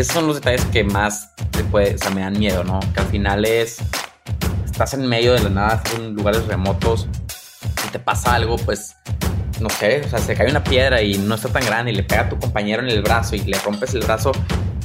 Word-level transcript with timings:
esos 0.00 0.14
son 0.14 0.26
los 0.26 0.36
detalles 0.36 0.64
que 0.66 0.84
más 0.84 1.34
te 1.50 1.62
o 1.62 1.98
sea, 1.98 2.10
me 2.10 2.20
dan 2.22 2.38
miedo, 2.38 2.64
¿no? 2.64 2.80
Que 2.92 3.00
al 3.00 3.06
final 3.06 3.44
es, 3.44 3.78
estás 4.64 4.94
en 4.94 5.06
medio 5.06 5.32
de 5.32 5.42
la 5.44 5.50
nada, 5.50 5.82
en 5.96 6.14
lugares 6.14 6.46
remotos, 6.46 7.08
y 7.86 7.90
te 7.90 7.98
pasa 7.98 8.34
algo, 8.34 8.56
pues, 8.56 8.96
no 9.60 9.70
sé, 9.70 10.02
o 10.04 10.08
sea, 10.08 10.18
se 10.18 10.34
cae 10.34 10.50
una 10.50 10.64
piedra 10.64 11.02
y 11.02 11.18
no 11.18 11.34
está 11.34 11.48
tan 11.48 11.64
grande 11.64 11.92
y 11.92 11.94
le 11.94 12.02
pega 12.02 12.22
a 12.22 12.28
tu 12.28 12.38
compañero 12.38 12.82
en 12.82 12.88
el 12.88 13.02
brazo 13.02 13.36
y 13.36 13.40
le 13.40 13.58
rompes 13.58 13.94
el 13.94 14.02
brazo, 14.02 14.32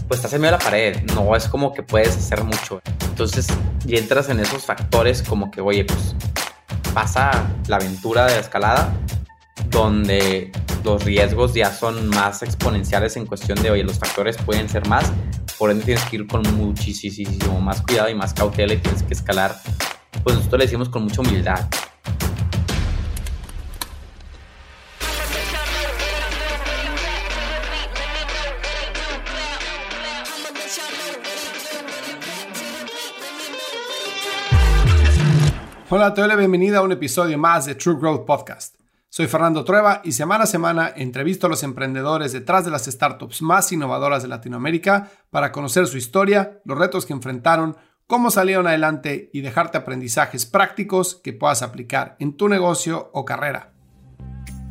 pues 0.07 0.19
estás 0.19 0.33
en 0.33 0.41
medio 0.41 0.53
de 0.53 0.57
la 0.57 0.63
pared, 0.63 1.03
no 1.15 1.35
es 1.35 1.47
como 1.47 1.73
que 1.73 1.83
puedes 1.83 2.15
hacer 2.15 2.43
mucho. 2.43 2.81
Entonces, 3.09 3.47
y 3.85 3.97
entras 3.97 4.29
en 4.29 4.39
esos 4.39 4.65
factores 4.65 5.23
como 5.23 5.49
que, 5.51 5.61
oye, 5.61 5.85
pues 5.85 6.15
pasa 6.93 7.31
la 7.67 7.77
aventura 7.77 8.25
de 8.25 8.35
la 8.35 8.39
escalada, 8.39 8.93
donde 9.69 10.51
los 10.83 11.03
riesgos 11.03 11.53
ya 11.53 11.71
son 11.73 12.07
más 12.07 12.41
exponenciales 12.43 13.17
en 13.17 13.25
cuestión 13.25 13.61
de, 13.61 13.71
oye, 13.71 13.83
los 13.83 13.99
factores 13.99 14.37
pueden 14.37 14.69
ser 14.69 14.87
más, 14.87 15.11
por 15.57 15.71
ende 15.71 15.83
tienes 15.83 16.03
que 16.05 16.17
ir 16.17 16.27
con 16.27 16.41
muchísimo 16.55 17.59
más 17.59 17.81
cuidado 17.81 18.09
y 18.09 18.15
más 18.15 18.33
cautela 18.33 18.73
y 18.73 18.77
tienes 18.77 19.03
que 19.03 19.13
escalar, 19.13 19.55
pues 20.23 20.35
nosotros 20.35 20.59
le 20.59 20.65
decimos 20.65 20.89
con 20.89 21.03
mucha 21.03 21.21
humildad. 21.21 21.67
Hola, 35.91 36.13
te 36.13 36.21
doy 36.21 36.29
la 36.29 36.35
bienvenida 36.35 36.77
a 36.77 36.81
un 36.83 36.91
episodio 36.91 37.35
más 37.39 37.65
de 37.65 37.73
True 37.73 37.97
Growth 37.99 38.23
Podcast. 38.23 38.78
Soy 39.11 39.25
Fernando 39.25 39.63
Trueba 39.63 40.01
y 40.03 40.11
semana 40.11 40.43
a 40.43 40.47
semana 40.47 40.93
entrevisto 40.95 41.47
a 41.47 41.49
los 41.49 41.63
emprendedores 41.63 42.31
detrás 42.31 42.63
de 42.63 42.69
las 42.69 42.85
startups 42.85 43.41
más 43.41 43.71
innovadoras 43.71 44.21
de 44.21 44.27
Latinoamérica 44.27 45.09
para 45.31 45.51
conocer 45.51 45.87
su 45.87 45.97
historia, 45.97 46.61
los 46.63 46.77
retos 46.77 47.07
que 47.07 47.13
enfrentaron, 47.13 47.75
cómo 48.05 48.29
salieron 48.29 48.67
adelante 48.67 49.31
y 49.33 49.41
dejarte 49.41 49.79
aprendizajes 49.79 50.45
prácticos 50.45 51.15
que 51.23 51.33
puedas 51.33 51.63
aplicar 51.63 52.17
en 52.19 52.37
tu 52.37 52.49
negocio 52.49 53.09
o 53.11 53.25
carrera. 53.25 53.73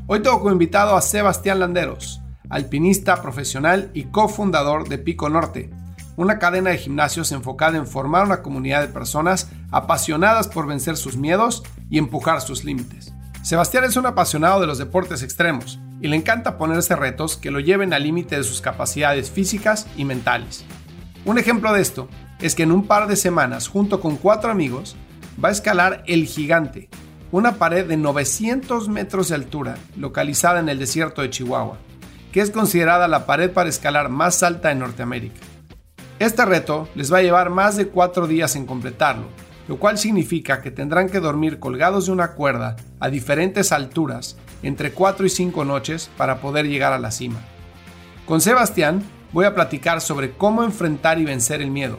Hoy 0.07 0.21
tengo 0.21 0.39
como 0.39 0.53
invitado 0.53 0.95
a 0.95 1.03
Sebastián 1.03 1.59
Landeros, 1.59 2.21
alpinista 2.49 3.21
profesional 3.21 3.91
y 3.93 4.05
cofundador 4.05 4.89
de 4.89 4.99
Pico 4.99 5.29
Norte, 5.29 5.69
una 6.15 6.39
cadena 6.39 6.71
de 6.71 6.79
gimnasios 6.79 7.33
enfocada 7.33 7.77
en 7.77 7.89
formar 7.89 8.25
una 8.25 8.41
comunidad 8.41 8.83
de 8.83 8.89
personas 8.89 9.51
apasionadas 9.73 10.47
por 10.47 10.69
vencer 10.69 10.97
sus 10.97 11.17
miedos 11.17 11.65
y 11.91 11.99
empujar 11.99 12.41
sus 12.41 12.63
límites. 12.63 13.13
Sebastián 13.49 13.85
es 13.85 13.97
un 13.97 14.05
apasionado 14.05 14.61
de 14.61 14.67
los 14.67 14.77
deportes 14.77 15.23
extremos 15.23 15.81
y 16.03 16.09
le 16.09 16.17
encanta 16.17 16.59
ponerse 16.59 16.95
retos 16.95 17.39
que 17.39 17.51
lo 17.51 17.61
lleven 17.61 17.95
al 17.95 18.03
límite 18.03 18.37
de 18.37 18.45
sus 18.45 18.61
capacidades 18.61 19.31
físicas 19.31 19.87
y 19.97 20.05
mentales. 20.05 20.67
Un 21.25 21.39
ejemplo 21.39 21.73
de 21.73 21.81
esto 21.81 22.11
es 22.43 22.55
que 22.55 22.65
en 22.65 22.73
un 22.73 22.87
par 22.87 23.09
de 23.09 23.17
semanas, 23.17 23.67
junto 23.67 24.01
con 24.01 24.19
cuatro 24.19 24.51
amigos, 24.51 24.97
va 25.43 25.49
a 25.49 25.53
escalar 25.53 26.03
El 26.07 26.27
Gigante, 26.27 26.91
una 27.33 27.55
pared 27.55 27.87
de 27.87 27.97
900 27.97 28.91
metros 28.91 29.31
de 29.31 29.37
altura 29.37 29.79
localizada 29.97 30.61
en 30.61 30.69
el 30.69 30.79
desierto 30.79 31.23
de 31.23 31.31
Chihuahua, 31.31 31.79
que 32.33 32.43
es 32.43 32.51
considerada 32.51 33.09
la 33.09 33.25
pared 33.25 33.51
para 33.51 33.71
escalar 33.71 34.11
más 34.11 34.43
alta 34.43 34.73
en 34.73 34.81
Norteamérica. 34.81 35.41
Este 36.19 36.45
reto 36.45 36.87
les 36.95 37.11
va 37.11 37.17
a 37.17 37.23
llevar 37.23 37.49
más 37.49 37.79
de 37.79 37.89
cuatro 37.89 38.27
días 38.27 38.57
en 38.57 38.67
completarlo, 38.67 39.25
lo 39.69 39.77
cual 39.77 39.99
significa 39.99 40.61
que 40.63 40.71
tendrán 40.71 41.09
que 41.09 41.21
dormir 41.21 41.61
colgados 41.61 42.07
de 42.07 42.13
una 42.13 42.33
cuerda 42.33 42.77
a 42.99 43.11
diferentes 43.11 43.71
alturas 43.71 44.37
entre 44.63 44.93
4 44.93 45.27
y 45.27 45.29
5 45.29 45.65
noches 45.65 46.11
para 46.17 46.41
poder 46.41 46.67
llegar 46.67 46.93
a 46.93 46.99
la 46.99 47.11
cima. 47.11 47.39
Con 48.27 48.41
Sebastián 48.41 49.03
voy 49.33 49.45
a 49.45 49.55
platicar 49.55 50.01
sobre 50.01 50.33
cómo 50.33 50.65
enfrentar 50.65 51.19
y 51.19 51.25
vencer 51.25 51.61
el 51.63 51.71
miedo, 51.71 51.99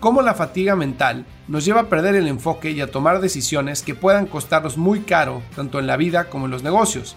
cómo 0.00 0.22
la 0.22 0.34
fatiga 0.34 0.76
mental 0.76 1.24
nos 1.46 1.64
lleva 1.64 1.82
a 1.82 1.88
perder 1.88 2.16
el 2.16 2.26
enfoque 2.26 2.72
y 2.72 2.80
a 2.80 2.90
tomar 2.90 3.20
decisiones 3.20 3.82
que 3.82 3.94
puedan 3.94 4.26
costarnos 4.26 4.76
muy 4.76 5.00
caro 5.00 5.42
tanto 5.54 5.78
en 5.78 5.86
la 5.86 5.96
vida 5.96 6.28
como 6.28 6.46
en 6.46 6.50
los 6.50 6.62
negocios. 6.62 7.16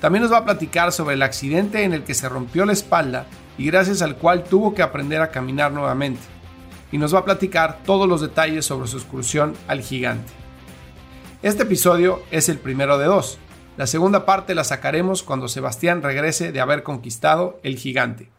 También 0.00 0.22
nos 0.22 0.32
va 0.32 0.38
a 0.38 0.44
platicar 0.44 0.92
sobre 0.92 1.14
el 1.14 1.22
accidente 1.22 1.82
en 1.82 1.92
el 1.92 2.04
que 2.04 2.14
se 2.14 2.28
rompió 2.28 2.64
la 2.64 2.72
espalda 2.72 3.26
y 3.58 3.66
gracias 3.66 4.00
al 4.00 4.16
cual 4.16 4.44
tuvo 4.44 4.74
que 4.74 4.82
aprender 4.82 5.20
a 5.20 5.30
caminar 5.30 5.72
nuevamente. 5.72 6.20
Y 6.90 6.98
nos 6.98 7.14
va 7.14 7.20
a 7.20 7.24
platicar 7.24 7.80
todos 7.84 8.08
los 8.08 8.20
detalles 8.20 8.64
sobre 8.64 8.88
su 8.88 8.96
excursión 8.96 9.54
al 9.66 9.80
gigante. 9.80 10.32
Este 11.42 11.62
episodio 11.62 12.22
es 12.30 12.48
el 12.48 12.58
primero 12.58 12.98
de 12.98 13.06
dos. 13.06 13.38
La 13.76 13.86
segunda 13.86 14.24
parte 14.26 14.54
la 14.54 14.64
sacaremos 14.64 15.22
cuando 15.22 15.46
Sebastián 15.46 16.02
regrese 16.02 16.50
de 16.50 16.60
haber 16.60 16.82
conquistado 16.82 17.60
el 17.62 17.76
gigante. 17.76 18.30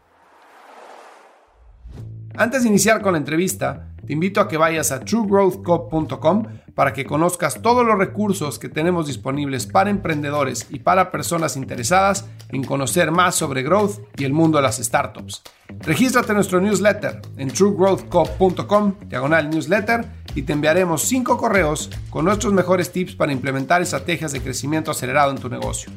Antes 2.36 2.62
de 2.62 2.68
iniciar 2.68 3.00
con 3.00 3.12
la 3.12 3.18
entrevista, 3.18 3.88
te 4.06 4.12
invito 4.12 4.40
a 4.40 4.48
que 4.48 4.56
vayas 4.56 4.92
a 4.92 5.00
truegrowthcop.com 5.00 6.46
para 6.74 6.92
que 6.92 7.04
conozcas 7.04 7.62
todos 7.62 7.84
los 7.84 7.98
recursos 7.98 8.58
que 8.58 8.68
tenemos 8.68 9.06
disponibles 9.06 9.66
para 9.66 9.90
emprendedores 9.90 10.66
y 10.70 10.80
para 10.80 11.10
personas 11.10 11.56
interesadas 11.56 12.28
en 12.48 12.64
conocer 12.64 13.10
más 13.10 13.34
sobre 13.34 13.62
growth 13.62 14.00
y 14.16 14.24
el 14.24 14.32
mundo 14.32 14.58
de 14.58 14.62
las 14.62 14.78
startups. 14.78 15.42
Regístrate 15.80 16.30
en 16.30 16.36
nuestro 16.36 16.60
newsletter 16.60 17.20
en 17.36 17.48
truegrowthcop.com, 17.48 18.94
diagonal 19.06 19.50
newsletter, 19.50 20.04
y 20.34 20.42
te 20.42 20.52
enviaremos 20.52 21.02
5 21.02 21.36
correos 21.36 21.90
con 22.10 22.24
nuestros 22.24 22.52
mejores 22.52 22.92
tips 22.92 23.16
para 23.16 23.32
implementar 23.32 23.82
estrategias 23.82 24.32
de 24.32 24.40
crecimiento 24.40 24.90
acelerado 24.90 25.30
en 25.30 25.38
tu 25.38 25.48
negocio. 25.48 25.92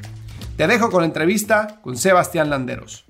Te 0.58 0.68
dejo 0.68 0.90
con 0.90 1.02
la 1.02 1.08
entrevista 1.08 1.80
con 1.82 1.98
Sebastián 1.98 2.50
Landeros. 2.50 3.06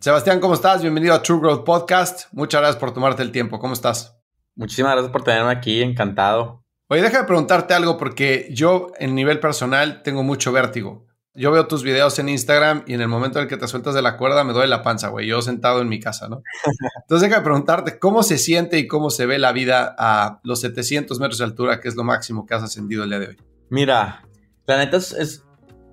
Sebastián, 0.00 0.40
¿cómo 0.40 0.54
estás? 0.54 0.82
Bienvenido 0.82 1.14
a 1.14 1.22
True 1.22 1.40
Growth 1.40 1.64
Podcast. 1.64 2.32
Muchas 2.32 2.60
gracias 2.60 2.80
por 2.80 2.94
tomarte 2.94 3.22
el 3.22 3.32
tiempo. 3.32 3.58
¿Cómo 3.58 3.74
estás? 3.74 4.16
Muchísimas 4.56 4.92
gracias 4.92 5.12
por 5.12 5.22
tenerme 5.22 5.52
aquí, 5.52 5.82
encantado. 5.82 6.59
Oye, 6.92 7.02
déjame 7.02 7.24
preguntarte 7.24 7.72
algo 7.72 7.96
porque 7.96 8.48
yo 8.50 8.90
en 8.98 9.14
nivel 9.14 9.38
personal 9.38 10.02
tengo 10.02 10.24
mucho 10.24 10.50
vértigo. 10.50 11.06
Yo 11.34 11.52
veo 11.52 11.68
tus 11.68 11.84
videos 11.84 12.18
en 12.18 12.28
Instagram 12.28 12.82
y 12.84 12.94
en 12.94 13.00
el 13.00 13.06
momento 13.06 13.38
en 13.38 13.44
el 13.44 13.48
que 13.48 13.56
te 13.56 13.68
sueltas 13.68 13.94
de 13.94 14.02
la 14.02 14.16
cuerda 14.16 14.42
me 14.42 14.52
duele 14.52 14.66
la 14.66 14.82
panza, 14.82 15.06
güey. 15.06 15.28
Yo 15.28 15.40
sentado 15.40 15.82
en 15.82 15.88
mi 15.88 16.00
casa, 16.00 16.28
¿no? 16.28 16.42
Entonces 17.02 17.28
déjame 17.28 17.44
preguntarte 17.44 18.00
cómo 18.00 18.24
se 18.24 18.38
siente 18.38 18.76
y 18.76 18.88
cómo 18.88 19.10
se 19.10 19.26
ve 19.26 19.38
la 19.38 19.52
vida 19.52 19.94
a 19.96 20.40
los 20.42 20.62
700 20.62 21.20
metros 21.20 21.38
de 21.38 21.44
altura, 21.44 21.78
que 21.78 21.86
es 21.86 21.94
lo 21.94 22.02
máximo 22.02 22.44
que 22.44 22.54
has 22.54 22.64
ascendido 22.64 23.04
el 23.04 23.10
día 23.10 23.20
de 23.20 23.28
hoy. 23.28 23.36
Mira, 23.68 24.24
la 24.66 24.78
neta 24.78 24.96
es, 24.96 25.12
es, 25.12 25.44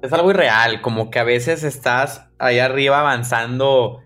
es 0.02 0.14
algo 0.14 0.32
irreal, 0.32 0.82
como 0.82 1.12
que 1.12 1.20
a 1.20 1.24
veces 1.24 1.64
estás 1.64 2.26
ahí 2.40 2.58
arriba 2.58 3.02
avanzando 3.02 4.02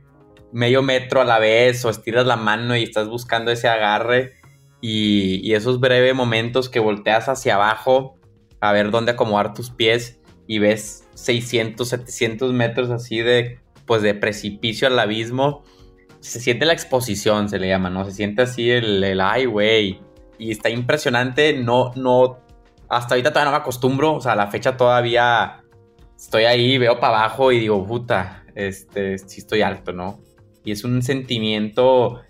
medio 0.51 0.83
metro 0.83 1.21
a 1.21 1.23
la 1.23 1.39
vez 1.39 1.85
o 1.85 1.89
estiras 1.89 2.25
la 2.25 2.35
mano 2.35 2.75
y 2.75 2.83
estás 2.83 3.07
buscando 3.07 3.49
ese 3.49 3.69
agarre 3.69 4.40
y, 4.81 5.53
esos 5.53 5.79
breves 5.79 6.15
momentos 6.15 6.69
que 6.69 6.79
volteas 6.79 7.29
hacia 7.29 7.55
abajo 7.55 8.15
a 8.59 8.71
ver 8.73 8.91
dónde 8.91 9.11
acomodar 9.11 9.53
tus 9.53 9.69
pies 9.69 10.19
y 10.47 10.59
ves 10.59 11.07
600, 11.13 11.87
700 11.87 12.51
metros 12.51 12.89
así 12.89 13.19
de, 13.19 13.59
pues 13.85 14.01
de 14.01 14.13
precipicio 14.13 14.87
al 14.87 14.99
abismo. 14.99 15.63
Se 16.19 16.39
siente 16.39 16.65
la 16.65 16.73
exposición, 16.73 17.49
se 17.49 17.59
le 17.59 17.67
llama, 17.67 17.89
¿no? 17.89 18.05
Se 18.05 18.11
siente 18.11 18.41
así 18.43 18.69
el, 18.69 19.03
el 19.03 19.21
ay, 19.21 19.45
güey. 19.45 20.01
Y 20.37 20.51
está 20.51 20.69
impresionante, 20.69 21.53
no, 21.53 21.91
no, 21.95 22.39
hasta 22.89 23.15
ahorita 23.15 23.29
todavía 23.31 23.51
no 23.51 23.57
me 23.57 23.61
acostumbro, 23.61 24.15
o 24.15 24.21
sea, 24.21 24.35
la 24.35 24.47
fecha 24.47 24.75
todavía 24.75 25.63
estoy 26.17 26.43
ahí, 26.45 26.77
veo 26.77 26.99
para 26.99 27.19
abajo 27.19 27.51
y 27.51 27.59
digo, 27.59 27.85
puta, 27.85 28.43
este, 28.55 29.17
sí 29.17 29.39
estoy 29.41 29.61
alto, 29.61 29.93
¿no? 29.93 30.19
Y 30.63 30.71
es 30.71 30.83
un 30.83 31.01
sentimiento 31.01 32.21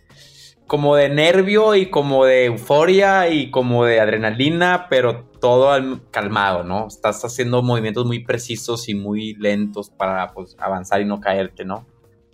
como 0.71 0.95
de 0.95 1.09
nervio 1.09 1.75
y 1.75 1.87
como 1.89 2.23
de 2.23 2.45
euforia 2.45 3.27
y 3.27 3.51
como 3.51 3.83
de 3.83 3.99
adrenalina, 3.99 4.87
pero 4.89 5.25
todo 5.41 5.99
calmado, 6.11 6.63
¿no? 6.63 6.87
Estás 6.87 7.25
haciendo 7.25 7.61
movimientos 7.61 8.05
muy 8.05 8.19
precisos 8.23 8.87
y 8.87 8.95
muy 8.95 9.33
lentos 9.33 9.89
para 9.89 10.31
pues, 10.31 10.55
avanzar 10.57 11.01
y 11.01 11.05
no 11.05 11.19
caerte, 11.19 11.65
¿no? 11.65 11.85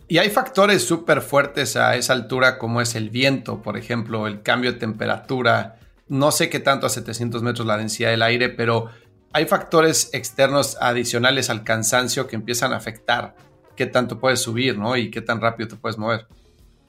Y 0.08 0.20
hay 0.20 0.30
factores 0.30 0.84
súper 0.84 1.24
fuertes 1.24 1.78
a 1.78 1.96
esa 1.96 2.14
altura 2.14 2.60
como 2.60 2.80
es 2.80 2.94
el 2.94 3.10
viento, 3.10 3.64
por 3.64 3.76
ejemplo, 3.76 4.28
el 4.28 4.44
cambio 4.44 4.72
de 4.72 4.78
temperatura. 4.78 5.80
No 6.08 6.30
sé 6.30 6.48
qué 6.48 6.60
tanto 6.60 6.86
a 6.86 6.90
700 6.92 7.42
metros 7.42 7.66
la 7.66 7.78
densidad 7.78 8.12
del 8.12 8.22
aire, 8.22 8.50
pero 8.50 8.92
hay 9.34 9.48
factores 9.48 10.12
externos 10.14 10.78
adicionales 10.80 11.50
al 11.50 11.64
cansancio 11.64 12.28
que 12.28 12.36
empiezan 12.36 12.72
a 12.72 12.78
afectar 12.78 13.36
qué 13.76 13.88
tanto 13.88 14.20
puedes 14.20 14.42
subir, 14.42 14.78
¿no? 14.78 14.96
Y 14.96 15.10
qué 15.10 15.22
tan 15.22 15.42
rápido 15.42 15.70
te 15.70 15.76
puedes 15.76 15.98
mover. 15.98 16.28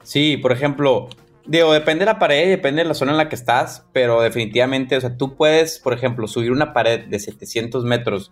Sí, 0.03 0.37
por 0.37 0.51
ejemplo, 0.51 1.09
digo, 1.45 1.73
depende 1.73 2.05
de 2.05 2.11
la 2.11 2.19
pared, 2.19 2.49
depende 2.49 2.83
de 2.83 2.87
la 2.87 2.93
zona 2.93 3.11
en 3.11 3.17
la 3.17 3.29
que 3.29 3.35
estás, 3.35 3.85
pero 3.93 4.21
definitivamente, 4.21 4.97
o 4.97 5.01
sea, 5.01 5.17
tú 5.17 5.35
puedes, 5.35 5.79
por 5.79 5.93
ejemplo, 5.93 6.27
subir 6.27 6.51
una 6.51 6.73
pared 6.73 7.07
de 7.07 7.19
700 7.19 7.83
metros 7.85 8.31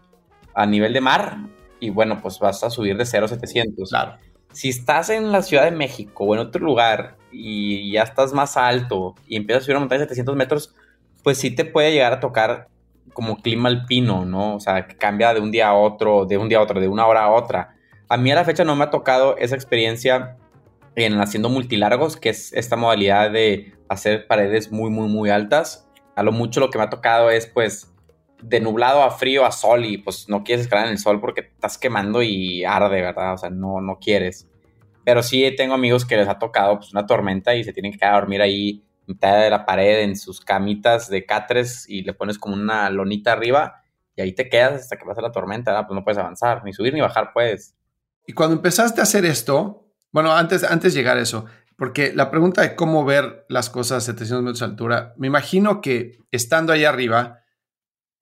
a 0.53 0.65
nivel 0.65 0.93
de 0.93 1.01
mar 1.01 1.37
y 1.79 1.89
bueno, 1.89 2.19
pues 2.21 2.39
vas 2.39 2.63
a 2.63 2.69
subir 2.69 2.97
de 2.97 3.05
0 3.05 3.25
a 3.25 3.29
700. 3.29 3.89
Claro. 3.89 4.17
Si 4.51 4.69
estás 4.69 5.09
en 5.09 5.31
la 5.31 5.41
Ciudad 5.41 5.65
de 5.65 5.71
México 5.71 6.23
o 6.23 6.33
en 6.33 6.41
otro 6.41 6.63
lugar 6.63 7.17
y 7.31 7.91
ya 7.91 8.03
estás 8.03 8.33
más 8.33 8.57
alto 8.57 9.15
y 9.27 9.35
empiezas 9.35 9.61
a 9.61 9.65
subir 9.65 9.75
una 9.75 9.81
montaña 9.81 10.01
de 10.01 10.05
700 10.05 10.35
metros, 10.35 10.73
pues 11.23 11.37
sí 11.37 11.51
te 11.51 11.65
puede 11.65 11.91
llegar 11.91 12.13
a 12.13 12.19
tocar 12.19 12.67
como 13.13 13.37
clima 13.37 13.69
alpino, 13.69 14.25
¿no? 14.25 14.55
O 14.55 14.59
sea, 14.59 14.87
que 14.87 14.95
cambia 14.95 15.33
de 15.33 15.39
un 15.39 15.51
día 15.51 15.69
a 15.69 15.73
otro, 15.73 16.25
de 16.25 16.37
un 16.37 16.49
día 16.49 16.59
a 16.59 16.61
otro, 16.61 16.79
de 16.79 16.87
una 16.87 17.05
hora 17.07 17.23
a 17.23 17.31
otra. 17.31 17.75
A 18.09 18.17
mí 18.17 18.31
a 18.31 18.35
la 18.35 18.45
fecha 18.45 18.63
no 18.63 18.75
me 18.75 18.85
ha 18.85 18.89
tocado 18.89 19.37
esa 19.37 19.55
experiencia 19.55 20.37
en 20.97 21.21
haciendo 21.21 21.49
multilargos, 21.49 22.17
que 22.17 22.29
es 22.29 22.51
esta 22.53 22.75
modalidad 22.75 23.29
de 23.29 23.75
hacer 23.87 24.25
paredes 24.25 24.71
muy, 24.71 24.89
muy, 24.89 25.07
muy 25.07 25.29
altas. 25.29 25.87
A 26.15 26.23
lo 26.23 26.31
mucho 26.31 26.59
lo 26.59 26.71
que 26.71 26.79
me 26.79 26.85
ha 26.85 26.89
tocado 26.89 27.29
es 27.29 27.45
pues 27.45 27.93
de 28.41 28.59
nublado 28.59 29.03
a 29.03 29.11
frío 29.11 29.45
a 29.45 29.51
sol 29.51 29.85
y 29.85 29.99
pues 29.99 30.27
no 30.27 30.43
quieres 30.43 30.65
escalar 30.65 30.87
en 30.87 30.93
el 30.93 30.97
sol 30.97 31.21
porque 31.21 31.41
estás 31.41 31.77
quemando 31.77 32.23
y 32.23 32.65
arde, 32.65 32.99
¿verdad? 33.01 33.35
O 33.35 33.37
sea, 33.37 33.51
no, 33.51 33.79
no 33.79 33.99
quieres. 33.99 34.49
Pero 35.05 35.21
sí 35.21 35.53
tengo 35.55 35.75
amigos 35.75 36.03
que 36.03 36.17
les 36.17 36.27
ha 36.27 36.39
tocado 36.39 36.79
pues, 36.79 36.91
una 36.91 37.05
tormenta 37.05 37.53
y 37.53 37.63
se 37.63 37.73
tienen 37.73 37.91
que 37.91 37.99
quedar 37.99 38.15
a 38.15 38.19
dormir 38.19 38.41
ahí 38.41 38.83
en 39.01 39.13
mitad 39.13 39.39
de 39.39 39.51
la 39.51 39.67
pared 39.67 40.01
en 40.01 40.15
sus 40.15 40.41
camitas 40.41 41.09
de 41.09 41.27
catres 41.27 41.87
y 41.87 42.01
le 42.01 42.13
pones 42.15 42.39
como 42.39 42.55
una 42.55 42.89
lonita 42.89 43.33
arriba 43.33 43.83
y 44.15 44.21
ahí 44.23 44.33
te 44.33 44.49
quedas 44.49 44.81
hasta 44.81 44.97
que 44.97 45.05
pase 45.05 45.21
la 45.21 45.31
tormenta, 45.31 45.71
¿verdad? 45.71 45.85
Pues 45.87 45.95
no 45.95 46.03
puedes 46.03 46.17
avanzar, 46.17 46.63
ni 46.65 46.73
subir 46.73 46.95
ni 46.95 47.01
bajar 47.01 47.33
puedes. 47.33 47.75
Y 48.25 48.33
cuando 48.33 48.55
empezaste 48.55 48.99
a 48.99 49.03
hacer 49.03 49.25
esto, 49.25 49.86
bueno, 50.11 50.33
antes, 50.33 50.63
antes 50.63 50.93
de 50.93 50.99
llegar 50.99 51.17
a 51.17 51.21
eso, 51.21 51.45
porque 51.77 52.11
la 52.13 52.31
pregunta 52.31 52.61
de 52.61 52.75
cómo 52.75 53.05
ver 53.05 53.45
las 53.49 53.69
cosas 53.69 54.03
a 54.03 54.05
700 54.07 54.43
metros 54.43 54.59
de 54.59 54.65
altura, 54.65 55.13
me 55.17 55.27
imagino 55.27 55.79
que 55.79 56.19
estando 56.31 56.73
ahí 56.73 56.85
arriba, 56.85 57.43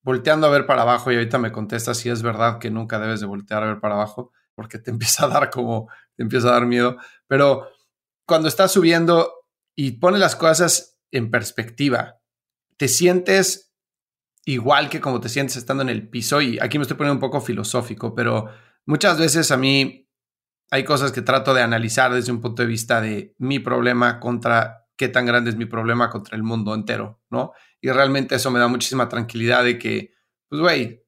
volteando 0.03 0.45
a 0.47 0.49
ver 0.49 0.65
para 0.65 0.81
abajo, 0.81 1.11
y 1.11 1.15
ahorita 1.15 1.37
me 1.39 1.51
contestas 1.51 1.97
si 1.97 2.09
es 2.09 2.21
verdad 2.21 2.59
que 2.59 2.69
nunca 2.69 2.99
debes 2.99 3.21
de 3.21 3.25
voltear 3.25 3.63
a 3.63 3.67
ver 3.67 3.79
para 3.79 3.95
abajo, 3.95 4.31
porque 4.55 4.77
te 4.77 4.91
empieza 4.91 5.25
a 5.25 5.29
dar 5.29 5.49
como, 5.49 5.89
te 6.15 6.23
empieza 6.23 6.49
a 6.49 6.51
dar 6.51 6.65
miedo, 6.65 6.97
pero 7.27 7.69
cuando 8.27 8.47
estás 8.47 8.71
subiendo 8.71 9.31
y 9.75 9.93
pones 9.93 10.19
las 10.19 10.35
cosas 10.35 10.99
en 11.11 11.31
perspectiva, 11.31 12.19
te 12.77 12.87
sientes 12.87 13.73
igual 14.45 14.89
que 14.89 15.01
como 15.01 15.19
te 15.19 15.29
sientes 15.29 15.55
estando 15.55 15.81
en 15.81 15.89
el 15.89 16.09
piso, 16.09 16.41
y 16.41 16.59
aquí 16.59 16.77
me 16.77 16.83
estoy 16.83 16.97
poniendo 16.97 17.15
un 17.15 17.19
poco 17.19 17.39
filosófico, 17.39 18.13
pero 18.13 18.49
muchas 18.85 19.17
veces 19.17 19.49
a 19.51 19.57
mí 19.57 20.05
hay 20.71 20.83
cosas 20.83 21.12
que 21.12 21.21
trato 21.21 21.53
de 21.53 21.62
analizar 21.62 22.13
desde 22.13 22.31
un 22.31 22.41
punto 22.41 22.62
de 22.62 22.67
vista 22.67 23.01
de 23.01 23.35
mi 23.38 23.59
problema 23.59 24.19
contra 24.19 24.88
qué 24.97 25.07
tan 25.07 25.25
grande 25.25 25.50
es 25.50 25.56
mi 25.56 25.65
problema 25.65 26.09
contra 26.09 26.35
el 26.35 26.44
mundo 26.44 26.73
entero, 26.73 27.21
¿no? 27.29 27.51
Y 27.81 27.89
realmente 27.89 28.35
eso 28.35 28.51
me 28.51 28.59
da 28.59 28.67
muchísima 28.67 29.09
tranquilidad 29.09 29.63
de 29.63 29.77
que, 29.77 30.13
pues, 30.50 30.62
güey, 30.62 31.03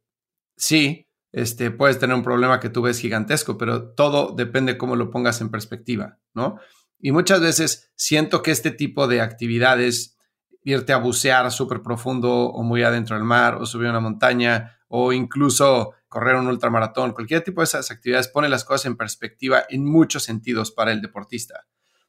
sí, 0.56 1.10
este, 1.32 1.72
puedes 1.72 2.00
tener 2.00 2.16
un 2.16 2.24
problema 2.24 2.60
que 2.60 2.70
tú 2.70 2.82
ves 2.82 3.00
gigantesco, 3.00 3.58
pero 3.58 3.94
todo 3.94 4.34
depende 4.36 4.78
cómo 4.78 4.96
lo 4.96 5.10
pongas 5.10 5.42
en 5.42 5.50
perspectiva, 5.50 6.20
¿no? 6.34 6.60
Y 7.00 7.12
muchas 7.12 7.42
veces 7.42 7.92
siento 7.96 8.42
que 8.42 8.52
este 8.52 8.72
tipo 8.72 9.08
de 9.08 9.22
actividades, 9.22 10.18
irte 10.64 10.94
a 10.94 10.98
bucear 10.98 11.50
súper 11.52 11.82
profundo 11.82 12.50
o 12.50 12.64
muy 12.64 12.84
adentro 12.84 13.16
del 13.16 13.24
mar 13.24 13.56
o 13.56 13.66
subir 13.66 13.90
una 13.90 14.00
montaña 14.00 14.78
o 14.90 15.14
incluso 15.14 15.94
correr 16.08 16.36
un 16.36 16.48
ultramaratón, 16.48 17.14
cualquier 17.14 17.44
tipo 17.44 17.62
de 17.62 17.66
esas 17.66 17.92
actividades 17.92 18.28
pone 18.28 18.50
las 18.50 18.64
cosas 18.64 18.86
en 18.86 18.98
perspectiva 18.98 19.64
en 19.70 19.86
muchos 19.86 20.24
sentidos 20.24 20.72
para 20.72 20.92
el 20.92 21.02
deportista. 21.02 21.66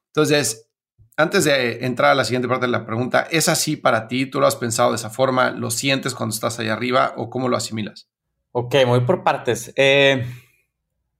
Entonces, 0.06 0.68
antes 1.16 1.44
de 1.44 1.84
entrar 1.84 2.12
a 2.12 2.14
la 2.14 2.24
siguiente 2.24 2.48
parte 2.48 2.66
de 2.66 2.72
la 2.72 2.86
pregunta, 2.86 3.26
¿es 3.30 3.48
así 3.48 3.76
para 3.76 4.06
ti? 4.06 4.26
¿Tú 4.26 4.40
lo 4.40 4.46
has 4.46 4.56
pensado 4.56 4.90
de 4.90 4.96
esa 4.96 5.10
forma? 5.10 5.50
¿Lo 5.50 5.70
sientes 5.70 6.14
cuando 6.14 6.32
estás 6.32 6.58
ahí 6.60 6.68
arriba 6.68 7.14
o 7.16 7.28
cómo 7.28 7.48
lo 7.48 7.56
asimilas? 7.56 8.08
Ok, 8.52 8.76
voy 8.86 9.00
por 9.00 9.24
partes. 9.24 9.72
Eh, 9.74 10.24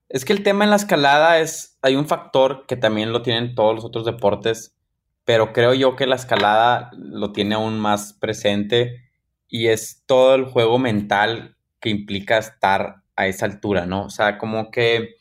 es 0.09 0.25
que 0.25 0.33
el 0.33 0.43
tema 0.43 0.65
en 0.65 0.71
la 0.71 0.77
escalada 0.77 1.41
es, 1.41 1.79
hay 1.83 1.97
un 1.97 2.07
factor 2.07 2.65
que 2.67 2.77
también 2.77 3.13
lo 3.13 3.23
tienen 3.23 3.55
todos 3.55 3.75
los 3.75 3.85
otros 3.85 4.07
deportes, 4.07 4.79
pero 5.25 5.53
creo 5.53 5.75
yo 5.75 5.97
que 5.97 6.07
la 6.07 6.17
escalada 6.17 6.91
lo 6.97 7.33
tiene 7.33 7.57
aún 7.57 7.79
más 7.79 8.15
presente 8.15 9.11
y 9.49 9.67
es 9.67 10.05
todo 10.07 10.35
el 10.35 10.45
juego 10.47 10.79
mental 10.79 11.58
que 11.81 11.91
implica 11.91 12.39
estar 12.39 13.03
a 13.17 13.27
esa 13.27 13.47
altura, 13.47 13.87
¿no? 13.87 14.05
O 14.05 14.11
sea, 14.11 14.39
como 14.39 14.71
que 14.71 15.17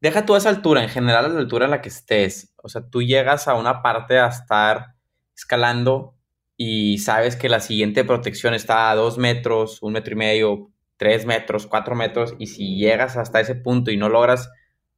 deja 0.00 0.26
tú 0.26 0.36
esa 0.36 0.48
altura, 0.48 0.82
en 0.82 0.88
general 0.88 1.26
a 1.26 1.28
la 1.28 1.40
altura 1.40 1.66
en 1.66 1.72
la 1.72 1.80
que 1.80 1.88
estés. 1.88 2.52
O 2.62 2.68
sea, 2.68 2.82
tú 2.88 3.02
llegas 3.02 3.48
a 3.48 3.54
una 3.54 3.82
parte 3.82 4.18
a 4.18 4.28
estar 4.28 4.94
escalando 5.36 6.14
y 6.56 6.98
sabes 6.98 7.36
que 7.36 7.48
la 7.48 7.60
siguiente 7.60 8.04
protección 8.04 8.54
está 8.54 8.90
a 8.90 8.94
dos 8.94 9.18
metros, 9.18 9.82
un 9.82 9.92
metro 9.92 10.14
y 10.14 10.16
medio, 10.16 10.70
tres 10.96 11.26
metros, 11.26 11.66
cuatro 11.66 11.94
metros, 11.94 12.34
y 12.38 12.46
si 12.48 12.76
llegas 12.76 13.16
hasta 13.16 13.40
ese 13.40 13.54
punto 13.54 13.90
y 13.90 13.96
no 13.96 14.08
logras 14.08 14.50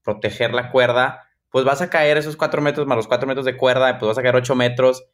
proteger 0.03 0.55
la 0.55 0.71
cuerda, 0.71 1.29
pues 1.51 1.65
vas 1.65 1.83
a 1.83 1.91
caer 1.91 2.17
esos 2.17 2.37
cuatro 2.37 2.63
metros 2.63 2.87
más 2.87 2.97
los 2.97 3.07
cuatro 3.07 3.29
metros 3.29 3.45
de 3.45 3.57
cuerda, 3.57 3.99
pues 3.99 4.09
vas 4.09 4.19
a 4.19 4.23
caer 4.23 4.37
ocho 4.37 4.55
metros 4.55 5.05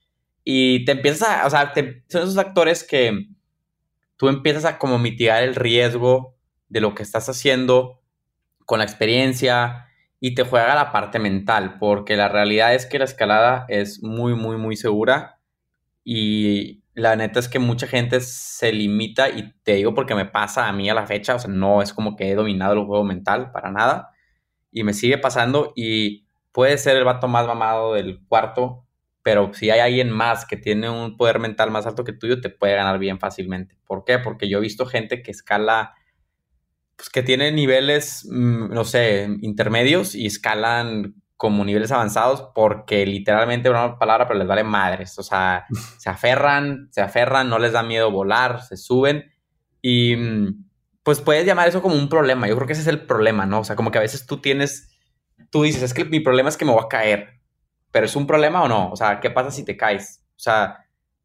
y 0.44 0.84
te 0.84 0.93
empiezas 0.93 1.29
a, 1.29 1.46
o 1.46 1.50
sea, 1.50 1.72
son 1.75 2.22
esos 2.22 2.37
factores 2.37 2.84
que 2.84 3.26
tú 4.17 4.29
empiezas 4.29 4.65
a 4.65 4.79
como 4.79 4.99
mitigar 4.99 5.43
el 5.43 5.55
riesgo 5.55 6.37
de 6.69 6.81
lo 6.81 6.95
que 6.95 7.03
estás 7.03 7.29
haciendo 7.29 8.01
con 8.65 8.79
la 8.79 8.85
experiencia 8.85 9.87
y 10.21 10.35
te 10.35 10.45
juega 10.45 10.75
la 10.75 10.93
parte 10.93 11.19
mental, 11.19 11.79
porque 11.79 12.17
la 12.17 12.29
realidad 12.29 12.75
es 12.75 12.87
que 12.87 12.99
la 12.99 13.05
escalada 13.05 13.67
es 13.69 14.03
muy, 14.03 14.35
muy, 14.35 14.57
muy 14.57 14.77
segura 14.77 15.39
y 16.05 16.83
la 16.95 17.15
neta 17.15 17.39
es 17.39 17.49
que 17.49 17.59
mucha 17.59 17.87
gente 17.87 18.21
se 18.21 18.73
limita 18.73 19.29
y 19.29 19.53
te 19.63 19.75
digo 19.75 19.95
porque 19.95 20.15
me 20.15 20.25
pasa 20.25 20.67
a 20.67 20.73
mí 20.73 20.89
a 20.89 20.95
la 20.95 21.07
fecha, 21.07 21.35
o 21.35 21.39
sea, 21.39 21.51
no 21.51 21.83
es 21.83 21.93
como 21.93 22.17
que 22.17 22.31
he 22.31 22.35
dominado 22.35 22.73
el 22.73 22.87
juego 22.87 23.05
mental 23.05 23.53
para 23.53 23.71
nada 23.71 24.11
y 24.73 24.83
me 24.83 24.95
sigue 24.95 25.19
pasando 25.19 25.73
y 25.77 26.27
puede 26.53 26.79
ser 26.79 26.97
el 26.97 27.05
vato 27.05 27.29
más 27.29 27.47
mamado 27.47 27.93
del 27.93 28.25
cuarto, 28.27 28.86
pero 29.26 29.52
si 29.52 29.70
hay 29.70 29.81
alguien 29.81 30.08
más 30.08 30.46
que 30.46 30.56
tiene 30.56 30.88
un 30.88 31.17
poder 31.17 31.40
mental 31.40 31.73
más 31.73 31.84
alto 31.84 32.05
que 32.05 32.12
tuyo, 32.12 32.40
te 32.40 32.49
puede 32.49 32.76
ganar 32.76 33.00
bien 33.00 33.19
fácilmente. 33.19 33.76
¿Por 33.84 34.05
qué? 34.05 34.20
Porque 34.20 34.49
yo 34.49 34.58
he 34.58 34.61
visto 34.61 34.87
gente 34.87 35.20
que 35.20 35.32
escala, 35.32 35.96
pues 36.94 37.11
que 37.11 37.25
tiene 37.25 37.50
niveles, 37.50 38.25
mm, 38.31 38.73
no 38.73 38.84
sé, 38.84 39.28
intermedios 39.40 40.14
y 40.14 40.26
escalan 40.26 41.17
como 41.37 41.64
niveles 41.64 41.90
avanzados 41.90 42.50
porque 42.55 43.05
literalmente, 43.05 43.69
una 43.69 43.99
palabra, 43.99 44.28
pero 44.28 44.38
les 44.38 44.46
vale 44.46 44.62
madres. 44.62 45.19
O 45.19 45.25
sea, 45.25 45.67
se 45.99 46.08
aferran, 46.08 46.87
se 46.93 47.00
aferran, 47.00 47.50
no 47.50 47.58
les 47.58 47.72
da 47.72 47.82
miedo 47.82 48.12
volar, 48.12 48.62
se 48.62 48.76
suben 48.76 49.25
y 49.82 50.14
mm, 50.14 50.67
pues 51.02 51.20
puedes 51.20 51.44
llamar 51.44 51.67
eso 51.67 51.82
como 51.82 51.96
un 51.96 52.08
problema. 52.08 52.46
Yo 52.46 52.55
creo 52.55 52.69
que 52.69 52.75
ese 52.75 52.82
es 52.82 52.88
el 52.88 53.05
problema, 53.06 53.44
¿no? 53.44 53.58
O 53.58 53.64
sea, 53.64 53.75
como 53.75 53.90
que 53.90 53.99
a 53.99 54.02
veces 54.02 54.25
tú 54.25 54.40
tienes, 54.40 54.96
tú 55.50 55.64
dices, 55.64 55.82
es 55.82 55.94
que 55.94 56.05
mi 56.05 56.20
problema 56.20 56.49
es 56.49 56.56
que 56.56 56.64
me 56.64 56.70
voy 56.70 56.84
a 56.84 56.88
caer 56.88 57.36
pero 57.96 58.04
¿es 58.04 58.14
un 58.14 58.26
problema 58.26 58.62
o 58.62 58.69
no? 58.69 58.90
O 58.90 58.96
sea, 58.96 59.20
¿qué 59.20 59.31
pasa 59.31 59.50
si 59.50 59.64
te 59.64 59.75
caes? 59.75 60.22
O 60.32 60.38
sea, 60.38 60.84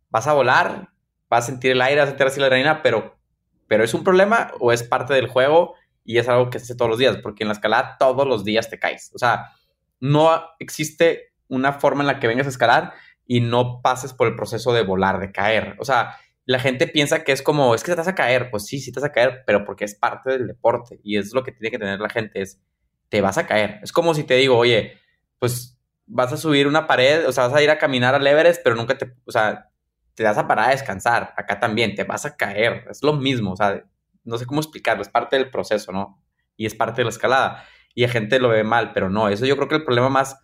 vas 0.09 0.25
a 0.25 0.31
volar, 0.31 0.87
vas 1.29 1.43
a 1.43 1.47
sentir 1.47 1.71
el 1.71 1.81
aire, 1.81 1.99
vas 1.99 2.07
a 2.07 2.11
sentir 2.11 2.27
así 2.27 2.39
la 2.39 2.45
adrenalina, 2.45 2.81
pero, 2.81 3.19
pero 3.67 3.83
¿es 3.83 3.93
un 3.93 4.05
problema 4.05 4.53
o 4.57 4.71
es 4.71 4.81
parte 4.81 5.13
del 5.13 5.27
juego 5.27 5.75
y 6.05 6.17
es 6.17 6.29
algo 6.29 6.49
que 6.49 6.59
se 6.59 6.63
hace 6.63 6.75
todos 6.75 6.87
los 6.87 6.97
días? 6.97 7.17
Porque 7.17 7.43
en 7.43 7.49
la 7.49 7.55
escalada 7.55 7.97
todos 7.99 8.25
los 8.25 8.45
días 8.45 8.69
te 8.69 8.79
caes. 8.79 9.11
O 9.13 9.17
sea, 9.17 9.51
no 9.99 10.45
existe 10.59 11.33
una 11.49 11.73
forma 11.73 12.03
en 12.03 12.07
la 12.07 12.21
que 12.21 12.27
vengas 12.27 12.47
a 12.47 12.51
escalar 12.51 12.93
y 13.27 13.41
no 13.41 13.81
pases 13.81 14.13
por 14.13 14.29
el 14.29 14.37
proceso 14.37 14.71
de 14.71 14.83
volar, 14.83 15.19
de 15.19 15.33
caer. 15.33 15.75
O 15.77 15.83
sea, 15.83 16.15
la 16.45 16.59
gente 16.59 16.87
piensa 16.87 17.25
que 17.25 17.33
es 17.33 17.41
como, 17.41 17.75
es 17.75 17.83
que 17.83 17.91
te 17.91 17.97
vas 17.97 18.07
a 18.07 18.15
caer. 18.15 18.49
Pues 18.49 18.65
sí, 18.65 18.79
sí 18.79 18.93
te 18.93 19.01
vas 19.01 19.09
a 19.09 19.11
caer, 19.11 19.43
pero 19.45 19.65
porque 19.65 19.83
es 19.83 19.95
parte 19.95 20.29
del 20.29 20.47
deporte 20.47 21.01
y 21.03 21.17
es 21.17 21.33
lo 21.33 21.43
que 21.43 21.51
tiene 21.51 21.69
que 21.69 21.79
tener 21.79 21.99
la 21.99 22.09
gente, 22.09 22.41
es, 22.41 22.61
te 23.09 23.19
vas 23.19 23.37
a 23.37 23.45
caer. 23.45 23.81
Es 23.83 23.91
como 23.91 24.13
si 24.13 24.23
te 24.23 24.35
digo, 24.35 24.57
oye, 24.57 24.93
pues 25.37 25.77
vas 26.13 26.33
a 26.33 26.37
subir 26.37 26.67
una 26.67 26.87
pared, 26.87 27.27
o 27.27 27.31
sea, 27.31 27.47
vas 27.47 27.55
a 27.55 27.63
ir 27.63 27.69
a 27.69 27.77
caminar 27.77 28.13
al 28.13 28.27
Everest, 28.27 28.61
pero 28.63 28.75
nunca 28.75 28.97
te, 28.97 29.13
o 29.25 29.31
sea, 29.31 29.69
te 30.13 30.23
das 30.23 30.37
a 30.37 30.47
parar 30.47 30.67
a 30.67 30.71
descansar. 30.71 31.33
Acá 31.37 31.59
también 31.59 31.95
te 31.95 32.03
vas 32.03 32.25
a 32.25 32.35
caer. 32.35 32.85
Es 32.89 33.01
lo 33.01 33.13
mismo, 33.13 33.53
o 33.53 33.55
sea, 33.55 33.83
no 34.23 34.37
sé 34.37 34.45
cómo 34.45 34.59
explicarlo, 34.59 35.01
es 35.01 35.09
parte 35.09 35.37
del 35.37 35.49
proceso, 35.49 35.91
¿no? 35.91 36.21
Y 36.57 36.65
es 36.65 36.75
parte 36.75 37.01
de 37.01 37.05
la 37.05 37.11
escalada. 37.11 37.63
Y 37.95 38.01
la 38.01 38.09
gente 38.09 38.39
lo 38.39 38.49
ve 38.49 38.63
mal, 38.63 38.91
pero 38.93 39.09
no, 39.09 39.29
eso 39.29 39.45
yo 39.45 39.55
creo 39.55 39.69
que 39.69 39.75
el 39.75 39.85
problema 39.85 40.09
más 40.09 40.37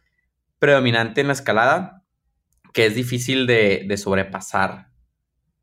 predominante 0.57 1.21
en 1.21 1.27
la 1.27 1.33
escalada, 1.33 2.03
que 2.74 2.86
es 2.86 2.95
difícil 2.95 3.45
de, 3.45 3.93
sobrepasar. 3.97 4.88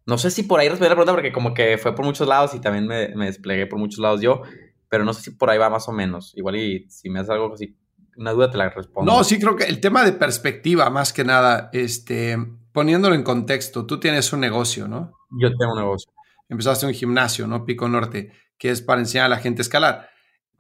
No 0.07 0.19
sé 0.19 0.31
si 0.31 0.43
por 0.43 0.61
ahí 0.61 0.69
respondí 0.69 0.91
la 0.91 0.97
pregunta 0.97 1.15
porque 1.15 1.33
como 1.33 1.55
que 1.55 1.79
fue 1.79 1.95
por 1.95 2.05
muchos 2.05 2.29
lados 2.29 2.55
y 2.55 2.61
también 2.61 2.87
me, 2.87 3.09
me 3.17 3.25
desplegué 3.25 3.67
por 3.67 3.79
muchos 3.79 4.01
lados 4.01 4.21
yo, 4.21 4.43
pero 4.91 5.03
no 5.03 5.15
sé 5.15 5.23
si 5.23 5.31
por 5.31 5.49
ahí 5.49 5.57
va 5.57 5.71
más 5.71 5.89
o 5.89 5.93
menos. 5.93 6.35
Igual 6.37 6.57
y 6.57 6.91
si 6.91 7.09
me 7.09 7.21
haces 7.21 7.31
algo 7.31 7.55
así 7.55 7.75
una 8.17 8.33
duda 8.33 8.51
te 8.51 8.59
la 8.59 8.71
respondo. 8.71 9.11
No, 9.11 9.25
sí 9.25 9.39
creo 9.39 9.57
que 9.57 9.65
el 9.65 9.81
tema 9.81 10.05
de 10.05 10.13
perspectiva, 10.13 10.91
más 10.91 11.13
que 11.13 11.25
nada, 11.25 11.71
este, 11.73 12.37
poniéndolo 12.73 13.15
en 13.15 13.23
contexto, 13.23 13.87
tú 13.87 13.99
tienes 14.01 14.33
un 14.33 14.41
negocio, 14.41 14.89
¿no? 14.89 15.13
Yo 15.41 15.49
tengo 15.57 15.73
un 15.73 15.79
negocio. 15.79 16.13
Empezaste 16.49 16.87
un 16.87 16.93
gimnasio, 16.93 17.47
¿no? 17.47 17.65
Pico 17.65 17.89
Norte, 17.89 18.33
que 18.59 18.71
es 18.71 18.83
para 18.83 19.01
enseñar 19.01 19.27
a 19.27 19.31
la 19.31 19.39
gente 19.39 19.61
a 19.61 19.65
escalar. 19.65 20.09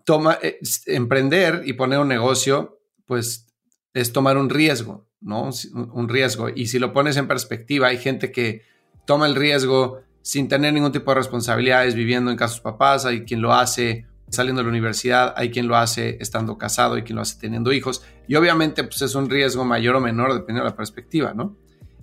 Toma, 0.04 0.38
eh, 0.42 0.58
emprender 0.86 1.62
y 1.64 1.74
poner 1.74 1.98
un 1.98 2.08
negocio, 2.08 2.80
pues 3.06 3.46
es 3.92 4.12
tomar 4.12 4.36
un 4.36 4.50
riesgo, 4.50 5.08
¿no? 5.20 5.50
Un 5.72 6.08
riesgo. 6.08 6.48
Y 6.48 6.66
si 6.66 6.78
lo 6.78 6.92
pones 6.92 7.16
en 7.16 7.28
perspectiva, 7.28 7.88
hay 7.88 7.98
gente 7.98 8.32
que 8.32 8.62
toma 9.06 9.26
el 9.26 9.34
riesgo 9.34 10.00
sin 10.22 10.48
tener 10.48 10.72
ningún 10.72 10.90
tipo 10.90 11.10
de 11.10 11.16
responsabilidades, 11.16 11.94
viviendo 11.94 12.30
en 12.30 12.36
casa 12.36 12.52
de 12.52 12.54
sus 12.54 12.62
papás, 12.62 13.04
hay 13.04 13.24
quien 13.24 13.42
lo 13.42 13.52
hace 13.52 14.06
saliendo 14.34 14.60
de 14.60 14.64
la 14.64 14.70
universidad, 14.70 15.34
hay 15.36 15.50
quien 15.50 15.66
lo 15.66 15.76
hace 15.76 16.18
estando 16.20 16.58
casado, 16.58 16.94
hay 16.94 17.02
quien 17.02 17.16
lo 17.16 17.22
hace 17.22 17.38
teniendo 17.38 17.72
hijos, 17.72 18.02
y 18.28 18.34
obviamente 18.34 18.84
pues 18.84 19.00
es 19.02 19.14
un 19.14 19.30
riesgo 19.30 19.64
mayor 19.64 19.96
o 19.96 20.00
menor 20.00 20.32
dependiendo 20.32 20.64
de 20.64 20.70
la 20.70 20.76
perspectiva, 20.76 21.32
¿no? 21.34 21.56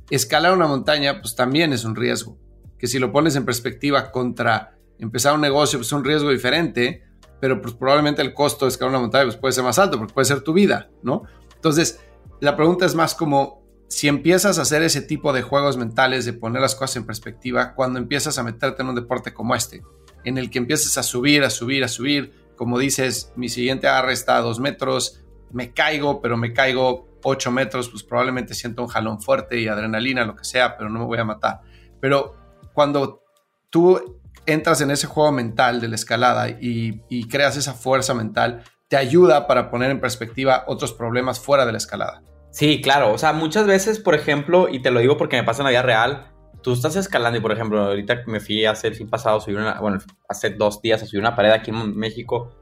Escalar 0.10 0.54
una 0.54 0.68
montaña 0.68 1.22
pues 1.22 1.36
también 1.36 1.74
es 1.74 1.84
un 1.86 1.96
riesgo, 1.96 2.38
que 2.78 2.88
si 2.88 3.00
lo 3.00 3.12
pones 3.12 3.36
en 3.36 3.46
perspectiva 3.46 4.12
contra 4.12 4.78
empezar 4.98 5.36
un 5.36 5.42
negocio 5.42 5.80
pues 5.80 5.88
es 5.88 5.94
un 5.94 6.04
riesgo 6.04 6.30
diferente, 6.30 7.04
pero 7.40 7.62
pues 7.62 7.74
probablemente 7.74 8.22
el 8.22 8.34
costo 8.34 8.66
de 8.66 8.70
escalar 8.70 8.92
una 8.92 9.02
montaña 9.02 9.26
pues 9.26 9.38
puede 9.38 9.52
ser 9.52 9.64
más 9.64 9.80
alto 9.80 9.98
porque 9.98 10.14
puede 10.14 10.26
ser 10.26 10.42
tu 10.42 10.54
vida, 10.54 10.90
¿no? 11.04 11.24
Entonces, 11.56 12.00
la 12.40 12.56
pregunta 12.56 12.86
es 12.86 12.96
más 12.96 13.14
como 13.14 13.62
si 13.92 14.08
empiezas 14.08 14.58
a 14.58 14.62
hacer 14.62 14.84
ese 14.84 15.02
tipo 15.02 15.34
de 15.34 15.42
juegos 15.42 15.76
mentales, 15.76 16.26
de 16.26 16.32
poner 16.32 16.62
las 16.62 16.76
cosas 16.76 16.96
en 16.96 17.06
perspectiva, 17.06 17.74
cuando 17.76 18.00
empiezas 18.00 18.38
a 18.38 18.44
meterte 18.44 18.84
en 18.84 18.90
un 18.90 18.96
deporte 18.96 19.34
como 19.34 19.54
este, 19.54 19.84
en 20.24 20.38
el 20.38 20.50
que 20.50 20.60
empiezas 20.60 20.98
a 20.98 21.04
subir, 21.04 21.44
a 21.44 21.50
subir, 21.50 21.84
a 21.84 21.88
subir, 21.88 22.34
como 22.56 22.78
dices, 22.78 23.34
mi 23.36 23.50
siguiente 23.50 23.88
agarre 23.88 24.13
está 24.13 24.38
a 24.38 24.42
dos 24.42 24.60
metros, 24.60 25.24
me 25.51 25.74
caigo, 25.74 26.22
pero 26.22 26.38
me 26.38 26.54
caigo 26.54 27.08
ocho 27.24 27.51
metros, 27.51 27.90
pues 27.90 28.04
probablemente 28.04 28.54
siento 28.54 28.82
un 28.82 28.88
jalón 28.88 29.22
fuerte 29.22 29.60
y 29.60 29.68
adrenalina, 29.68 30.25
lo 30.25 30.36
que 30.36 30.44
sea, 30.44 30.78
pero 30.78 30.90
no 30.90 31.00
me 31.00 31.06
voy 31.06 31.18
a 31.18 31.25
matar. 31.25 31.62
Pero 32.00 32.36
cuando 32.74 33.24
tú 33.70 34.20
entras 34.46 34.82
en 34.82 34.92
ese 34.92 35.08
juego 35.08 35.32
mental 35.32 35.82
de 35.82 35.88
la 35.88 35.96
escalada 35.96 36.50
y, 36.50 37.01
y 37.10 37.28
creas 37.28 37.58
esa 37.58 37.74
fuerza 37.74 38.13
mental, 38.13 38.63
te 38.88 38.98
ayuda 38.98 39.48
para 39.48 39.70
poner 39.70 39.92
en 39.92 40.01
perspectiva 40.01 40.63
otros 40.68 40.94
problemas 40.94 41.40
fuera 41.40 41.66
de 41.66 41.72
la 41.72 41.78
escalada. 41.78 42.24
Sí, 42.51 42.82
claro. 42.82 43.13
O 43.13 43.18
sea, 43.18 43.34
muchas 43.34 43.66
veces, 43.66 44.00
por 44.00 44.13
ejemplo, 44.13 44.68
y 44.70 44.82
te 44.82 44.92
lo 44.92 45.00
digo 45.00 45.18
porque 45.18 45.38
me 45.38 45.44
pasa 45.44 45.62
en 45.62 45.66
la 45.66 45.70
vida 45.70 45.82
real, 45.82 46.31
tú 46.62 46.74
estás 46.74 46.96
escalando 46.96 47.38
y, 47.38 47.41
por 47.41 47.51
ejemplo, 47.51 47.82
ahorita 47.82 48.24
me 48.27 48.39
fui 48.39 48.65
hace 48.65 48.88
el 48.88 48.96
fin 48.96 49.10
pasado, 49.10 49.39
subí 49.39 49.56
bueno, 49.80 50.00
hace 50.30 50.51
dos 50.51 50.82
días 50.82 51.01
a 51.01 51.06
subir 51.06 51.22
una 51.22 51.36
pared 51.36 51.51
aquí 51.51 51.72
en 51.72 51.96
México, 51.96 52.56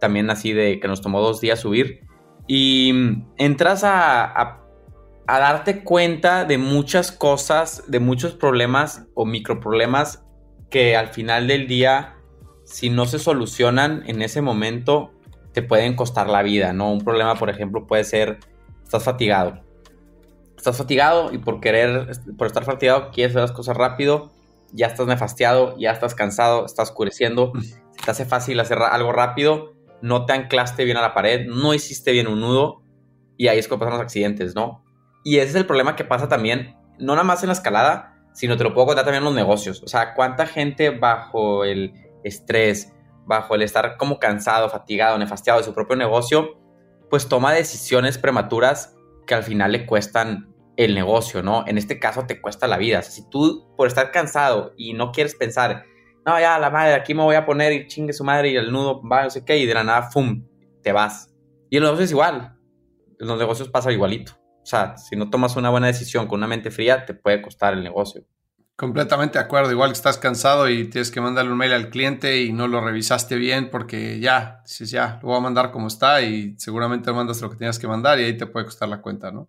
también 0.00 0.30
así 0.30 0.52
de 0.52 0.80
que 0.80 0.88
nos 0.88 1.00
tomó 1.00 1.20
dos 1.20 1.40
días 1.40 1.60
subir, 1.60 2.00
y 2.46 2.92
entras 3.36 3.84
a, 3.84 4.24
a, 4.24 4.60
a 5.26 5.38
darte 5.38 5.84
cuenta 5.84 6.44
de 6.44 6.58
muchas 6.58 7.12
cosas, 7.12 7.84
de 7.88 8.00
muchos 8.00 8.34
problemas 8.34 9.06
o 9.14 9.24
microproblemas 9.24 10.24
que 10.70 10.96
al 10.96 11.08
final 11.08 11.46
del 11.46 11.68
día, 11.68 12.16
si 12.64 12.90
no 12.90 13.06
se 13.06 13.18
solucionan 13.18 14.02
en 14.06 14.22
ese 14.22 14.40
momento, 14.40 15.12
te 15.52 15.62
pueden 15.62 15.94
costar 15.94 16.28
la 16.28 16.42
vida, 16.42 16.72
¿no? 16.72 16.90
Un 16.90 17.04
problema, 17.04 17.34
por 17.34 17.50
ejemplo, 17.50 17.86
puede 17.86 18.04
ser, 18.04 18.38
estás 18.82 19.04
fatigado 19.04 19.62
estás 20.62 20.76
fatigado 20.76 21.32
y 21.32 21.38
por 21.38 21.58
querer, 21.58 22.08
por 22.38 22.46
estar 22.46 22.62
fatigado, 22.62 23.10
quieres 23.10 23.32
hacer 23.32 23.42
las 23.42 23.50
cosas 23.50 23.76
rápido, 23.76 24.30
ya 24.70 24.86
estás 24.86 25.08
nefastiado, 25.08 25.76
ya 25.76 25.90
estás 25.90 26.14
cansado, 26.14 26.64
estás 26.66 26.90
oscureciendo, 26.90 27.50
te 28.04 28.08
hace 28.12 28.24
fácil 28.24 28.60
hacer 28.60 28.78
algo 28.78 29.12
rápido, 29.12 29.72
no 30.02 30.24
te 30.24 30.34
anclaste 30.34 30.84
bien 30.84 30.96
a 30.96 31.02
la 31.02 31.14
pared, 31.14 31.48
no 31.48 31.74
hiciste 31.74 32.12
bien 32.12 32.28
un 32.28 32.40
nudo 32.40 32.84
y 33.36 33.48
ahí 33.48 33.58
es 33.58 33.66
cuando 33.66 33.86
pasan 33.86 33.98
los 33.98 34.04
accidentes, 34.04 34.54
¿no? 34.54 34.84
Y 35.24 35.38
ese 35.38 35.48
es 35.48 35.54
el 35.56 35.66
problema 35.66 35.96
que 35.96 36.04
pasa 36.04 36.28
también, 36.28 36.76
no 36.96 37.14
nada 37.14 37.24
más 37.24 37.42
en 37.42 37.48
la 37.48 37.54
escalada, 37.54 38.14
sino 38.32 38.56
te 38.56 38.62
lo 38.62 38.72
puedo 38.72 38.86
contar 38.86 39.04
también 39.04 39.22
en 39.22 39.24
los 39.24 39.34
negocios. 39.34 39.82
O 39.82 39.88
sea, 39.88 40.14
cuánta 40.14 40.46
gente 40.46 40.90
bajo 40.90 41.64
el 41.64 41.92
estrés, 42.22 42.92
bajo 43.26 43.56
el 43.56 43.62
estar 43.62 43.96
como 43.96 44.20
cansado, 44.20 44.70
fatigado, 44.70 45.18
nefastiado 45.18 45.58
de 45.58 45.64
su 45.64 45.74
propio 45.74 45.96
negocio, 45.96 46.56
pues 47.10 47.28
toma 47.28 47.52
decisiones 47.52 48.16
prematuras 48.16 48.94
que 49.26 49.34
al 49.34 49.42
final 49.42 49.72
le 49.72 49.86
cuestan 49.86 50.51
el 50.76 50.94
negocio, 50.94 51.42
¿no? 51.42 51.64
En 51.66 51.78
este 51.78 51.98
caso 51.98 52.26
te 52.26 52.40
cuesta 52.40 52.66
la 52.66 52.78
vida. 52.78 53.02
si 53.02 53.28
tú 53.28 53.72
por 53.76 53.88
estar 53.88 54.10
cansado 54.10 54.72
y 54.76 54.94
no 54.94 55.12
quieres 55.12 55.34
pensar, 55.34 55.84
no, 56.24 56.38
ya 56.38 56.58
la 56.58 56.70
madre, 56.70 56.94
aquí 56.94 57.14
me 57.14 57.22
voy 57.22 57.34
a 57.34 57.44
poner 57.44 57.72
y 57.72 57.86
chingue 57.86 58.12
su 58.12 58.24
madre 58.24 58.50
y 58.50 58.56
el 58.56 58.72
nudo 58.72 59.02
va, 59.06 59.24
no 59.24 59.30
sé 59.30 59.44
qué, 59.44 59.58
y 59.58 59.66
de 59.66 59.74
la 59.74 59.84
nada, 59.84 60.10
¡fum! 60.10 60.46
te 60.82 60.92
vas. 60.92 61.32
Y 61.70 61.76
en 61.76 61.82
los 61.82 61.92
negocios 61.92 62.06
es 62.06 62.12
igual. 62.12 62.56
En 63.18 63.26
los 63.26 63.38
negocios 63.38 63.68
pasa 63.68 63.92
igualito. 63.92 64.32
O 64.62 64.66
sea, 64.66 64.96
si 64.96 65.16
no 65.16 65.30
tomas 65.30 65.56
una 65.56 65.70
buena 65.70 65.88
decisión 65.88 66.26
con 66.26 66.38
una 66.40 66.46
mente 66.46 66.70
fría, 66.70 67.04
te 67.04 67.14
puede 67.14 67.42
costar 67.42 67.74
el 67.74 67.82
negocio. 67.82 68.24
Completamente 68.76 69.38
de 69.38 69.44
acuerdo. 69.44 69.70
Igual 69.70 69.90
que 69.90 69.96
estás 69.96 70.18
cansado 70.18 70.68
y 70.68 70.88
tienes 70.88 71.10
que 71.10 71.20
mandarle 71.20 71.52
un 71.52 71.58
mail 71.58 71.72
al 71.72 71.90
cliente 71.90 72.42
y 72.42 72.52
no 72.52 72.68
lo 72.68 72.80
revisaste 72.80 73.36
bien 73.36 73.70
porque 73.70 74.20
ya, 74.20 74.60
dices 74.64 74.90
ya, 74.90 75.18
lo 75.22 75.28
voy 75.28 75.36
a 75.36 75.40
mandar 75.40 75.70
como 75.70 75.88
está 75.88 76.22
y 76.22 76.54
seguramente 76.58 77.12
mandas 77.12 77.40
lo 77.40 77.50
que 77.50 77.56
tenías 77.56 77.78
que 77.78 77.88
mandar 77.88 78.18
y 78.18 78.24
ahí 78.24 78.36
te 78.36 78.46
puede 78.46 78.66
costar 78.66 78.88
la 78.88 79.00
cuenta, 79.00 79.30
¿no? 79.30 79.48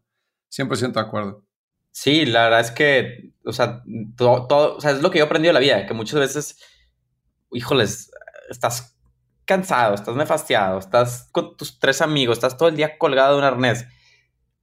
100% 0.56 0.94
de 0.94 1.00
acuerdo. 1.00 1.46
Sí, 1.92 2.26
la 2.26 2.46
verdad 2.46 2.60
es 2.62 2.72
que, 2.72 3.34
o 3.46 3.54
sea, 3.54 3.84
todo, 4.18 4.78
o 4.78 4.82
sea, 4.82 4.92
es 4.92 5.02
lo 5.02 5.12
que 5.12 5.20
yo 5.20 5.26
he 5.26 5.28
aprendido 5.28 5.52
en 5.52 5.56
la 5.56 5.60
vida, 5.60 5.86
que 5.86 5.94
muchas 5.94 6.20
veces, 6.20 6.60
híjoles, 7.52 8.12
estás 8.50 8.98
cansado, 9.46 9.94
estás 9.94 10.16
nefastiado, 10.16 10.80
estás 10.80 11.30
con 11.32 11.56
tus 11.56 11.80
tres 11.80 12.02
amigos, 12.02 12.38
estás 12.38 12.58
todo 12.58 12.70
el 12.70 12.76
día 12.76 12.98
colgado 12.98 13.34
de 13.34 13.40
un 13.40 13.44
arnés, 13.44 13.86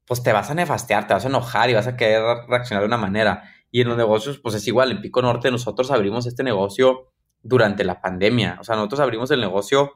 pues 0.06 0.22
te 0.22 0.32
vas 0.32 0.50
a 0.50 0.54
nefastear, 0.54 1.06
te 1.06 1.14
vas 1.14 1.24
a 1.24 1.28
enojar 1.28 1.70
y 1.70 1.74
vas 1.74 1.86
a 1.86 1.96
querer 1.96 2.22
reaccionar 2.48 2.82
de 2.82 2.88
una 2.88 2.96
manera. 2.96 3.44
Y 3.70 3.82
en 3.82 3.88
los 3.88 3.96
negocios, 3.96 4.38
pues 4.38 4.56
es 4.56 4.66
igual, 4.66 4.90
en 4.90 5.00
Pico 5.00 5.22
Norte 5.22 5.50
nosotros 5.50 5.90
abrimos 5.92 6.26
este 6.26 6.42
negocio 6.42 7.12
durante 7.42 7.84
la 7.84 8.00
pandemia, 8.00 8.58
o 8.60 8.64
sea, 8.64 8.74
nosotros 8.76 9.00
abrimos 9.00 9.30
el 9.30 9.40
negocio, 9.40 9.92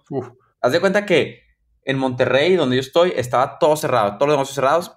haz 0.61 0.73
de 0.73 0.81
cuenta 0.81 1.05
que 1.05 1.43
en 1.83 1.99
Monterrey, 1.99 2.57
donde 2.57 2.77
yo 2.77 2.81
estoy, 2.81 3.13
estaba 3.17 3.59
todo 3.59 3.77
cerrado, 3.77 4.17
todos 4.17 4.29
los 4.29 4.37
negocios 4.37 4.55
cerrados, 4.55 4.97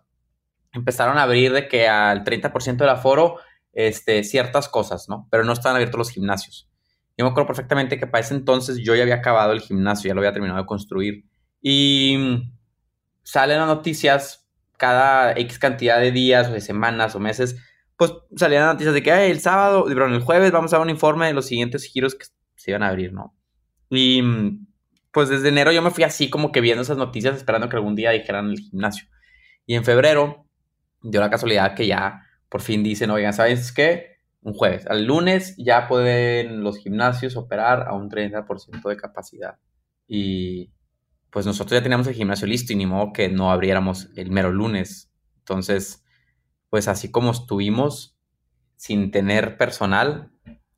empezaron 0.73 1.17
a 1.17 1.23
abrir 1.23 1.51
de 1.53 1.67
que 1.67 1.87
al 1.87 2.23
30% 2.23 2.77
del 2.77 2.89
aforo 2.89 3.37
este, 3.73 4.23
ciertas 4.23 4.67
cosas, 4.67 5.07
¿no? 5.07 5.27
Pero 5.29 5.43
no 5.43 5.53
estaban 5.53 5.75
abiertos 5.75 5.97
los 5.97 6.09
gimnasios. 6.09 6.69
Yo 7.17 7.25
me 7.25 7.31
acuerdo 7.31 7.47
perfectamente 7.47 7.99
que 7.99 8.07
para 8.07 8.23
ese 8.23 8.35
entonces 8.35 8.77
yo 8.79 8.95
ya 8.95 9.03
había 9.03 9.15
acabado 9.15 9.51
el 9.51 9.61
gimnasio, 9.61 10.07
ya 10.07 10.13
lo 10.13 10.21
había 10.21 10.33
terminado 10.33 10.59
de 10.59 10.65
construir. 10.65 11.25
Y 11.61 12.51
salen 13.23 13.59
las 13.59 13.67
noticias 13.67 14.47
cada 14.77 15.33
X 15.33 15.59
cantidad 15.59 15.99
de 15.99 16.11
días 16.11 16.47
o 16.47 16.51
de 16.51 16.61
semanas 16.61 17.15
o 17.15 17.19
meses, 17.19 17.57
pues 17.97 18.13
salían 18.35 18.63
las 18.63 18.73
noticias 18.73 18.93
de 18.93 19.01
que 19.01 19.31
el 19.31 19.39
sábado, 19.39 19.85
perdón, 19.85 20.13
el 20.13 20.21
jueves 20.21 20.51
vamos 20.51 20.71
a 20.71 20.77
dar 20.77 20.83
un 20.83 20.91
informe 20.91 21.25
de 21.25 21.33
los 21.33 21.47
siguientes 21.47 21.83
giros 21.85 22.15
que 22.15 22.25
se 22.55 22.71
iban 22.71 22.83
a 22.83 22.89
abrir, 22.89 23.11
¿no? 23.13 23.35
Y 23.89 24.21
pues 25.11 25.29
desde 25.29 25.49
enero 25.49 25.71
yo 25.71 25.81
me 25.81 25.91
fui 25.91 26.03
así 26.03 26.29
como 26.29 26.51
que 26.51 26.61
viendo 26.61 26.83
esas 26.83 26.97
noticias 26.97 27.35
esperando 27.35 27.69
que 27.69 27.75
algún 27.75 27.95
día 27.95 28.11
dijeran 28.11 28.51
el 28.51 28.59
gimnasio. 28.59 29.07
Y 29.65 29.75
en 29.75 29.83
febrero 29.83 30.46
dio 31.01 31.19
la 31.21 31.29
casualidad 31.29 31.75
que 31.75 31.87
ya 31.87 32.23
por 32.49 32.61
fin 32.61 32.83
dicen, 32.83 33.09
oigan, 33.11 33.33
¿sabes 33.33 33.71
qué? 33.71 34.17
Un 34.41 34.53
jueves. 34.53 34.87
Al 34.87 35.05
lunes 35.05 35.55
ya 35.57 35.87
pueden 35.87 36.63
los 36.63 36.77
gimnasios 36.77 37.35
operar 37.35 37.87
a 37.87 37.93
un 37.93 38.09
30% 38.09 38.87
de 38.87 38.97
capacidad. 38.97 39.59
Y 40.07 40.71
pues 41.29 41.45
nosotros 41.45 41.77
ya 41.77 41.83
teníamos 41.83 42.07
el 42.07 42.13
gimnasio 42.13 42.47
listo 42.47 42.73
y 42.73 42.77
ni 42.77 42.85
modo 42.85 43.11
que 43.11 43.29
no 43.29 43.51
abriéramos 43.51 44.09
el 44.15 44.31
mero 44.31 44.51
lunes. 44.51 45.11
Entonces, 45.39 46.05
pues 46.69 46.87
así 46.87 47.11
como 47.11 47.31
estuvimos 47.31 48.17
sin 48.75 49.11
tener 49.11 49.57
personal, 49.57 50.31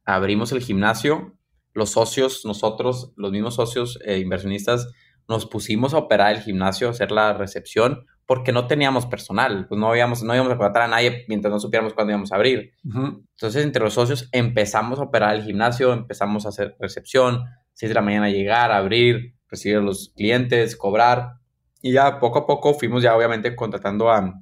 abrimos 0.05 0.51
el 0.51 0.61
gimnasio. 0.61 1.37
Los 1.73 1.91
socios, 1.91 2.45
nosotros, 2.45 3.13
los 3.15 3.31
mismos 3.31 3.55
socios 3.55 3.99
e 4.03 4.17
inversionistas, 4.17 4.91
nos 5.27 5.45
pusimos 5.45 5.93
a 5.93 5.99
operar 5.99 6.33
el 6.35 6.41
gimnasio, 6.41 6.87
a 6.87 6.91
hacer 6.91 7.11
la 7.11 7.33
recepción, 7.33 8.07
porque 8.29 8.51
no 8.51 8.67
teníamos 8.67 9.07
personal, 9.07 9.65
pues 9.67 9.81
no 9.81 9.95
íbamos, 9.95 10.21
no 10.21 10.35
íbamos 10.35 10.53
a 10.53 10.55
contratar 10.55 10.83
a 10.83 10.87
nadie 10.87 11.25
mientras 11.27 11.51
no 11.51 11.59
supiéramos 11.59 11.95
cuándo 11.95 12.11
íbamos 12.11 12.31
a 12.31 12.35
abrir. 12.35 12.75
Entonces, 12.83 13.65
entre 13.65 13.83
los 13.83 13.95
socios 13.95 14.29
empezamos 14.31 14.99
a 14.99 15.05
operar 15.05 15.33
el 15.33 15.41
gimnasio, 15.41 15.93
empezamos 15.93 16.45
a 16.45 16.49
hacer 16.49 16.75
recepción, 16.79 17.45
6 17.73 17.89
de 17.89 17.95
la 17.95 18.03
mañana 18.03 18.29
llegar, 18.29 18.71
abrir, 18.71 19.33
recibir 19.49 19.77
a 19.77 19.81
los 19.81 20.13
clientes, 20.15 20.75
cobrar. 20.75 21.39
Y 21.81 21.93
ya 21.93 22.19
poco 22.19 22.37
a 22.37 22.45
poco 22.45 22.75
fuimos 22.75 23.01
ya 23.01 23.15
obviamente 23.15 23.55
contratando 23.55 24.11
a, 24.11 24.39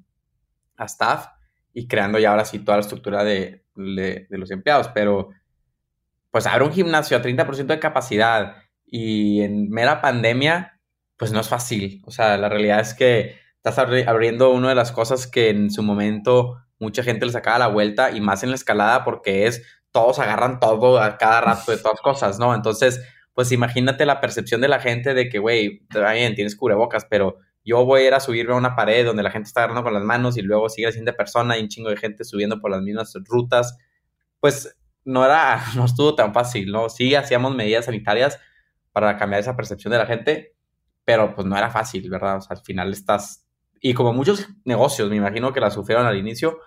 a 0.75 0.86
staff 0.86 1.27
y 1.74 1.88
creando 1.88 2.20
ya 2.20 2.32
ahora 2.32 2.44
sí 2.44 2.60
toda 2.60 2.79
la 2.79 2.82
estructura 2.82 3.24
de, 3.24 3.63
de, 3.74 4.27
de 4.29 4.38
los 4.38 4.51
empleados. 4.51 4.89
Pero 4.89 5.29
pues 6.29 6.46
abrir 6.46 6.67
un 6.67 6.74
gimnasio 6.74 7.15
a 7.15 7.22
30% 7.22 7.67
de 7.67 7.79
capacidad 7.79 8.58
y 8.86 9.39
en 9.44 9.70
mera 9.70 10.01
pandemia, 10.01 10.77
pues 11.15 11.32
no 11.32 11.39
es 11.39 11.48
fácil. 11.48 12.01
O 12.06 12.12
sea, 12.12 12.38
la 12.38 12.50
realidad 12.50 12.82
es 12.82 12.94
que 12.94 13.47
estás 13.67 13.88
abriendo 14.07 14.51
una 14.51 14.69
de 14.69 14.75
las 14.75 14.91
cosas 14.91 15.27
que 15.27 15.50
en 15.50 15.71
su 15.71 15.83
momento 15.83 16.57
mucha 16.79 17.03
gente 17.03 17.25
le 17.25 17.31
sacaba 17.31 17.59
la 17.59 17.67
vuelta 17.67 18.12
y 18.12 18.21
más 18.21 18.43
en 18.43 18.50
la 18.50 18.55
escalada 18.55 19.03
porque 19.03 19.47
es 19.47 19.63
todos 19.91 20.19
agarran 20.19 20.59
todo 20.59 21.00
a 21.00 21.17
cada 21.17 21.41
rato 21.41 21.71
de 21.71 21.77
todas 21.77 22.01
cosas, 22.01 22.39
¿no? 22.39 22.53
Entonces, 22.53 23.01
pues 23.33 23.51
imagínate 23.51 24.05
la 24.05 24.21
percepción 24.21 24.62
de 24.62 24.67
la 24.67 24.79
gente 24.79 25.13
de 25.13 25.29
que, 25.29 25.39
güey, 25.39 25.86
bien, 25.89 26.36
tienes 26.36 26.55
cubrebocas, 26.55 27.05
pero 27.09 27.38
yo 27.63 27.83
voy 27.86 28.01
a 28.01 28.07
ir 28.07 28.13
a 28.13 28.19
subirme 28.19 28.53
a 28.53 28.57
una 28.57 28.75
pared 28.75 29.05
donde 29.05 29.24
la 29.24 29.31
gente 29.31 29.47
está 29.47 29.62
agarrando 29.62 29.83
con 29.83 29.93
las 29.93 30.03
manos 30.03 30.38
y 30.38 30.41
luego 30.41 30.69
sigue 30.69 30.91
siendo 30.91 31.13
persona 31.13 31.57
y 31.57 31.62
un 31.63 31.67
chingo 31.67 31.89
de 31.89 31.97
gente 31.97 32.24
subiendo 32.24 32.59
por 32.59 32.71
las 32.71 32.81
mismas 32.81 33.13
rutas, 33.25 33.77
pues 34.39 34.77
no 35.03 35.25
era, 35.25 35.63
no 35.75 35.86
estuvo 35.86 36.15
tan 36.15 36.33
fácil, 36.33 36.71
¿no? 36.71 36.89
Sí 36.89 37.15
hacíamos 37.15 37.55
medidas 37.55 37.86
sanitarias 37.86 38.39
para 38.91 39.17
cambiar 39.17 39.41
esa 39.41 39.55
percepción 39.55 39.91
de 39.91 39.97
la 39.97 40.05
gente, 40.05 40.55
pero 41.05 41.33
pues 41.33 41.47
no 41.47 41.57
era 41.57 41.69
fácil, 41.69 42.09
¿verdad? 42.09 42.38
O 42.38 42.41
sea, 42.41 42.57
al 42.57 42.63
final 42.63 42.91
estás 42.91 43.47
y 43.81 43.93
como 43.93 44.13
muchos 44.13 44.48
negocios, 44.65 45.10
me 45.10 45.15
imagino 45.15 45.53
que 45.53 45.60
la 45.60 45.72
sufrieron 45.72 46.05
al 46.05 46.17
inicio, 46.17 46.60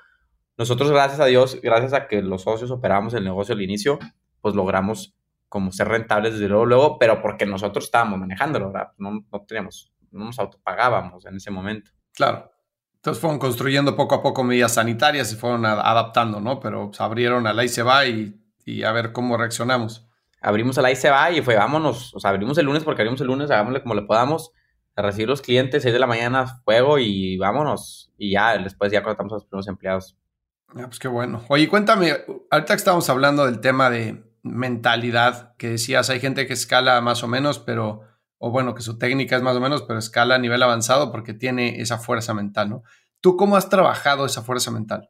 nosotros 0.57 0.91
gracias 0.91 1.21
a 1.21 1.27
Dios, 1.27 1.59
gracias 1.63 1.93
a 1.93 2.07
que 2.07 2.21
los 2.23 2.43
socios 2.43 2.71
operamos 2.71 3.15
el 3.15 3.25
negocio 3.25 3.55
al 3.55 3.63
inicio, 3.63 3.99
pues 4.41 4.55
logramos 4.55 5.15
como 5.49 5.73
ser 5.73 5.89
rentables 5.89 6.35
desde 6.35 6.49
luego, 6.49 6.67
luego 6.67 6.99
pero 6.99 7.23
porque 7.23 7.47
nosotros 7.47 7.87
estábamos 7.87 8.19
manejándolo, 8.21 8.73
¿verdad? 8.73 8.93
No, 8.99 9.25
no 9.33 9.41
teníamos, 9.47 9.93
no 10.11 10.27
nos 10.27 10.39
autopagábamos 10.39 11.25
en 11.27 11.37
ese 11.37 11.51
momento. 11.51 11.91
Claro. 12.13 12.53
Entonces 12.97 13.21
fueron 13.21 13.39
construyendo 13.39 13.97
poco 13.97 14.15
a 14.15 14.23
poco 14.23 14.45
medidas 14.45 14.75
sanitarias 14.75 15.33
y 15.33 15.37
fueron 15.37 15.65
adaptando, 15.65 16.41
¿no? 16.41 16.61
Pero 16.61 16.83
se 16.83 16.87
pues, 16.89 17.01
abrieron 17.01 17.47
a 17.47 17.55
la 17.55 17.65
va 17.83 18.05
y, 18.05 18.39
y 18.67 18.83
a 18.83 18.93
ver 18.93 19.13
cómo 19.13 19.39
reaccionamos. 19.39 20.07
Abrimos 20.43 20.77
a 20.77 20.83
la 20.83 20.91
va 21.11 21.31
y 21.31 21.41
fue, 21.41 21.57
vámonos, 21.57 22.15
o 22.15 22.21
sea, 22.21 22.31
abrimos 22.31 22.59
el 22.59 22.67
lunes 22.67 22.85
porque 22.85 23.01
abrimos 23.01 23.21
el 23.23 23.29
lunes, 23.29 23.51
hagámosle 23.51 23.83
como 23.83 23.95
le 23.95 24.03
podamos 24.03 24.53
A 25.01 25.03
recibir 25.03 25.31
los 25.31 25.41
clientes, 25.41 25.83
6 25.83 25.95
de 25.95 25.99
la 25.99 26.07
mañana, 26.07 26.61
fuego 26.63 26.99
y 26.99 27.39
vámonos. 27.39 28.13
Y 28.19 28.33
ya, 28.33 28.59
después 28.59 28.93
ya 28.93 29.03
contratamos 29.03 29.33
a 29.33 29.37
los 29.37 29.45
primeros 29.47 29.67
empleados. 29.67 30.19
Ah, 30.69 30.85
pues 30.85 30.99
qué 30.99 31.09
bueno. 31.09 31.43
Oye, 31.49 31.69
cuéntame, 31.69 32.13
ahorita 32.51 32.75
que 32.75 32.79
estamos 32.79 33.09
hablando 33.09 33.47
del 33.47 33.61
tema 33.61 33.89
de 33.89 34.23
mentalidad, 34.43 35.57
que 35.57 35.71
decías, 35.71 36.11
hay 36.11 36.21
gente 36.21 36.47
que 36.47 36.53
escala 36.53 37.01
más 37.01 37.25
o 37.25 37.29
menos, 37.29 37.59
pero, 37.59 38.03
o 38.37 38.51
bueno, 38.51 38.75
que 38.75 38.83
su 38.83 38.99
técnica 38.99 39.37
es 39.37 39.43
más 39.43 39.57
o 39.57 39.61
menos, 39.61 39.83
pero 39.85 39.99
escala 39.99 40.35
a 40.35 40.39
nivel 40.39 40.63
avanzado 40.63 41.11
porque 41.11 41.33
tiene 41.33 41.81
esa 41.81 41.97
fuerza 41.97 42.35
mental, 42.35 42.69
¿no? 42.69 42.83
¿Tú 43.23 43.39
cómo 43.39 43.57
has 43.57 43.71
trabajado 43.71 44.27
esa 44.27 44.43
fuerza 44.43 44.71
mental? 44.71 45.09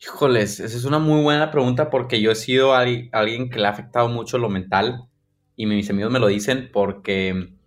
Híjoles, 0.00 0.58
esa 0.58 0.76
es 0.76 0.84
una 0.84 0.98
muy 0.98 1.22
buena 1.22 1.50
pregunta 1.50 1.90
porque 1.90 2.22
yo 2.22 2.30
he 2.30 2.34
sido 2.34 2.74
alguien 2.74 3.50
que 3.50 3.58
le 3.58 3.66
ha 3.66 3.70
afectado 3.70 4.08
mucho 4.08 4.38
lo 4.38 4.48
mental 4.48 5.04
y 5.54 5.66
mis 5.66 5.90
amigos 5.90 6.12
me 6.12 6.18
lo 6.18 6.28
dicen 6.28 6.70
porque, 6.72 7.57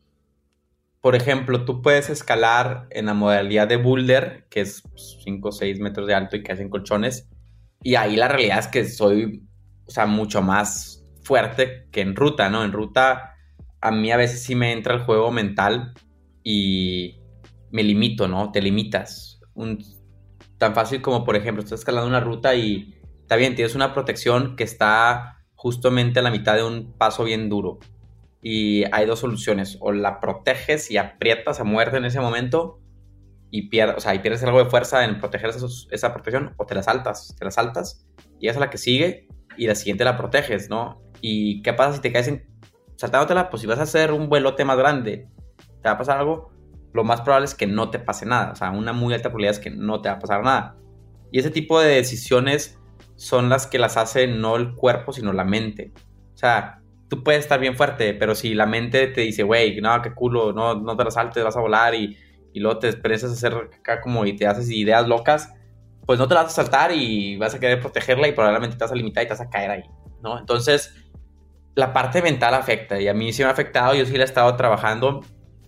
por 1.02 1.16
ejemplo, 1.16 1.66
tú 1.66 1.82
puedes 1.82 2.10
escalar 2.10 2.88
en 2.92 3.08
la 3.08 3.14
modalidad 3.14 3.68
de 3.68 3.78
boulder, 3.78 4.46
que 4.50 4.62
es 4.62 4.84
5 5.24 5.50
o 5.50 5.52
6 5.52 5.80
metros 5.80 6.08
de 6.08 6.14
alto 6.14 6.36
y 6.36 6.44
que 6.44 6.52
hacen 6.52 6.70
colchones, 6.70 7.28
y 7.84 7.96
ahí 7.96 8.16
la 8.16 8.28
realidad 8.28 8.60
es 8.60 8.68
que 8.68 8.88
soy, 8.88 9.44
o 9.88 9.92
sea, 9.92 10.06
mucho 10.06 10.42
más 10.42 11.04
fuerte 11.24 11.88
que 11.92 12.02
en 12.02 12.16
ruta, 12.16 12.50
¿no? 12.50 12.64
En 12.64 12.72
ruta 12.72 13.36
a 13.82 13.92
mí 13.92 14.12
a 14.12 14.18
veces 14.18 14.44
sí 14.44 14.54
me 14.54 14.72
entra 14.72 14.94
el 14.94 15.02
juego 15.02 15.32
mental 15.32 15.94
y 16.44 17.20
me 17.72 17.84
limito, 17.84 18.28
¿no? 18.28 18.52
Te 18.52 18.62
limitas. 18.62 19.40
Tan 20.60 20.76
fácil 20.76 21.02
como, 21.02 21.24
por 21.24 21.36
ejemplo, 21.36 21.64
estás 21.64 21.80
escalando 21.80 22.08
una 22.08 22.20
ruta 22.20 22.54
y 22.54 22.96
está 23.22 23.36
bien, 23.36 23.56
tienes 23.56 23.74
una 23.74 23.94
protección 23.94 24.56
que 24.56 24.64
está 24.64 25.44
justamente 25.56 26.20
a 26.20 26.24
la 26.24 26.30
mitad 26.30 26.56
de 26.56 26.64
un 26.64 26.94
paso 26.94 27.24
bien 27.24 27.50
duro. 27.50 27.80
Y 28.42 28.84
hay 28.92 29.06
dos 29.06 29.20
soluciones, 29.20 29.78
o 29.82 29.92
la 29.92 30.20
proteges 30.20 30.90
y 30.90 30.98
aprietas 30.98 31.60
a 31.60 31.64
muerte 31.64 31.98
en 31.98 32.06
ese 32.06 32.20
momento 32.20 32.80
y 33.52 33.70
pierdes, 33.70 33.98
o 33.98 34.00
sea, 34.00 34.16
y 34.16 34.20
pierdes 34.20 34.44
algo 34.44 34.64
de 34.64 34.70
fuerza 34.70 35.04
en 35.04 35.20
proteger 35.20 35.52
esa 35.92 36.14
protección, 36.14 36.54
o 36.58 36.66
te 36.66 36.74
la 36.74 36.82
saltas, 36.82 37.36
te 37.38 37.46
la 37.46 37.52
saltas, 37.52 38.08
llegas 38.40 38.58
a 38.58 38.62
la 38.62 38.70
que 38.70 38.78
sigue 38.78 39.28
y 39.58 39.68
la 39.68 39.76
siguiente 39.76 40.06
la 40.06 40.18
proteges, 40.18 40.70
¿no? 40.70 41.02
¿Y 41.20 41.62
qué 41.62 41.74
pasa 41.74 41.94
si 41.94 42.02
te 42.02 42.12
caes 42.12 42.30
en, 42.30 42.48
saltándotela? 42.96 43.50
Pues 43.50 43.62
si 43.62 43.68
vas 43.68 43.80
a 43.80 43.84
hacer 43.84 44.14
un 44.14 44.30
vuelote 44.30 44.64
más 44.64 44.78
grande, 44.78 45.28
¿te 45.58 45.90
va 45.90 45.92
a 45.92 45.98
pasar 45.98 46.18
algo? 46.18 46.52
Lo 46.94 47.04
más 47.04 47.22
probable 47.22 47.46
es 47.46 47.54
que 47.54 47.68
no 47.68 47.90
te 47.90 48.00
pase 48.00 48.26
nada, 48.26 48.54
o 48.54 48.56
sea, 48.56 48.72
una 48.72 48.94
muy 48.94 49.14
alta 49.14 49.30
probabilidad 49.30 49.56
es 49.56 49.60
que 49.60 49.70
no 49.70 50.02
te 50.02 50.10
va 50.10 50.16
a 50.16 50.20
pasar 50.20 50.44
nada. 50.44 50.78
Y 51.32 51.40
ese 51.40 51.52
tipo 51.52 51.80
de 51.80 51.96
decisiones 51.96 52.80
son 53.16 53.50
las 53.50 53.68
que 53.68 53.80
las 53.80 53.98
hace 53.98 54.28
no 54.28 54.56
el 54.56 54.76
cuerpo, 54.76 55.14
sino 55.14 55.32
la 55.32 55.44
mente. 55.44 55.94
O 56.34 56.38
sea, 56.38 56.81
tú 57.12 57.24
puedes 57.26 57.42
estar 57.42 57.60
bien 57.60 57.76
fuerte, 57.76 58.14
pero 58.14 58.36
si 58.36 58.54
la 58.54 58.66
mente 58.66 59.08
te 59.08 59.20
dice, 59.20 59.44
güey, 59.44 59.82
no, 59.82 60.02
qué 60.02 60.14
culo, 60.14 60.54
no, 60.54 60.76
no 60.76 60.96
te 60.96 61.04
la 61.04 61.12
saltes, 61.12 61.44
vas 61.44 61.58
a 61.58 61.60
volar 61.60 61.94
y, 61.94 62.18
y 62.54 62.62
luego 62.62 62.80
te 62.80 62.88
expresas 62.88 63.32
a 63.32 63.34
hacer 63.34 63.54
acá 63.54 64.00
como 64.00 64.26
y 64.26 64.34
te 64.34 64.48
haces 64.48 64.70
ideas 64.72 65.06
locas, 65.10 65.54
pues 66.06 66.18
no 66.18 66.30
te 66.30 66.36
la 66.36 66.44
vas 66.44 66.54
a 66.58 66.64
saltar 66.64 66.94
y 66.94 67.36
vas 67.36 67.54
a 67.54 67.60
querer 67.60 67.82
protegerla 67.82 68.30
y 68.30 68.32
probablemente 68.32 68.78
te 68.78 68.84
vas 68.86 68.94
a 68.94 68.96
limitar 68.96 69.26
y 69.26 69.28
te 69.28 69.34
vas 69.34 69.42
a 69.42 69.50
caer 69.50 69.72
ahí, 69.72 69.84
¿no? 70.24 70.40
Entonces, 70.40 70.96
la 71.76 71.92
parte 71.92 72.22
mental 72.22 72.54
afecta 72.54 73.02
y 73.02 73.10
a 73.10 73.14
mí 73.14 73.34
sí 73.34 73.42
me 73.42 73.50
ha 73.50 73.52
afectado, 73.52 73.94
yo 73.94 74.06
sí 74.06 74.14
la 74.14 74.24
he 74.24 74.26
estado 74.26 74.56
trabajando. 74.56 75.20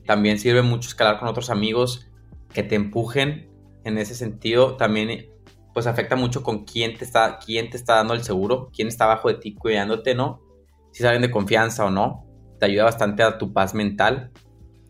También 0.06 0.40
sirve 0.40 0.62
mucho 0.62 0.88
escalar 0.88 1.20
con 1.20 1.28
otros 1.28 1.50
amigos 1.50 2.10
que 2.54 2.64
te 2.64 2.76
empujen 2.76 3.50
en 3.84 3.98
ese 3.98 4.16
sentido. 4.16 4.78
También 4.78 5.30
pues 5.74 5.88
afecta 5.88 6.16
mucho 6.16 6.42
con 6.42 6.64
quién 6.64 6.98
te 6.98 7.04
está, 7.04 7.40
quién 7.40 7.70
te 7.70 7.76
está 7.76 7.96
dando 7.96 8.14
el 8.14 8.24
seguro, 8.24 8.70
quién 8.74 8.88
está 8.88 9.06
abajo 9.06 9.28
de 9.28 9.36
ti 9.36 9.56
cuidándote, 9.56 10.16
¿no? 10.16 10.43
Si 10.94 11.04
salen 11.04 11.22
de 11.22 11.32
confianza 11.32 11.86
o 11.86 11.90
no. 11.90 12.26
Te 12.60 12.68
ayuda 12.68 12.86
bastante 12.86 13.24
a 13.24 13.38
tu 13.38 13.52
paz 13.52 13.74
mental. 13.74 14.32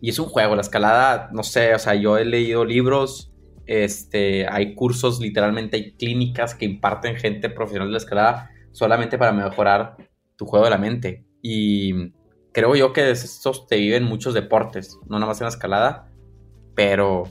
Y 0.00 0.10
es 0.10 0.18
un 0.18 0.26
juego, 0.26 0.54
la 0.54 0.60
escalada, 0.60 1.30
no 1.32 1.42
sé, 1.42 1.74
o 1.74 1.78
sea, 1.78 1.94
yo 1.94 2.18
he 2.18 2.26
leído 2.26 2.64
libros, 2.64 3.32
este, 3.64 4.46
hay 4.46 4.74
cursos, 4.74 5.18
literalmente 5.18 5.76
hay 5.78 5.94
clínicas 5.94 6.54
que 6.54 6.66
imparten 6.66 7.16
gente 7.16 7.48
profesional 7.48 7.88
de 7.88 7.92
la 7.92 7.98
escalada 7.98 8.50
solamente 8.72 9.16
para 9.16 9.32
mejorar 9.32 9.96
tu 10.36 10.44
juego 10.44 10.66
de 10.66 10.70
la 10.70 10.78
mente. 10.78 11.24
Y 11.40 12.12
creo 12.52 12.74
yo 12.76 12.92
que 12.92 13.10
estos 13.10 13.66
te 13.66 13.76
viven 13.76 14.04
muchos 14.04 14.34
deportes, 14.34 14.98
no 15.08 15.18
nada 15.18 15.28
más 15.28 15.40
en 15.40 15.46
la 15.46 15.50
escalada, 15.50 16.12
pero 16.74 17.24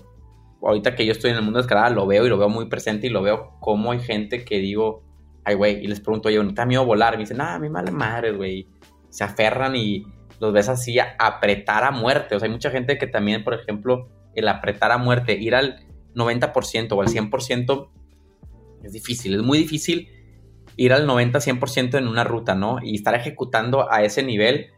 ahorita 0.61 0.95
que 0.95 1.05
yo 1.05 1.11
estoy 1.11 1.31
en 1.31 1.37
el 1.37 1.43
mundo 1.43 1.59
de 1.59 1.61
escalada, 1.61 1.89
lo 1.89 2.07
veo 2.07 2.25
y 2.25 2.29
lo 2.29 2.37
veo 2.37 2.49
muy 2.49 2.69
presente 2.69 3.07
y 3.07 3.09
lo 3.09 3.21
veo 3.21 3.51
como 3.59 3.91
hay 3.91 3.99
gente 3.99 4.45
que 4.45 4.59
digo, 4.59 5.03
ay, 5.45 5.55
güey, 5.55 5.83
y 5.83 5.87
les 5.87 5.99
pregunto, 5.99 6.29
yo, 6.29 6.43
¿no 6.43 6.49
te 6.49 6.61
da 6.61 6.65
miedo 6.65 6.85
volar? 6.85 7.13
Y 7.13 7.17
me 7.17 7.23
dicen, 7.23 7.41
ah, 7.41 7.59
mi 7.59 7.69
madre 7.69 7.91
madre, 7.91 8.31
güey. 8.31 8.67
Se 9.09 9.23
aferran 9.23 9.75
y 9.75 10.05
los 10.39 10.53
ves 10.53 10.69
así 10.69 10.97
apretar 11.19 11.83
a 11.83 11.91
muerte. 11.91 12.35
O 12.35 12.39
sea, 12.39 12.47
hay 12.47 12.51
mucha 12.51 12.71
gente 12.71 12.97
que 12.97 13.07
también, 13.07 13.43
por 13.43 13.53
ejemplo, 13.53 14.09
el 14.35 14.47
apretar 14.47 14.91
a 14.91 14.97
muerte, 14.97 15.33
ir 15.33 15.55
al 15.55 15.85
90% 16.15 16.91
o 16.91 17.01
al 17.01 17.07
100% 17.07 17.89
es 18.83 18.91
difícil, 18.91 19.35
es 19.35 19.41
muy 19.41 19.57
difícil 19.59 20.09
ir 20.75 20.93
al 20.93 21.07
90-100% 21.07 21.97
en 21.97 22.07
una 22.07 22.23
ruta, 22.23 22.55
¿no? 22.55 22.77
Y 22.81 22.95
estar 22.95 23.15
ejecutando 23.15 23.91
a 23.91 24.03
ese 24.03 24.23
nivel 24.23 24.71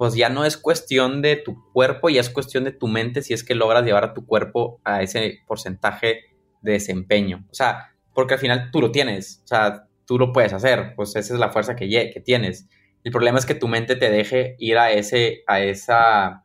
pues 0.00 0.14
ya 0.14 0.30
no 0.30 0.46
es 0.46 0.56
cuestión 0.56 1.20
de 1.20 1.36
tu 1.36 1.62
cuerpo, 1.74 2.08
ya 2.08 2.22
es 2.22 2.30
cuestión 2.30 2.64
de 2.64 2.72
tu 2.72 2.88
mente 2.88 3.20
si 3.20 3.34
es 3.34 3.44
que 3.44 3.54
logras 3.54 3.84
llevar 3.84 4.02
a 4.02 4.14
tu 4.14 4.24
cuerpo 4.24 4.80
a 4.82 5.02
ese 5.02 5.40
porcentaje 5.46 6.20
de 6.62 6.72
desempeño. 6.72 7.44
O 7.50 7.54
sea, 7.54 7.92
porque 8.14 8.32
al 8.32 8.40
final 8.40 8.70
tú 8.72 8.80
lo 8.80 8.92
tienes, 8.92 9.42
o 9.44 9.48
sea, 9.48 9.84
tú 10.10 10.18
lo 10.18 10.32
puedes 10.32 10.52
hacer, 10.52 10.94
pues 10.96 11.14
esa 11.14 11.34
es 11.34 11.38
la 11.38 11.50
fuerza 11.50 11.76
que, 11.76 11.88
que 11.88 12.20
tienes. 12.20 12.68
El 13.04 13.12
problema 13.12 13.38
es 13.38 13.46
que 13.46 13.54
tu 13.54 13.68
mente 13.68 13.94
te 13.94 14.10
deje 14.10 14.56
ir 14.58 14.76
a 14.76 14.90
ese, 14.90 15.44
a 15.46 15.60
esa, 15.60 16.42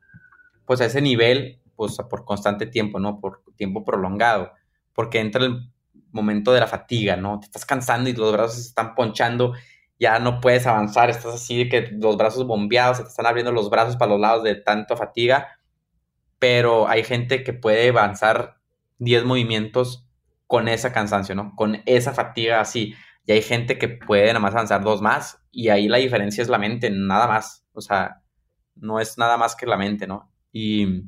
pues 0.67 0.81
a 0.81 0.85
ese 0.85 1.01
nivel, 1.01 1.59
pues 1.75 1.97
por 2.07 2.25
constante 2.25 2.67
tiempo, 2.67 2.99
¿no? 2.99 3.19
Por 3.19 3.41
tiempo 3.55 3.83
prolongado, 3.83 4.51
porque 4.93 5.19
entra 5.19 5.43
el 5.43 5.71
momento 6.11 6.53
de 6.53 6.59
la 6.59 6.67
fatiga, 6.67 7.15
¿no? 7.15 7.39
Te 7.39 7.47
estás 7.47 7.65
cansando 7.65 8.07
y 8.07 8.13
los 8.13 8.31
brazos 8.33 8.57
se 8.57 8.67
están 8.67 8.93
ponchando 8.93 9.53
ya 9.99 10.19
no 10.19 10.41
puedes 10.41 10.67
avanzar, 10.67 11.09
estás 11.09 11.33
así 11.33 11.69
que 11.69 11.89
los 11.91 12.17
brazos 12.17 12.45
bombeados, 12.45 12.97
se 12.97 13.03
te 13.03 13.09
están 13.09 13.25
abriendo 13.25 13.51
los 13.51 13.71
brazos 13.71 13.95
para 13.95 14.11
los 14.11 14.19
lados 14.19 14.43
de 14.43 14.53
tanto 14.53 14.95
fatiga, 14.97 15.57
pero 16.37 16.87
hay 16.87 17.03
gente 17.03 17.43
que 17.43 17.53
puede 17.53 17.89
avanzar 17.89 18.57
10 18.99 19.23
movimientos 19.23 20.05
con 20.47 20.67
esa 20.67 20.91
cansancio, 20.91 21.33
¿no? 21.33 21.55
Con 21.55 21.81
esa 21.85 22.13
fatiga 22.13 22.59
así. 22.59 22.93
Y 23.25 23.31
hay 23.31 23.41
gente 23.41 23.77
que 23.77 23.87
puede 23.87 24.27
nada 24.27 24.39
más 24.39 24.53
avanzar 24.53 24.83
dos 24.83 25.01
más 25.01 25.41
y 25.51 25.69
ahí 25.69 25.87
la 25.87 25.97
diferencia 25.97 26.41
es 26.41 26.49
la 26.49 26.59
mente, 26.59 26.89
nada 26.89 27.27
más. 27.27 27.65
O 27.73 27.81
sea, 27.81 28.21
no 28.75 28.99
es 28.99 29.17
nada 29.17 29.37
más 29.37 29.55
que 29.55 29.65
la 29.65 29.77
mente, 29.77 30.07
¿no? 30.07 30.31
Y 30.51 31.03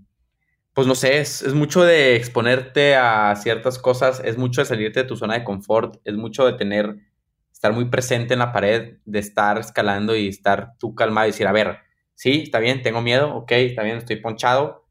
pues 0.73 0.87
no 0.87 0.95
sé, 0.95 1.19
es, 1.19 1.41
es 1.41 1.53
mucho 1.53 1.83
de 1.83 2.15
exponerte 2.15 2.95
a 2.95 3.35
ciertas 3.35 3.79
cosas, 3.79 4.21
es 4.23 4.37
mucho 4.37 4.61
de 4.61 4.65
salirte 4.65 5.01
de 5.01 5.07
tu 5.07 5.15
zona 5.15 5.35
de 5.35 5.43
confort, 5.43 5.97
es 6.05 6.15
mucho 6.15 6.45
de 6.45 6.53
tener 6.53 6.97
estar 7.57 7.73
muy 7.73 7.85
presente 7.85 8.33
en 8.33 8.39
la 8.39 8.51
pared, 8.51 8.97
de 9.03 9.19
estar 9.19 9.57
escalando 9.57 10.15
y 10.15 10.27
estar 10.27 10.73
tú 10.77 10.93
calmado 10.93 11.27
y 11.27 11.31
decir, 11.31 11.47
a 11.47 11.51
ver, 11.51 11.79
sí, 12.13 12.43
está 12.43 12.59
bien, 12.59 12.83
tengo 12.83 13.01
miedo, 13.01 13.35
ok, 13.35 13.51
está 13.53 13.81
bien, 13.81 13.97
estoy 13.97 14.17
ponchado, 14.17 14.85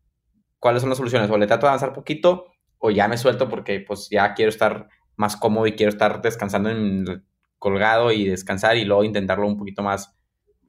¿cuáles 0.59 0.83
son 0.83 0.89
las 0.89 0.99
soluciones? 0.99 1.31
O 1.31 1.39
le 1.39 1.47
trato 1.47 1.67
de 1.67 1.69
avanzar 1.69 1.93
poquito 1.93 2.47
o 2.79 2.91
ya 2.91 3.07
me 3.07 3.19
suelto 3.19 3.49
porque 3.49 3.79
pues 3.81 4.09
ya 4.11 4.35
quiero 4.35 4.49
estar 4.49 4.89
más 5.17 5.37
cómodo 5.37 5.67
y 5.67 5.73
quiero 5.73 5.91
estar 5.91 6.23
descansando 6.23 6.71
en, 6.71 7.25
colgado 7.59 8.13
y 8.13 8.27
descansar 8.27 8.77
y 8.77 8.85
luego 8.85 9.05
intentarlo 9.05 9.47
un 9.47 9.57
poquito 9.57 9.83
más 9.83 10.15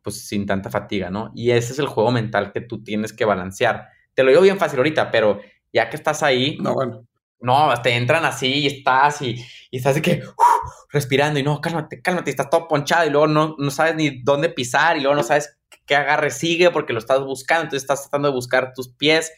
pues 0.01 0.25
sin 0.25 0.45
tanta 0.45 0.69
fatiga, 0.69 1.09
¿no? 1.09 1.31
Y 1.35 1.51
ese 1.51 1.73
es 1.73 1.79
el 1.79 1.87
juego 1.87 2.11
mental 2.11 2.53
que 2.53 2.61
tú 2.61 2.83
tienes 2.83 3.11
que 3.11 3.25
balancear. 3.25 3.89
Te 4.13 4.23
lo 4.23 4.29
digo 4.29 4.41
bien 4.41 4.57
fácil 4.57 4.79
ahorita, 4.79 5.11
pero 5.11 5.41
ya 5.73 5.89
que 5.89 5.97
estás 5.97 6.23
ahí, 6.23 6.57
no, 6.61 6.73
bueno. 6.73 7.05
no, 7.41 7.73
te 7.81 7.95
entran 7.95 8.23
así 8.23 8.47
y 8.47 8.67
estás 8.67 9.21
y, 9.21 9.35
y 9.69 9.77
estás 9.77 9.95
de 9.95 10.01
que, 10.01 10.23
respirando 10.89 11.39
y 11.39 11.43
no, 11.43 11.59
cálmate, 11.59 12.01
cálmate, 12.01 12.29
estás 12.29 12.49
todo 12.49 12.67
ponchado 12.67 13.05
y 13.05 13.09
luego 13.09 13.27
no, 13.27 13.55
no 13.57 13.69
sabes 13.69 13.95
ni 13.95 14.21
dónde 14.23 14.49
pisar 14.49 14.97
y 14.97 15.01
luego 15.01 15.15
no 15.15 15.23
sabes 15.23 15.57
qué 15.85 15.95
agarre 15.95 16.31
sigue 16.31 16.71
porque 16.71 16.93
lo 16.93 16.99
estás 16.99 17.23
buscando, 17.23 17.63
entonces 17.63 17.83
estás 17.83 18.03
tratando 18.03 18.29
de 18.29 18.33
buscar 18.33 18.73
tus 18.73 18.89
pies, 18.89 19.31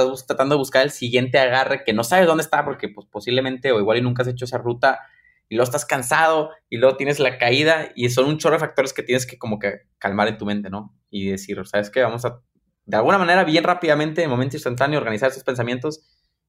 estás 0.00 0.26
tratando 0.26 0.54
de 0.54 0.58
buscar 0.58 0.82
el 0.82 0.90
siguiente 0.90 1.38
agarre 1.38 1.84
que 1.84 1.92
no 1.92 2.04
sabes 2.04 2.26
dónde 2.26 2.42
está 2.42 2.64
porque 2.64 2.88
pues 2.88 3.06
posiblemente 3.10 3.72
o 3.72 3.78
igual 3.78 3.98
y 3.98 4.02
nunca 4.02 4.22
has 4.22 4.28
hecho 4.28 4.44
esa 4.44 4.58
ruta 4.58 5.00
y 5.48 5.54
luego 5.54 5.64
estás 5.64 5.84
cansado 5.84 6.50
y 6.68 6.76
luego 6.78 6.96
tienes 6.96 7.20
la 7.20 7.38
caída 7.38 7.92
y 7.94 8.08
son 8.10 8.26
un 8.26 8.38
chorro 8.38 8.56
de 8.56 8.60
factores 8.60 8.92
que 8.92 9.02
tienes 9.02 9.26
que 9.26 9.38
como 9.38 9.58
que 9.58 9.82
calmar 9.98 10.28
en 10.28 10.38
tu 10.38 10.44
mente, 10.44 10.70
¿no? 10.70 10.96
Y 11.08 11.30
decir, 11.30 11.60
¿sabes 11.66 11.90
qué? 11.90 12.02
Vamos 12.02 12.24
a, 12.24 12.40
de 12.84 12.96
alguna 12.96 13.18
manera, 13.18 13.44
bien 13.44 13.64
rápidamente, 13.64 14.22
en 14.22 14.30
momento 14.30 14.56
instantáneo, 14.56 14.98
organizar 14.98 15.30
esos 15.30 15.44
pensamientos 15.44 16.04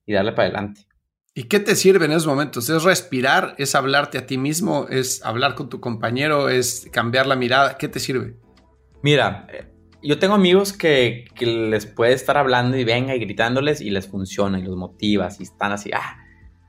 y 0.06 0.14
darle 0.14 0.32
para 0.32 0.48
adelante. 0.48 0.88
¿Y 1.36 1.44
qué 1.44 1.60
te 1.60 1.76
sirve 1.76 2.06
en 2.06 2.12
esos 2.12 2.26
momentos? 2.26 2.68
¿Es 2.70 2.84
respirar? 2.84 3.54
¿Es 3.60 3.76
hablarte 3.76 4.18
a 4.18 4.26
ti 4.26 4.40
mismo? 4.40 4.88
¿Es 4.90 5.24
hablar 5.24 5.54
con 5.54 5.70
tu 5.70 5.80
compañero? 5.80 6.50
¿Es 6.50 6.88
cambiar 6.92 7.28
la 7.28 7.36
mirada? 7.36 7.78
¿Qué 7.78 7.88
te 7.88 8.00
sirve? 8.00 8.36
Mira, 9.04 9.48
yo 10.02 10.20
tengo 10.20 10.36
amigos 10.36 10.74
que, 10.74 11.26
les 11.40 11.86
puede 11.86 12.14
estar 12.14 12.38
hablando 12.38 12.78
y 12.78 12.84
venga 12.84 13.16
y 13.16 13.20
gritándoles 13.20 13.82
y 13.82 13.90
les 13.90 14.08
funciona 14.08 14.60
y 14.60 14.64
los 14.64 14.76
motivas 14.76 15.40
y 15.40 15.44
están 15.44 15.72
así. 15.72 15.92
Ah, 15.94 16.18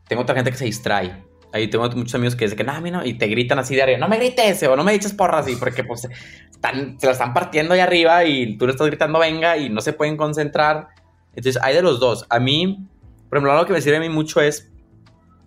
tengo 0.09 0.23
otra 0.23 0.35
gente 0.35 0.51
que 0.51 0.57
se 0.57 0.64
distrae. 0.64 1.25
Ahí 1.53 1.69
tengo 1.69 1.88
muchos 1.91 2.14
amigos 2.14 2.37
que 2.37 2.45
dicen 2.45 2.59
que 2.59 2.64
no, 2.64 2.73
a 2.73 2.81
mí 2.81 2.91
no, 2.91 3.05
y 3.05 3.14
te 3.14 3.27
gritan 3.27 3.59
así 3.59 3.75
de 3.75 3.83
arriba, 3.83 3.99
no 3.99 4.09
me 4.09 4.19
grites 4.19 4.62
o 4.64 4.77
no 4.77 4.85
me 4.85 4.93
eches 4.93 5.14
porras, 5.14 5.49
y 5.49 5.57
porque 5.57 5.83
pues 5.83 6.07
están, 6.51 7.01
se 7.01 7.07
la 7.07 7.12
están 7.12 7.33
partiendo 7.33 7.73
ahí 7.73 7.81
arriba 7.81 8.25
y 8.27 8.59
tú 8.59 8.67
le 8.67 8.73
estás 8.73 8.87
gritando 8.87 9.19
venga 9.19 9.57
y 9.57 9.71
no 9.71 9.81
se 9.81 9.95
pueden 9.95 10.19
concentrar 10.19 10.88
Entonces, 11.35 11.59
hay 11.62 11.75
de 11.75 11.83
los 11.83 12.01
dos. 12.01 12.27
A 12.29 12.38
mí, 12.38 12.87
por 13.29 13.38
ejemplo, 13.38 13.53
algo 13.53 13.64
que 13.64 13.73
me 13.73 13.81
sirve 13.81 13.97
a 13.97 14.01
mí 14.01 14.11
mucho 14.11 14.41
es 14.43 14.71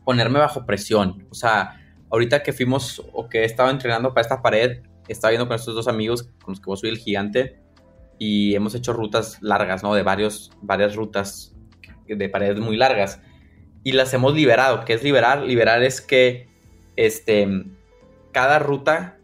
ponerme 0.04 0.40
bajo 0.40 0.66
presión. 0.66 1.28
O 1.30 1.36
sea, 1.36 1.80
ahorita 2.10 2.42
que 2.42 2.52
fuimos 2.52 3.04
o 3.14 3.30
que 3.30 3.42
he 3.42 3.46
estado 3.46 3.70
entrenando 3.70 4.10
para 4.10 4.22
esta 4.22 4.42
pared, 4.42 4.82
estaba 5.08 5.32
viendo 5.32 5.48
con 5.48 5.56
estos 5.56 5.76
dos 5.76 5.88
amigos 5.88 6.24
con 6.42 6.54
los 6.54 6.60
que 6.60 6.66
vos 6.66 6.80
soy 6.80 6.90
el 6.90 6.98
gigante 6.98 7.61
y 8.24 8.54
hemos 8.54 8.76
hecho 8.76 8.94
rutas 8.94 9.40
largas, 9.42 9.82
¿no? 9.82 9.96
De 9.96 10.04
varios, 10.04 10.52
varias 10.62 10.96
rutas 10.96 11.56
de 12.06 12.30
paredes 12.30 12.60
muy 12.60 12.78
largas 12.78 13.20
y 13.84 13.94
las 13.94 14.14
hemos 14.14 14.36
liberado. 14.36 14.86
¿Qué 14.86 14.94
es 14.94 15.02
liberar? 15.02 15.42
Liberar 15.42 15.82
es 15.82 16.02
que 16.02 16.48
este, 16.96 17.48
cada 18.32 18.60
ruta, 18.60 19.18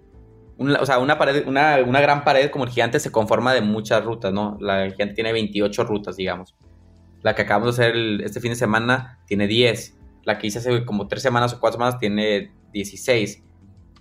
o 0.57 0.86
sea, 0.88 0.97
una, 0.97 1.19
pared, 1.19 1.47
una, 1.47 1.77
una, 1.86 2.01
gran 2.01 2.23
pared 2.23 2.49
como 2.49 2.63
el 2.63 2.71
gigante 2.71 2.99
se 2.99 3.12
conforma 3.12 3.53
de 3.53 3.62
muchas 3.62 4.03
rutas, 4.03 4.33
¿no? 4.33 4.57
La 4.60 4.89
gigante 4.89 5.13
tiene 5.13 5.31
28 5.31 5.83
rutas, 5.83 6.15
digamos. 6.15 6.55
La 7.21 7.36
que 7.36 7.43
acabamos 7.43 7.77
de 7.77 7.83
hacer 7.83 7.95
este 8.23 8.39
fin 8.39 8.49
de 8.49 8.55
semana 8.55 9.19
tiene 9.27 9.45
10. 9.45 9.95
La 10.23 10.39
que 10.39 10.47
hice 10.47 10.57
hace 10.57 10.86
como 10.86 11.07
3 11.07 11.21
semanas 11.21 11.53
o 11.53 11.60
4 11.60 11.77
semanas 11.77 11.99
tiene 11.99 12.51
16. 12.73 13.43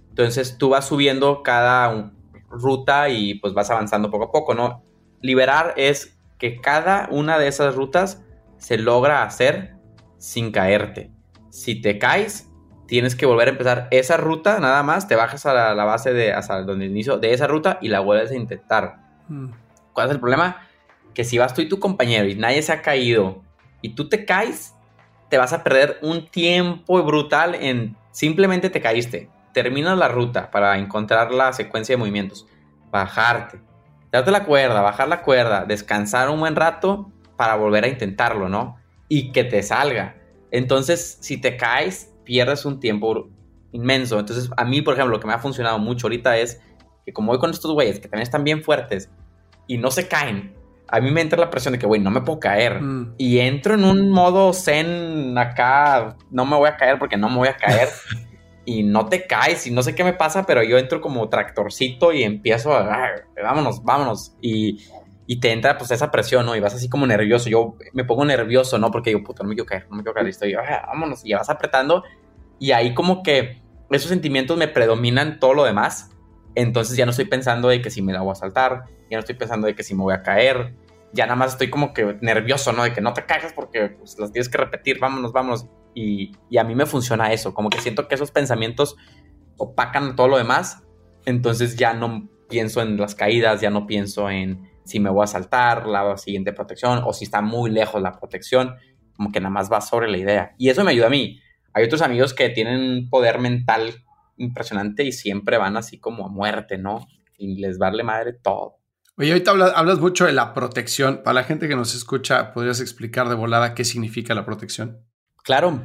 Entonces 0.09 0.57
tú 0.57 0.71
vas 0.71 0.89
subiendo 0.89 1.43
cada 1.43 2.15
ruta 2.49 3.11
y 3.11 3.35
pues 3.35 3.53
vas 3.53 3.71
avanzando 3.71 4.11
poco 4.11 4.25
a 4.25 4.33
poco, 4.33 4.55
¿no? 4.55 4.86
Liberar 5.27 5.75
es 5.77 6.17
que 6.39 6.61
cada 6.61 7.09
una 7.11 7.37
de 7.37 7.49
esas 7.49 7.75
rutas 7.75 8.23
se 8.59 8.79
logra 8.79 9.25
hacer 9.25 9.75
sin 10.19 10.53
caerte. 10.53 11.11
Si 11.51 11.81
te 11.81 11.99
caes, 11.99 12.49
tienes 12.87 13.17
que 13.17 13.27
volver 13.27 13.49
a 13.49 13.51
empezar 13.51 13.89
esa 13.91 14.17
ruta, 14.17 14.61
nada 14.61 14.85
más, 14.85 15.09
te 15.09 15.17
bajas 15.17 15.45
a 15.45 15.75
la, 15.75 15.85
base 15.85 16.13
de, 16.13 16.33
hasta 16.33 16.63
donde 16.63 16.87
inicio 16.87 17.19
de 17.19 17.33
esa 17.33 17.49
ruta 17.49 17.79
y 17.83 17.89
la 17.89 17.99
vuelves 17.99 18.31
a 18.31 18.37
intentar. 18.37 18.99
Hmm. 19.29 19.49
¿Cuál 19.93 20.07
es 20.07 20.15
el 20.15 20.21
problema? 20.21 20.69
Que 21.13 21.25
si 21.25 21.39
vas 21.39 21.55
tú 21.55 21.61
y 21.61 21.69
tu 21.69 21.81
compañero 21.81 22.29
y 22.29 22.37
nadie 22.37 22.63
se 22.63 22.73
ha 22.73 22.81
caído 22.81 23.43
y 23.83 23.97
tú 23.97 24.09
te 24.09 24.25
caes, 24.25 24.77
te 25.29 25.39
vas 25.39 25.53
a 25.53 25.65
perder 25.65 25.99
un 26.03 26.29
tiempo 26.29 27.03
brutal 27.03 27.57
en 27.57 27.97
simplemente 28.13 28.71
te 28.71 28.81
caíste. 28.81 29.29
Terminas 29.53 29.99
la 29.99 30.07
ruta 30.07 30.53
para 30.53 30.79
encontrar 30.79 31.33
la 31.33 31.53
secuencia 31.53 31.95
de 31.95 31.97
movimientos, 31.97 32.47
bajarte, 32.93 33.59
darte 34.17 34.31
la 34.31 34.45
cuerda, 34.45 34.81
bajar 34.81 35.09
la 35.09 35.23
cuerda, 35.23 35.65
descansar 35.65 36.29
un 36.31 36.41
buen 36.41 36.57
rato 36.57 37.11
para 37.37 37.57
volver 37.57 37.85
a 37.85 37.89
intentarlo, 37.89 38.49
¿no? 38.49 38.77
Y 39.09 39.33
que 39.33 39.45
te 39.45 39.63
salga. 39.63 40.17
Entonces, 40.51 41.19
si 41.21 41.39
te 41.41 41.57
caes, 41.57 42.13
pierdes 42.25 42.65
un 42.65 42.81
tiempo 42.81 43.29
inmenso. 43.73 44.19
Entonces, 44.19 44.51
a 44.57 44.65
mí, 44.65 44.83
por 44.83 44.95
ejemplo, 44.95 45.17
lo 45.17 45.21
que 45.21 45.27
me 45.27 45.35
ha 45.35 45.39
funcionado 45.39 45.79
mucho 45.79 46.07
ahorita 46.07 46.39
es 46.39 46.61
que 47.05 47.13
como 47.13 47.33
voy 47.33 47.39
con 47.39 47.51
estos 47.51 47.73
güeyes 47.73 48.01
que 48.01 48.09
también 48.09 48.23
están 48.23 48.45
bien 48.45 48.63
fuertes 48.63 49.11
y 49.67 49.79
no 49.79 49.91
se 49.91 50.09
caen, 50.09 50.55
a 50.89 51.01
mí 51.01 51.11
me 51.11 51.21
entra 51.21 51.39
la 51.39 51.51
presión 51.51 51.73
de 51.73 51.79
que, 51.79 51.87
güey, 51.87 52.01
no 52.01 52.11
me 52.11 52.21
puedo 52.21 52.41
caer. 52.41 52.81
Mm. 52.81 53.15
Y 53.19 53.39
entro 53.39 53.75
en 53.75 53.85
un 53.85 54.11
modo 54.11 54.53
zen 54.53 55.37
acá, 55.37 56.17
no 56.31 56.45
me 56.45 56.57
voy 56.57 56.69
a 56.69 56.77
caer 56.77 56.99
porque 56.99 57.17
no 57.17 57.29
me 57.29 57.37
voy 57.37 57.49
a 57.49 57.57
caer. 57.57 57.89
y 58.67 58.83
no 58.83 59.07
te 59.07 59.27
caes 59.27 59.67
y 59.67 59.71
no 59.71 59.83
sé 59.83 59.95
qué 59.95 60.05
me 60.05 60.13
pasa, 60.13 60.45
pero 60.45 60.63
yo 60.63 60.77
entro 60.77 61.01
como 61.01 61.29
tractorcito 61.29 62.13
y 62.13 62.25
empiezo 62.25 62.75
a, 62.75 63.13
vámonos, 63.43 63.83
vámonos. 63.85 64.37
Y, 64.43 64.85
y, 65.27 65.39
te 65.39 65.53
entra 65.53 65.79
pues 65.79 65.93
esa 65.93 66.11
presión, 66.11 66.45
¿no? 66.45 66.57
Y 66.57 66.61
vas 66.61 66.75
así 66.75 66.89
como 66.89 67.07
nervioso. 67.07 67.49
Yo 67.49 67.77
me 67.95 68.05
pongo 68.05 68.25
nervioso, 68.25 68.77
¿no? 68.79 68.91
Porque 68.91 69.11
digo, 69.11 69.23
puta, 69.23 69.45
no 69.45 69.49
me 69.49 69.55
quiero 69.55 69.67
caer, 69.67 69.87
no 69.89 69.97
me 69.97 70.03
quiero 70.03 70.15
caer. 70.15 70.27
Y 70.27 70.31
estoy, 70.31 70.55
vámonos. 70.55 71.25
Y 71.25 71.33
vas 71.33 71.49
apretando. 71.49 72.03
Y 72.59 72.73
ahí 72.73 72.93
como 72.93 73.23
que 73.23 73.63
esos 73.91 74.09
sentimientos 74.09 74.59
me 74.59 74.67
predominan 74.67 75.39
todo 75.39 75.55
lo 75.55 75.65
demás. 75.65 76.11
Entonces 76.57 76.97
ya 76.97 77.07
no 77.07 77.11
estoy 77.11 77.27
pensando 77.27 77.69
de 77.69 77.81
que 77.81 77.91
si 77.91 78.03
me 78.03 78.13
la 78.13 78.23
voy 78.23 78.33
a 78.33 78.35
saltar, 78.35 78.87
ya 79.11 79.17
no 79.17 79.21
estoy 79.21 79.37
pensando 79.37 79.69
de 79.69 79.77
que 79.77 79.85
si 79.85 79.95
me 79.95 80.03
voy 80.03 80.15
a 80.15 80.23
caer, 80.23 80.75
ya 81.13 81.27
nada 81.27 81.37
más 81.37 81.53
estoy 81.53 81.71
como 81.71 81.95
que 81.95 82.17
nervioso, 82.21 82.73
¿no? 82.73 82.83
De 82.83 82.93
que 82.93 83.01
no 83.01 83.13
te 83.13 83.25
caigas 83.27 83.53
porque 83.53 83.91
pues, 83.91 84.19
las 84.19 84.33
tienes 84.33 84.49
que 84.49 84.59
repetir, 84.59 84.99
vámonos, 84.99 85.33
vámonos. 85.33 85.69
Y, 85.99 86.33
a 86.59 86.63
mí 86.63 86.75
me 86.75 86.85
funciona 86.85 87.33
eso, 87.33 87.55
como 87.55 87.71
que 87.71 87.81
siento 87.81 88.07
que 88.07 88.15
esos 88.15 88.31
pensamientos 88.31 88.97
opacan 89.57 90.15
todo 90.15 90.29
lo 90.29 90.37
demás, 90.37 90.83
entonces 91.25 91.77
ya 91.77 91.95
no 91.95 92.29
pienso 92.51 92.83
en 92.83 92.99
las 92.99 93.15
caídas, 93.15 93.63
ya 93.63 93.71
no 93.71 93.87
pienso 93.87 94.29
en 94.29 94.71
si 94.85 95.01
me 95.01 95.09
voy 95.09 95.25
a 95.25 95.27
saltar 95.27 95.87
la 95.87 96.19
siguiente 96.19 96.53
protección 96.53 97.01
o 97.05 97.15
si 97.15 97.25
está 97.25 97.41
muy 97.41 97.71
lejos 97.71 98.03
la 98.03 98.13
protección, 98.13 98.77
como 99.17 99.33
que 99.33 99.41
nada 99.41 99.51
más 99.51 99.73
va 99.73 99.81
sobre 99.81 100.09
la 100.09 100.19
idea. 100.19 100.55
Y 100.59 100.69
eso 100.69 100.85
me 100.85 100.91
ayuda 100.91 101.07
a 101.07 101.11
mí. 101.11 101.41
Hay 101.73 101.85
otros 101.85 102.03
amigos 102.03 102.35
que 102.35 102.51
tienen 102.51 102.81
un 102.81 103.09
poder 103.09 103.39
mental 103.41 103.95
impresionante 104.37 105.03
y 105.03 105.13
siempre 105.13 105.57
van 105.57 105.79
así 105.79 105.99
como 105.99 106.27
a 106.27 106.29
muerte, 106.29 106.77
¿no? 106.77 107.07
Y 107.39 107.59
les 107.59 107.79
darle 107.79 108.05
madre 108.05 108.35
todo. 108.35 108.77
Oye, 109.17 109.33
ahorita 109.33 109.51
hablas, 109.51 109.99
mucho 109.99 110.27
de 110.27 110.33
la 110.33 110.53
protección. 110.53 111.23
Para 111.25 111.41
la 111.41 111.45
gente 111.45 111.69
que 111.69 111.75
nos 111.75 111.95
escucha, 111.95 112.53
¿podrías 112.53 112.81
explicar 112.83 113.31
de 113.31 113.35
volada 113.35 113.75
qué 113.75 113.83
significa 113.83 114.35
la 114.35 114.45
protección? 114.45 115.01
Claro. 115.47 115.85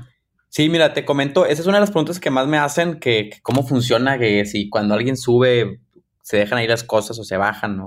Sí, 0.50 0.70
mira, 0.70 0.92
te 0.94 1.06
comento, 1.06 1.46
esa 1.46 1.62
es 1.62 1.68
una 1.68 1.78
de 1.78 1.82
las 1.82 1.92
preguntas 1.92 2.20
que 2.20 2.32
más 2.32 2.48
me 2.48 2.58
hacen, 2.58 3.00
que, 3.00 3.30
cómo 3.44 3.62
funciona, 3.64 4.18
que 4.18 4.44
si 4.46 4.70
cuando 4.70 4.96
alguien 4.96 5.16
sube 5.16 5.80
se 6.24 6.38
dejan 6.38 6.58
ahí 6.58 6.68
las 6.68 6.84
cosas 6.84 7.20
o 7.20 7.24
se 7.24 7.38
bajan 7.38 7.80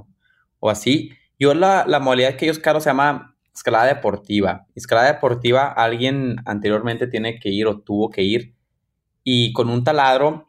o 0.60 0.70
así. 0.70 1.10
Yo 1.37 1.52
la, 1.52 1.84
la 1.87 1.98
modalidad 1.98 2.37
que 2.37 2.44
ellos 2.46 2.60
caro 2.60 2.80
se 2.80 2.90
llama 2.90 3.37
escalada 3.52 3.87
deportiva. 3.87 4.66
Escalada 4.76 5.12
deportiva, 5.12 5.66
alguien 5.66 6.37
anteriormente 6.46 7.08
tiene 7.08 7.40
que 7.40 7.50
ir 7.50 7.66
o 7.66 7.80
tuvo 7.80 8.08
que 8.08 8.22
ir 8.22 8.54
y 9.24 9.52
con 9.52 9.68
un 9.68 9.82
taladro 9.82 10.46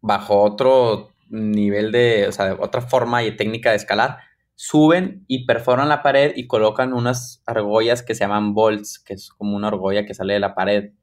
bajo 0.00 0.42
otro 0.42 1.10
nivel 1.28 1.90
de, 1.92 2.28
o 2.28 2.32
sea, 2.32 2.56
otra 2.60 2.82
forma 2.82 3.24
y 3.24 3.36
técnica 3.36 3.70
de 3.70 3.76
escalar, 3.76 4.18
suben 4.60 5.24
y 5.28 5.46
perforan 5.46 5.88
la 5.88 6.02
pared 6.02 6.32
y 6.34 6.48
colocan 6.48 6.92
unas 6.92 7.44
argollas 7.46 8.02
que 8.02 8.16
se 8.16 8.24
llaman 8.24 8.54
bolts, 8.54 8.98
que 8.98 9.14
es 9.14 9.30
como 9.30 9.54
una 9.54 9.68
argolla 9.68 10.04
que 10.04 10.14
sale 10.14 10.34
de 10.34 10.40
la 10.40 10.56
pared. 10.56 10.94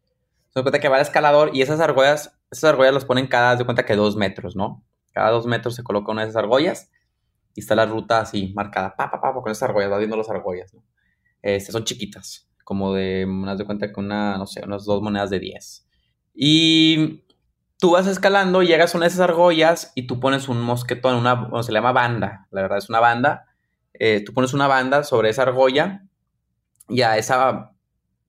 Se 0.50 0.62
cuenta 0.62 0.80
que 0.80 0.90
va 0.90 0.98
el 0.98 1.04
escalador 1.04 1.56
y 1.56 1.62
esas 1.62 1.80
argollas, 1.80 2.38
esas 2.52 2.72
argollas 2.72 2.94
las 2.94 3.06
ponen 3.06 3.28
cada, 3.28 3.56
de 3.56 3.64
cuenta 3.64 3.86
que 3.86 3.96
dos 3.96 4.18
metros, 4.18 4.58
¿no? 4.58 4.84
Cada 5.14 5.30
dos 5.32 5.46
metros 5.46 5.74
se 5.74 5.84
coloca 5.84 6.12
una 6.12 6.24
de 6.24 6.32
esas 6.32 6.44
argollas 6.44 6.92
y 7.54 7.62
está 7.62 7.76
la 7.76 7.86
ruta 7.86 8.20
así 8.20 8.52
marcada, 8.54 8.94
pa, 8.98 9.10
pa, 9.10 9.22
pa, 9.22 9.34
con 9.34 9.50
esas 9.50 9.70
argollas, 9.70 9.90
va 9.90 10.00
viendo 10.00 10.18
las 10.18 10.30
argollas, 10.30 10.74
¿no? 10.74 10.84
Este, 11.42 11.72
son 11.72 11.86
chiquitas, 11.86 12.50
como 12.66 12.94
de, 12.94 13.26
unas 13.26 13.58
de 13.58 13.66
cuenta 13.66 13.90
que 13.90 14.00
una, 14.02 14.38
no 14.38 14.48
sé, 14.48 14.66
unas 14.66 14.84
dos 14.84 15.02
monedas 15.02 15.30
de 15.30 15.40
10. 15.40 15.88
Y 16.34 17.24
tú 17.80 17.92
vas 17.92 18.08
escalando, 18.08 18.64
llegas 18.64 18.94
a 18.94 18.98
una 18.98 19.06
de 19.06 19.12
esas 19.12 19.22
argollas 19.22 19.94
y 19.96 20.08
tú 20.08 20.20
pones 20.20 20.50
un 20.50 20.62
mosquetón, 20.62 21.16
una, 21.16 21.36
bueno, 21.36 21.64
se 21.64 21.72
llama 21.72 21.94
banda, 21.94 22.48
la 22.52 22.64
verdad 22.64 22.80
es 22.80 22.90
una 22.90 23.00
banda. 23.00 23.45
Eh, 24.00 24.24
tú 24.26 24.34
pones 24.34 24.54
una 24.54 24.68
banda 24.68 25.04
sobre 25.04 25.30
esa 25.30 25.44
argolla 25.44 26.04
y 26.90 27.02
a 27.02 27.18
esa 27.18 27.72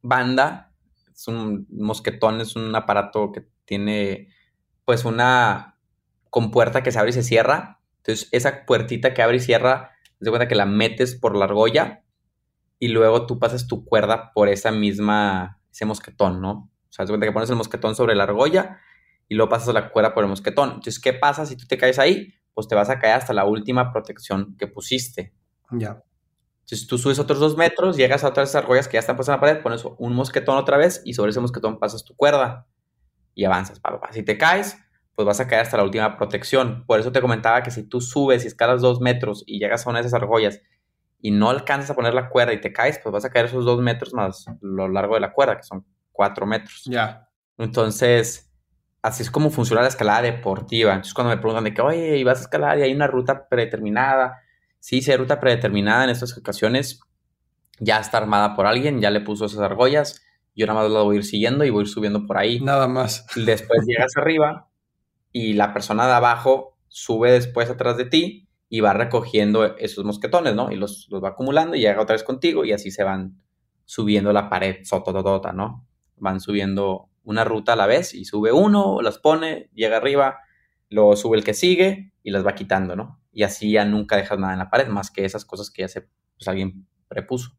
banda, 0.03 0.73
es 1.15 1.29
un 1.29 1.67
mosquetón, 1.71 2.41
es 2.41 2.57
un 2.57 2.75
aparato 2.75 3.33
que 3.33 3.47
tiene 3.65 4.29
pues 4.85 5.05
una 5.05 5.79
compuerta 6.31 6.83
que 6.83 6.93
se 6.93 6.99
abre 6.99 7.11
y 7.11 7.15
se 7.15 7.23
cierra. 7.23 7.81
Entonces 7.99 8.29
esa 8.33 8.65
puertita 8.67 9.15
que 9.15 9.23
abre 9.23 9.37
y 9.37 9.41
cierra, 9.41 9.93
te 10.21 10.31
cuenta 10.31 10.49
que 10.49 10.55
la 10.55 10.67
metes 10.67 11.15
por 11.15 11.37
la 11.37 11.47
argolla 11.47 12.05
y 12.79 12.89
luego 12.89 13.27
tú 13.27 13.39
pasas 13.39 13.67
tu 13.67 13.85
cuerda 13.85 14.33
por 14.33 14.49
esa 14.49 14.71
misma, 14.71 15.61
ese 15.73 15.87
mosquetón, 15.87 16.41
¿no? 16.41 16.71
O 16.89 16.93
sea, 16.93 17.05
te 17.05 17.11
cuenta 17.11 17.27
que 17.27 17.33
pones 17.33 17.51
el 17.51 17.57
mosquetón 17.57 17.95
sobre 17.95 18.15
la 18.15 18.25
argolla 18.25 18.79
y 19.29 19.35
luego 19.35 19.51
pasas 19.51 19.75
la 19.75 19.91
cuerda 19.91 20.15
por 20.15 20.25
el 20.25 20.31
mosquetón. 20.31 20.69
Entonces, 20.69 21.01
¿qué 21.01 21.13
pasa 21.13 21.47
si 21.47 21.57
tú 21.57 21.67
te 21.67 21.77
caes 21.77 21.99
ahí? 21.99 22.35
Pues 22.55 22.69
te 22.69 22.75
vas 22.75 22.91
a 22.91 22.99
caer 22.99 23.15
hasta 23.15 23.33
la 23.33 23.45
última 23.45 23.93
protección 23.93 24.57
que 24.57 24.67
pusiste. 24.67 25.35
Ya. 25.71 26.03
Entonces 26.61 26.87
tú 26.89 26.99
subes 26.99 27.19
otros 27.19 27.39
dos 27.39 27.57
metros, 27.57 27.97
llegas 27.97 28.25
a 28.25 28.29
otras 28.29 28.55
argollas 28.57 28.89
que 28.89 28.95
ya 28.95 29.01
están 29.01 29.17
puestas 29.17 29.35
en 29.35 29.37
la 29.37 29.41
pared, 29.41 29.63
pones 29.63 29.85
un 29.85 30.15
mosquetón 30.15 30.57
otra 30.57 30.77
vez 30.77 31.01
y 31.05 31.15
sobre 31.15 31.31
ese 31.31 31.41
mosquetón 31.41 31.79
pasas 31.79 32.05
tu 32.05 32.17
cuerda 32.17 32.67
y 33.35 33.45
avanzas. 33.45 33.81
Si 34.13 34.23
te 34.25 34.39
caes, 34.39 34.77
pues 35.15 35.27
vas 35.27 35.41
a 35.41 35.47
caer 35.47 35.63
hasta 35.63 35.77
la 35.77 35.85
última 35.85 36.17
protección. 36.17 36.85
Por 36.87 37.01
eso 37.01 37.13
te 37.13 37.21
comentaba 37.21 37.63
que 37.63 37.71
si 37.71 37.85
tú 37.85 38.01
subes 38.01 38.45
y 38.45 38.49
escalas 38.49 38.83
dos 38.83 39.01
metros 39.01 39.45
y 39.47 39.59
llegas 39.61 39.87
a 39.87 39.91
una 39.91 40.01
de 40.01 40.09
esas 40.09 40.21
argollas 40.21 40.61
y 41.21 41.31
no 41.31 41.51
alcanzas 41.51 41.91
a 41.91 41.95
poner 41.95 42.15
la 42.15 42.29
cuerda 42.29 42.53
y 42.53 42.61
te 42.61 42.73
caes, 42.73 42.99
pues 43.03 43.13
vas 43.13 43.25
a 43.25 43.31
caer 43.31 43.47
esos 43.47 43.65
dos 43.65 43.81
metros 43.81 44.13
más 44.13 44.47
lo 44.61 44.89
largo 44.89 45.15
de 45.15 45.21
la 45.21 45.33
cuerda, 45.33 45.57
que 45.57 45.63
son 45.63 45.87
cuatro 46.13 46.47
metros. 46.47 46.83
Ya. 46.87 47.29
Entonces, 47.59 48.53
así 49.03 49.23
es 49.23 49.31
como 49.31 49.51
funciona 49.51 49.83
la 49.83 49.89
escalada 49.89 50.23
deportiva. 50.23 50.93
Entonces, 50.93 51.15
cuando 51.15 51.35
me 51.35 51.41
preguntan 51.41 51.65
de 51.65 51.75
que, 51.75 51.81
oye, 51.83 52.19
¿y 52.19 52.25
vas 52.25 52.39
a 52.39 52.43
escalar 52.43 52.79
y 52.79 52.83
hay 52.83 52.93
una 52.93 53.07
ruta 53.07 53.49
predeterminada? 53.49 54.43
Sí, 54.87 55.03
sí 55.03 55.11
hay 55.11 55.17
ruta 55.17 55.41
predeterminada 55.41 56.05
en 56.05 56.11
estas 56.11 56.39
ocasiones. 56.39 57.01
Ya 57.81 57.99
está 57.99 58.19
armada 58.19 58.55
por 58.55 58.67
alguien, 58.67 59.01
ya 59.01 59.11
le 59.11 59.21
puso 59.21 59.47
esas 59.47 59.59
argollas. 59.59 60.23
Yo 60.55 60.65
nada 60.65 60.81
más 60.81 60.93
la 60.93 61.03
voy 61.03 61.17
a 61.17 61.19
ir 61.19 61.25
siguiendo 61.25 61.65
y 61.65 61.71
voy 61.71 61.81
a 61.81 61.83
ir 61.83 61.89
subiendo 61.89 62.25
por 62.25 62.39
ahí. 62.39 62.61
Nada 62.61 62.87
más. 62.87 63.27
Después 63.35 63.85
llegas 63.85 64.17
arriba 64.17 64.69
y 65.33 65.55
la 65.55 65.73
persona 65.73 66.07
de 66.07 66.13
abajo 66.13 66.79
sube 66.87 67.33
después 67.33 67.69
atrás 67.69 67.97
de 67.97 68.05
ti 68.05 68.49
y 68.69 68.79
va 68.79 68.93
recogiendo 68.93 69.77
esos 69.77 70.05
mosquetones, 70.05 70.55
¿no? 70.55 70.71
Y 70.71 70.77
los, 70.77 71.09
los 71.11 71.21
va 71.21 71.31
acumulando 71.31 71.75
y 71.75 71.81
llega 71.81 72.01
otra 72.01 72.15
vez 72.15 72.23
contigo 72.23 72.65
y 72.65 72.71
así 72.71 72.93
se 72.93 73.03
van 73.03 73.43
subiendo 73.87 74.33
la 74.33 74.49
pared, 74.49 74.85
sototota, 74.85 75.53
¿no? 75.53 75.85
Van 76.15 76.39
subiendo 76.39 77.09
una 77.25 77.43
ruta 77.43 77.73
a 77.73 77.77
la 77.77 77.87
vez 77.87 78.15
y 78.15 78.25
sube 78.25 78.53
uno, 78.53 79.03
las 79.03 79.19
pone, 79.19 79.69
llega 79.75 79.97
arriba, 79.97 80.39
luego 80.91 81.17
sube 81.17 81.37
el 81.39 81.43
que 81.43 81.55
sigue 81.55 82.13
y 82.23 82.31
las 82.31 82.47
va 82.47 82.55
quitando, 82.55 82.95
¿no? 82.95 83.21
Y 83.37 83.43
así 83.43 83.73
ya 83.73 83.85
nunca 83.85 84.17
dejas 84.17 84.39
nada 84.39 84.55
en 84.55 84.59
la 84.61 84.71
pared 84.71 84.89
más 84.89 85.11
que 85.11 85.27
esas 85.27 85.45
cosas 85.45 85.71
que 85.71 85.83
ya 85.83 85.89
se, 85.89 86.01
pues 86.01 86.49
alguien 86.49 86.89
prepuso. 87.07 87.51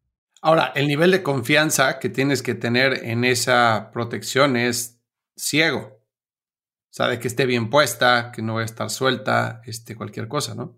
Ahora, 0.42 0.72
el 0.74 0.88
nivel 0.88 1.12
de 1.12 1.22
confianza 1.22 2.00
que 2.00 2.08
tienes 2.08 2.42
que 2.42 2.56
tener 2.56 3.04
en 3.04 3.22
esa 3.24 3.90
protección 3.92 4.56
es 4.56 5.00
ciego. 5.36 6.00
Sabe 6.90 7.20
que 7.20 7.28
esté 7.28 7.46
bien 7.46 7.70
puesta, 7.70 8.32
que 8.32 8.42
no 8.42 8.54
va 8.54 8.62
a 8.62 8.64
estar 8.64 8.90
suelta, 8.90 9.62
este, 9.66 9.94
cualquier 9.94 10.26
cosa, 10.26 10.56
¿no? 10.56 10.76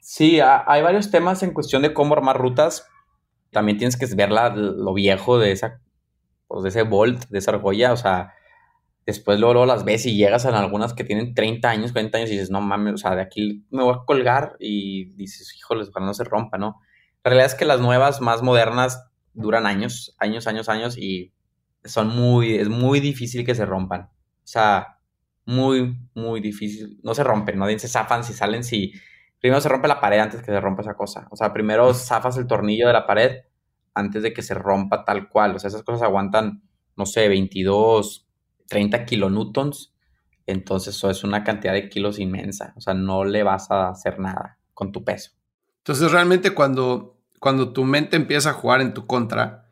Sí, 0.00 0.38
hay 0.42 0.82
varios 0.82 1.10
temas 1.10 1.42
en 1.42 1.54
cuestión 1.54 1.80
de 1.80 1.94
cómo 1.94 2.12
armar 2.12 2.36
rutas. 2.36 2.86
También 3.50 3.78
tienes 3.78 3.96
que 3.96 4.04
ver 4.14 4.30
lo 4.30 4.92
viejo 4.92 5.38
de 5.38 5.52
esa, 5.52 5.80
pues, 6.46 6.62
de 6.62 6.68
ese 6.68 6.82
Bolt, 6.82 7.26
de 7.30 7.38
esa 7.38 7.52
argolla. 7.52 7.94
O 7.94 7.96
sea, 7.96 8.34
después 9.06 9.40
luego, 9.40 9.66
las 9.66 9.84
ves 9.84 10.06
y 10.06 10.16
llegas 10.16 10.46
a 10.46 10.58
algunas 10.58 10.94
que 10.94 11.04
tienen 11.04 11.34
30 11.34 11.68
años, 11.68 11.92
40 11.92 12.18
años 12.18 12.30
y 12.30 12.34
dices, 12.34 12.50
no 12.50 12.60
mames, 12.60 12.94
o 12.94 12.98
sea, 12.98 13.14
de 13.14 13.22
aquí 13.22 13.64
me 13.70 13.82
voy 13.82 13.94
a 13.94 14.04
colgar 14.04 14.56
y 14.58 15.12
dices, 15.14 15.54
híjoles, 15.56 15.90
para 15.90 16.06
no 16.06 16.14
se 16.14 16.24
rompa, 16.24 16.58
¿no? 16.58 16.80
La 17.24 17.30
realidad 17.30 17.46
es 17.46 17.54
que 17.54 17.64
las 17.64 17.80
nuevas, 17.80 18.20
más 18.20 18.42
modernas, 18.42 19.10
duran 19.32 19.66
años, 19.66 20.14
años, 20.18 20.46
años, 20.46 20.68
años 20.68 20.98
y 20.98 21.32
son 21.84 22.08
muy, 22.08 22.56
es 22.56 22.68
muy 22.68 23.00
difícil 23.00 23.44
que 23.44 23.54
se 23.54 23.66
rompan. 23.66 24.02
O 24.02 24.46
sea, 24.46 24.98
muy, 25.44 25.96
muy 26.14 26.40
difícil. 26.40 26.98
No 27.02 27.14
se 27.14 27.24
rompen, 27.24 27.58
no 27.58 27.66
se 27.66 27.88
zafan 27.88 28.24
si 28.24 28.32
salen, 28.32 28.64
si... 28.64 28.92
Primero 29.40 29.60
se 29.62 29.70
rompe 29.70 29.88
la 29.88 30.00
pared 30.00 30.18
antes 30.18 30.40
que 30.40 30.52
se 30.52 30.60
rompa 30.60 30.82
esa 30.82 30.94
cosa. 30.94 31.26
O 31.30 31.36
sea, 31.36 31.52
primero 31.52 31.94
zafas 31.94 32.36
el 32.36 32.46
tornillo 32.46 32.86
de 32.86 32.92
la 32.92 33.06
pared 33.06 33.38
antes 33.94 34.22
de 34.22 34.34
que 34.34 34.42
se 34.42 34.52
rompa 34.54 35.04
tal 35.04 35.30
cual. 35.30 35.56
O 35.56 35.58
sea, 35.58 35.68
esas 35.68 35.82
cosas 35.82 36.02
aguantan, 36.02 36.62
no 36.94 37.06
sé, 37.06 37.26
22, 37.28 38.28
30 38.70 39.04
kilonewtons. 39.04 39.92
Entonces, 40.46 40.96
eso 40.96 41.10
es 41.10 41.22
una 41.24 41.44
cantidad 41.44 41.74
de 41.74 41.88
kilos 41.88 42.18
inmensa. 42.18 42.72
O 42.76 42.80
sea, 42.80 42.94
no 42.94 43.24
le 43.24 43.42
vas 43.42 43.70
a 43.70 43.90
hacer 43.90 44.18
nada 44.18 44.58
con 44.72 44.92
tu 44.92 45.04
peso. 45.04 45.32
Entonces, 45.78 46.10
realmente 46.12 46.52
cuando, 46.52 47.18
cuando 47.40 47.72
tu 47.72 47.84
mente 47.84 48.16
empieza 48.16 48.50
a 48.50 48.54
jugar 48.54 48.80
en 48.80 48.94
tu 48.94 49.06
contra, 49.06 49.66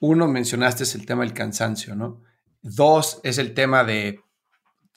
uno, 0.00 0.26
mencionaste 0.26 0.84
es 0.84 0.94
el 0.94 1.06
tema 1.06 1.22
del 1.22 1.34
cansancio, 1.34 1.94
¿no? 1.94 2.22
Dos, 2.62 3.20
es 3.24 3.38
el 3.38 3.52
tema 3.52 3.84
de, 3.84 4.20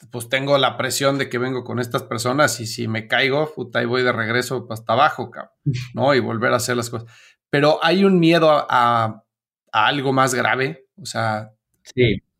pues 0.09 0.29
tengo 0.29 0.57
la 0.57 0.77
presión 0.77 1.17
de 1.17 1.29
que 1.29 1.37
vengo 1.37 1.63
con 1.63 1.79
estas 1.79 2.03
personas 2.03 2.59
y 2.61 2.65
si 2.65 2.87
me 2.87 3.07
caigo, 3.07 3.53
puta, 3.53 3.79
ahí 3.79 3.85
voy 3.85 4.03
de 4.03 4.13
regreso 4.13 4.67
hasta 4.69 4.93
abajo, 4.93 5.29
cabrón, 5.29 5.51
¿no? 5.93 6.15
Y 6.15 6.19
volver 6.21 6.53
a 6.53 6.57
hacer 6.57 6.77
las 6.77 6.89
cosas. 6.89 7.11
Pero 7.49 7.79
hay 7.83 8.05
un 8.05 8.19
miedo 8.19 8.49
a, 8.49 9.23
algo 9.71 10.13
más 10.13 10.33
grave, 10.33 10.87
o 11.01 11.05
sea, 11.05 11.51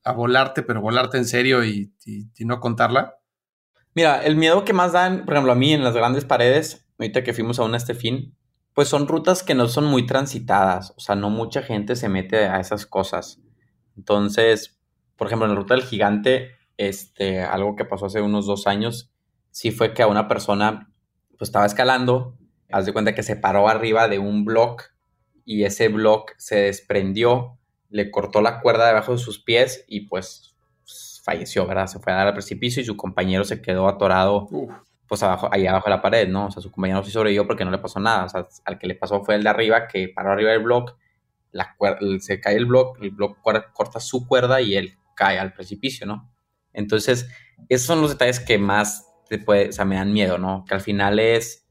a 0.03 0.11
volarte, 0.11 0.63
pero 0.63 0.81
volarte 0.81 1.17
en 1.17 1.25
serio 1.25 1.63
y 1.63 1.93
no 2.39 2.59
contarla. 2.59 3.17
Mira, 3.95 4.23
el 4.23 4.35
miedo 4.35 4.65
que 4.65 4.73
más 4.73 4.91
dan, 4.91 5.25
por 5.25 5.35
ejemplo, 5.35 5.51
a 5.51 5.55
mí 5.55 5.71
en 5.73 5.83
las 5.83 5.93
grandes 5.93 6.25
paredes 6.25 6.83
ahorita 6.99 7.23
que 7.23 7.33
fuimos 7.33 7.59
a 7.59 7.63
una 7.63 7.77
este 7.77 7.93
fin, 7.93 8.35
pues 8.73 8.87
son 8.87 9.07
rutas 9.07 9.43
que 9.43 9.55
no 9.55 9.67
son 9.67 9.85
muy 9.85 10.05
transitadas, 10.05 10.93
o 10.97 10.99
sea, 10.99 11.15
no 11.15 11.29
mucha 11.29 11.61
gente 11.61 11.95
se 11.95 12.09
mete 12.09 12.45
a 12.45 12.59
esas 12.59 12.85
cosas. 12.85 13.39
Entonces, 13.95 14.79
por 15.15 15.27
ejemplo, 15.27 15.45
en 15.45 15.53
la 15.53 15.59
ruta 15.59 15.75
del 15.75 15.83
gigante, 15.83 16.51
este, 16.77 17.41
algo 17.41 17.75
que 17.75 17.85
pasó 17.85 18.07
hace 18.07 18.21
unos 18.21 18.45
dos 18.45 18.65
años, 18.65 19.11
sí 19.51 19.71
fue 19.71 19.93
que 19.93 20.01
a 20.01 20.07
una 20.07 20.27
persona, 20.27 20.91
pues 21.37 21.49
estaba 21.49 21.65
escalando, 21.65 22.37
haz 22.71 22.85
de 22.85 22.93
cuenta 22.93 23.13
que 23.13 23.21
se 23.23 23.35
paró 23.35 23.67
arriba 23.67 24.07
de 24.07 24.17
un 24.17 24.43
block 24.45 24.91
y 25.45 25.65
ese 25.65 25.89
block 25.89 26.31
se 26.37 26.55
desprendió, 26.55 27.59
le 27.93 28.09
cortó 28.09 28.41
la 28.41 28.59
cuerda 28.59 28.87
debajo 28.87 29.11
de 29.11 29.19
sus 29.19 29.39
pies 29.39 29.85
y 29.87 30.07
pues 30.07 30.55
falleció, 31.23 31.67
¿verdad? 31.67 31.85
Se 31.85 31.99
fue 31.99 32.11
a 32.11 32.15
dar 32.15 32.27
al 32.27 32.33
precipicio 32.33 32.81
y 32.81 32.85
su 32.85 32.97
compañero 32.97 33.43
se 33.43 33.61
quedó 33.61 33.87
atorado 33.87 34.49
pues 35.07 35.21
abajo, 35.21 35.47
ahí 35.51 35.67
abajo 35.67 35.85
de 35.85 35.95
la 35.95 36.01
pared, 36.01 36.27
¿no? 36.27 36.47
O 36.47 36.51
sea, 36.51 36.63
su 36.63 36.71
compañero 36.71 37.03
sí 37.03 37.11
sobrevivió 37.11 37.45
porque 37.45 37.63
no 37.63 37.69
le 37.69 37.77
pasó 37.77 37.99
nada. 37.99 38.25
O 38.25 38.29
sea, 38.29 38.47
al 38.65 38.79
que 38.79 38.87
le 38.87 38.95
pasó 38.95 39.23
fue 39.23 39.35
el 39.35 39.43
de 39.43 39.49
arriba, 39.49 39.87
que 39.87 40.09
paró 40.09 40.31
arriba 40.31 40.49
del 40.49 40.63
block, 40.63 40.97
la 41.51 41.75
se 42.19 42.41
cae 42.41 42.55
el 42.55 42.65
block, 42.65 42.97
el 42.99 43.11
block 43.11 43.37
corta 43.41 43.99
su 43.99 44.27
cuerda 44.27 44.59
y 44.59 44.75
él 44.75 44.97
cae 45.15 45.37
al 45.37 45.53
precipicio, 45.53 46.07
¿no? 46.07 46.33
Entonces, 46.73 47.29
esos 47.69 47.85
son 47.85 48.01
los 48.01 48.09
detalles 48.09 48.39
que 48.39 48.57
más 48.57 49.07
te 49.29 49.37
puede, 49.37 49.69
o 49.69 49.71
sea, 49.71 49.85
me 49.85 49.97
dan 49.97 50.11
miedo, 50.11 50.39
¿no? 50.39 50.65
Que 50.67 50.73
al 50.73 50.81
final 50.81 51.19
es, 51.19 51.67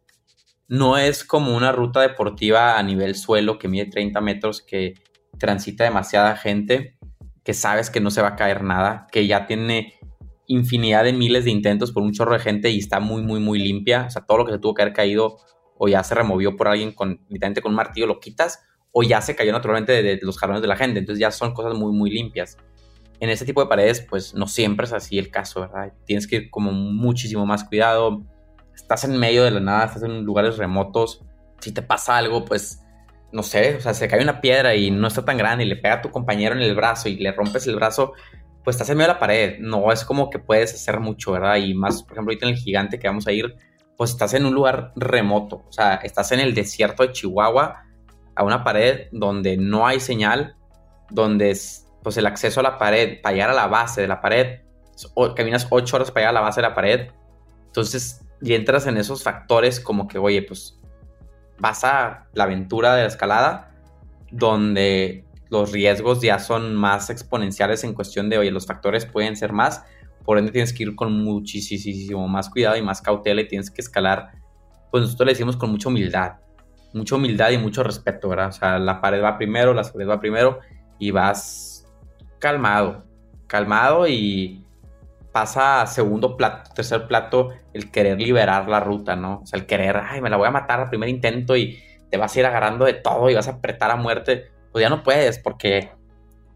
no 0.68 0.98
es 0.98 1.24
como 1.24 1.56
una 1.56 1.72
ruta 1.72 2.00
deportiva 2.00 2.78
a 2.78 2.82
nivel 2.84 3.16
suelo 3.16 3.58
que 3.58 3.66
mide 3.66 3.86
30 3.86 4.20
metros, 4.20 4.62
que 4.62 4.94
transita 5.38 5.84
demasiada 5.84 6.36
gente, 6.36 6.96
que 7.44 7.54
sabes 7.54 7.90
que 7.90 8.00
no 8.00 8.10
se 8.10 8.22
va 8.22 8.28
a 8.28 8.36
caer 8.36 8.62
nada, 8.62 9.06
que 9.10 9.26
ya 9.26 9.46
tiene 9.46 9.94
infinidad 10.46 11.04
de 11.04 11.12
miles 11.12 11.44
de 11.44 11.50
intentos 11.50 11.92
por 11.92 12.02
un 12.02 12.12
chorro 12.12 12.34
de 12.34 12.40
gente 12.40 12.70
y 12.70 12.78
está 12.78 13.00
muy, 13.00 13.22
muy, 13.22 13.40
muy 13.40 13.58
limpia. 13.58 14.06
O 14.06 14.10
sea, 14.10 14.22
todo 14.22 14.38
lo 14.38 14.46
que 14.46 14.52
se 14.52 14.58
tuvo 14.58 14.74
que 14.74 14.82
haber 14.82 14.94
caído 14.94 15.38
o 15.78 15.88
ya 15.88 16.02
se 16.04 16.14
removió 16.14 16.56
por 16.56 16.68
alguien 16.68 16.92
con, 16.92 17.20
literalmente 17.28 17.62
con 17.62 17.72
un 17.72 17.76
martillo, 17.76 18.06
lo 18.06 18.20
quitas 18.20 18.62
o 18.92 19.02
ya 19.02 19.20
se 19.22 19.34
cayó 19.34 19.52
naturalmente 19.52 20.02
de, 20.02 20.18
los 20.22 20.38
jalones 20.38 20.62
de 20.62 20.68
la 20.68 20.76
gente. 20.76 21.00
Entonces 21.00 21.20
ya 21.20 21.30
son 21.30 21.54
cosas 21.54 21.74
muy, 21.74 21.92
muy 21.92 22.10
limpias. 22.10 22.58
En 23.20 23.30
este 23.30 23.46
tipo 23.46 23.62
de 23.62 23.68
paredes, 23.68 24.00
pues 24.00 24.34
no 24.34 24.46
siempre 24.46 24.86
es 24.86 24.92
así 24.92 25.18
el 25.18 25.30
caso, 25.30 25.60
¿verdad? 25.60 25.92
Tienes 26.04 26.26
que 26.26 26.36
ir 26.36 26.50
como 26.50 26.72
muchísimo 26.72 27.46
más 27.46 27.64
cuidado. 27.64 28.22
Estás 28.74 29.04
en 29.04 29.18
medio 29.18 29.44
de 29.44 29.52
la 29.52 29.60
nada, 29.60 29.86
estás 29.86 30.02
en 30.02 30.24
lugares 30.24 30.58
remotos. 30.58 31.24
Si 31.60 31.72
te 31.72 31.82
pasa 31.82 32.16
algo, 32.16 32.44
pues 32.44 32.81
no 33.32 33.42
sé, 33.42 33.76
o 33.76 33.80
sea, 33.80 33.94
se 33.94 34.08
cae 34.08 34.22
una 34.22 34.40
piedra 34.40 34.74
y 34.74 34.90
no 34.90 35.08
está 35.08 35.24
tan 35.24 35.38
grande 35.38 35.64
y 35.64 35.68
le 35.68 35.76
pega 35.76 35.94
a 35.94 36.02
tu 36.02 36.10
compañero 36.10 36.54
en 36.54 36.62
el 36.62 36.74
brazo 36.74 37.08
y 37.08 37.16
le 37.16 37.32
rompes 37.32 37.66
el 37.66 37.76
brazo, 37.76 38.12
pues 38.62 38.76
estás 38.76 38.90
en 38.90 38.98
medio 38.98 39.08
de 39.08 39.14
la 39.14 39.20
pared, 39.20 39.58
no 39.58 39.90
es 39.90 40.04
como 40.04 40.30
que 40.30 40.38
puedes 40.38 40.72
hacer 40.74 41.00
mucho, 41.00 41.32
¿verdad? 41.32 41.56
Y 41.56 41.74
más, 41.74 42.02
por 42.02 42.12
ejemplo, 42.12 42.30
ahorita 42.30 42.46
en 42.46 42.52
el 42.52 42.58
gigante 42.58 42.98
que 42.98 43.08
vamos 43.08 43.26
a 43.26 43.32
ir, 43.32 43.56
pues 43.96 44.10
estás 44.10 44.34
en 44.34 44.46
un 44.46 44.54
lugar 44.54 44.92
remoto, 44.96 45.64
o 45.68 45.72
sea, 45.72 45.94
estás 45.96 46.32
en 46.32 46.40
el 46.40 46.54
desierto 46.54 47.02
de 47.02 47.12
Chihuahua, 47.12 47.84
a 48.34 48.44
una 48.44 48.64
pared 48.64 49.08
donde 49.12 49.56
no 49.56 49.86
hay 49.86 50.00
señal, 50.00 50.56
donde 51.10 51.56
pues 52.02 52.16
el 52.16 52.26
acceso 52.26 52.60
a 52.60 52.62
la 52.62 52.78
pared, 52.78 53.20
para 53.22 53.34
llegar 53.34 53.50
a 53.50 53.54
la 53.54 53.66
base 53.66 54.00
de 54.00 54.08
la 54.08 54.20
pared, 54.20 54.60
caminas 55.36 55.66
ocho 55.70 55.96
horas 55.96 56.10
para 56.10 56.22
llegar 56.22 56.36
a 56.36 56.40
la 56.40 56.46
base 56.46 56.60
de 56.60 56.68
la 56.68 56.74
pared, 56.74 57.08
entonces, 57.66 58.24
y 58.40 58.54
entras 58.54 58.86
en 58.86 58.96
esos 58.96 59.22
factores 59.22 59.80
como 59.80 60.08
que, 60.08 60.18
oye, 60.18 60.42
pues 60.42 60.78
vas 61.62 61.84
a 61.84 62.26
la 62.34 62.44
aventura 62.44 62.96
de 62.96 63.02
la 63.02 63.08
escalada, 63.08 63.70
donde 64.32 65.24
los 65.48 65.70
riesgos 65.70 66.20
ya 66.20 66.40
son 66.40 66.74
más 66.74 67.08
exponenciales 67.08 67.84
en 67.84 67.94
cuestión 67.94 68.28
de, 68.28 68.38
oye, 68.38 68.50
los 68.50 68.66
factores 68.66 69.06
pueden 69.06 69.36
ser 69.36 69.52
más, 69.52 69.84
por 70.24 70.38
ende 70.38 70.50
tienes 70.50 70.72
que 70.72 70.82
ir 70.82 70.96
con 70.96 71.22
muchísimo 71.22 72.26
más 72.26 72.50
cuidado 72.50 72.76
y 72.76 72.82
más 72.82 73.00
cautela 73.00 73.42
y 73.42 73.48
tienes 73.48 73.70
que 73.70 73.80
escalar, 73.80 74.32
pues 74.90 75.04
nosotros 75.04 75.26
le 75.26 75.32
decimos 75.34 75.56
con 75.56 75.70
mucha 75.70 75.88
humildad, 75.88 76.32
mucha 76.94 77.14
humildad 77.14 77.50
y 77.50 77.58
mucho 77.58 77.84
respeto, 77.84 78.28
¿verdad? 78.28 78.48
O 78.48 78.52
sea, 78.52 78.80
la 78.80 79.00
pared 79.00 79.22
va 79.22 79.38
primero, 79.38 79.72
la 79.72 79.84
pared 79.84 80.08
va 80.08 80.18
primero 80.18 80.58
y 80.98 81.12
vas 81.12 81.86
calmado, 82.40 83.04
calmado 83.46 84.08
y 84.08 84.61
pasa 85.32 85.82
a 85.82 85.86
segundo 85.86 86.36
plato, 86.36 86.70
tercer 86.74 87.06
plato 87.06 87.50
el 87.72 87.90
querer 87.90 88.20
liberar 88.20 88.68
la 88.68 88.80
ruta, 88.80 89.16
¿no? 89.16 89.40
O 89.42 89.46
sea, 89.46 89.58
el 89.58 89.66
querer, 89.66 89.96
ay, 89.96 90.20
me 90.20 90.30
la 90.30 90.36
voy 90.36 90.48
a 90.48 90.50
matar 90.50 90.80
al 90.80 90.90
primer 90.90 91.08
intento 91.08 91.56
y 91.56 91.78
te 92.10 92.18
vas 92.18 92.36
a 92.36 92.40
ir 92.40 92.46
agarrando 92.46 92.84
de 92.84 92.94
todo 92.94 93.30
y 93.30 93.34
vas 93.34 93.48
a 93.48 93.52
apretar 93.52 93.90
a 93.90 93.96
muerte 93.96 94.52
pues 94.72 94.82
ya 94.82 94.88
no 94.88 95.02
puedes 95.02 95.38
porque 95.38 95.90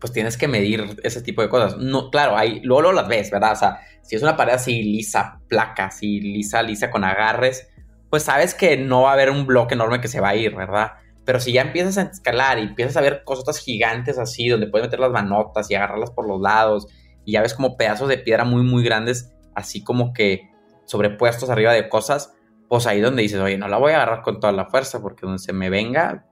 pues 0.00 0.12
tienes 0.12 0.36
que 0.36 0.48
medir 0.48 0.96
ese 1.04 1.22
tipo 1.22 1.42
de 1.42 1.48
cosas. 1.48 1.78
No, 1.78 2.10
claro, 2.10 2.36
ahí 2.36 2.60
luego, 2.62 2.82
luego 2.82 3.00
las 3.00 3.08
ves, 3.08 3.30
¿verdad? 3.30 3.52
O 3.52 3.56
sea, 3.56 3.80
si 4.02 4.16
es 4.16 4.22
una 4.22 4.36
pared 4.36 4.54
así 4.54 4.82
lisa, 4.82 5.40
placa, 5.48 5.86
así 5.86 6.20
lisa, 6.20 6.62
lisa 6.62 6.90
con 6.90 7.04
agarres, 7.04 7.68
pues 8.10 8.24
sabes 8.24 8.54
que 8.54 8.76
no 8.76 9.02
va 9.02 9.10
a 9.10 9.12
haber 9.14 9.30
un 9.30 9.46
bloque 9.46 9.74
enorme 9.74 10.00
que 10.00 10.08
se 10.08 10.20
va 10.20 10.30
a 10.30 10.36
ir, 10.36 10.54
¿verdad? 10.54 10.92
Pero 11.24 11.40
si 11.40 11.52
ya 11.52 11.62
empiezas 11.62 11.98
a 11.98 12.02
escalar 12.02 12.58
y 12.58 12.62
empiezas 12.62 12.96
a 12.96 13.00
ver 13.00 13.24
cosas 13.24 13.58
gigantes 13.58 14.18
así, 14.18 14.48
donde 14.48 14.66
puedes 14.66 14.86
meter 14.86 15.00
las 15.00 15.10
manotas 15.10 15.70
y 15.70 15.74
agarrarlas 15.74 16.10
por 16.10 16.28
los 16.28 16.40
lados, 16.40 16.86
y 17.26 17.32
ya 17.32 17.42
ves 17.42 17.52
como 17.52 17.76
pedazos 17.76 18.08
de 18.08 18.16
piedra 18.16 18.44
muy, 18.44 18.62
muy 18.62 18.82
grandes, 18.82 19.34
así 19.54 19.84
como 19.84 20.14
que 20.14 20.48
sobrepuestos 20.86 21.50
arriba 21.50 21.72
de 21.72 21.88
cosas, 21.88 22.32
pues 22.68 22.86
ahí 22.86 23.00
donde 23.00 23.22
dices, 23.22 23.40
oye, 23.40 23.58
no 23.58 23.68
la 23.68 23.76
voy 23.76 23.92
a 23.92 23.96
agarrar 23.96 24.22
con 24.22 24.40
toda 24.40 24.52
la 24.52 24.66
fuerza, 24.66 25.02
porque 25.02 25.26
donde 25.26 25.40
se 25.40 25.52
me 25.52 25.68
venga, 25.68 26.24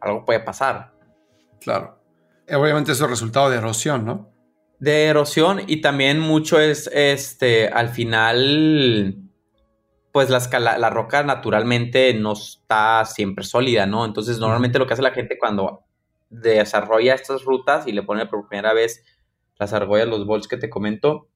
algo 0.00 0.24
puede 0.24 0.40
pasar. 0.40 0.92
Claro. 1.60 1.98
Obviamente 2.52 2.92
eso 2.92 3.04
es 3.04 3.10
resultado 3.10 3.48
de 3.48 3.58
erosión, 3.58 4.04
¿no? 4.04 4.28
De 4.80 5.04
erosión 5.04 5.60
y 5.66 5.80
también 5.80 6.18
mucho 6.18 6.58
es, 6.58 6.90
este, 6.92 7.68
al 7.68 7.90
final, 7.90 9.16
pues 10.10 10.30
la, 10.30 10.78
la 10.78 10.90
roca 10.90 11.22
naturalmente 11.22 12.12
no 12.14 12.32
está 12.32 13.04
siempre 13.04 13.44
sólida, 13.44 13.86
¿no? 13.86 14.04
Entonces 14.04 14.38
normalmente 14.38 14.80
lo 14.80 14.86
que 14.86 14.94
hace 14.94 15.02
la 15.02 15.12
gente 15.12 15.38
cuando 15.38 15.84
desarrolla 16.28 17.14
estas 17.14 17.44
rutas 17.44 17.86
y 17.86 17.92
le 17.92 18.02
pone 18.02 18.26
por 18.26 18.48
primera 18.48 18.72
vez 18.72 19.04
las 19.60 19.72
argollas, 19.74 20.08
los 20.08 20.26
bols 20.26 20.48
que 20.48 20.56
te 20.56 20.70
comento, 20.70 21.28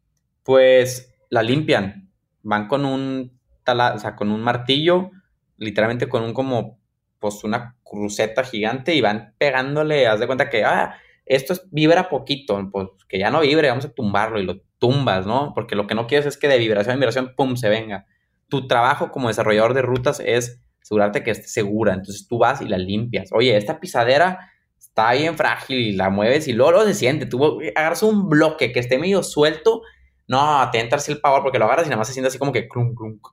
pues 0.42 1.14
la 1.30 1.42
limpian. 1.42 2.10
Van 2.42 2.66
con 2.66 2.84
un, 2.84 3.38
tala, 3.62 3.94
o 3.94 3.98
sea, 3.98 4.16
con 4.16 4.30
un 4.30 4.42
martillo, 4.42 5.10
literalmente 5.58 6.08
con 6.08 6.22
un 6.22 6.32
como 6.32 6.80
pues 7.20 7.44
una 7.44 7.76
cruceta 7.84 8.44
gigante 8.44 8.94
y 8.94 9.00
van 9.00 9.34
pegándole, 9.38 10.06
haz 10.06 10.20
de 10.20 10.26
cuenta 10.26 10.50
que, 10.50 10.64
ah, 10.64 10.96
esto 11.24 11.54
es, 11.54 11.66
vibra 11.70 12.10
poquito, 12.10 12.68
pues 12.70 12.88
que 13.08 13.18
ya 13.18 13.30
no 13.30 13.40
vibre, 13.40 13.68
vamos 13.68 13.86
a 13.86 13.94
tumbarlo 13.94 14.40
y 14.40 14.44
lo 14.44 14.60
tumbas, 14.78 15.26
¿no? 15.26 15.52
Porque 15.54 15.74
lo 15.74 15.86
que 15.86 15.94
no 15.94 16.06
quieres 16.06 16.26
es 16.26 16.36
que 16.36 16.48
de 16.48 16.58
vibración 16.58 16.94
en 16.94 17.00
vibración, 17.00 17.34
pum, 17.34 17.56
se 17.56 17.70
venga. 17.70 18.06
Tu 18.48 18.66
trabajo 18.66 19.10
como 19.10 19.28
desarrollador 19.28 19.72
de 19.72 19.80
rutas 19.80 20.20
es 20.20 20.62
asegurarte 20.82 21.22
que 21.22 21.30
esté 21.30 21.48
segura, 21.48 21.94
entonces 21.94 22.28
tú 22.28 22.38
vas 22.38 22.60
y 22.60 22.68
la 22.68 22.76
limpias. 22.76 23.30
Oye, 23.32 23.56
esta 23.56 23.80
pisadera 23.80 24.50
está 24.94 25.12
bien 25.12 25.36
frágil 25.36 25.78
y 25.78 25.92
la 25.92 26.08
mueves 26.08 26.46
y 26.46 26.52
luego, 26.52 26.70
lo 26.70 26.84
se 26.84 26.94
siente. 26.94 27.26
Tú 27.26 27.60
agarras 27.74 28.04
un 28.04 28.28
bloque 28.28 28.70
que 28.70 28.78
esté 28.78 28.96
medio 28.96 29.24
suelto, 29.24 29.82
no, 30.28 30.70
te 30.70 30.78
entra 30.78 30.98
así 30.98 31.10
el 31.10 31.20
power 31.20 31.42
porque 31.42 31.58
lo 31.58 31.64
agarras 31.64 31.86
y 31.86 31.90
nada 31.90 31.98
más 31.98 32.06
se 32.06 32.12
siente 32.12 32.28
así 32.28 32.38
como 32.38 32.52
que 32.52 32.68
clunk, 32.68 32.96
clunk. 32.96 33.26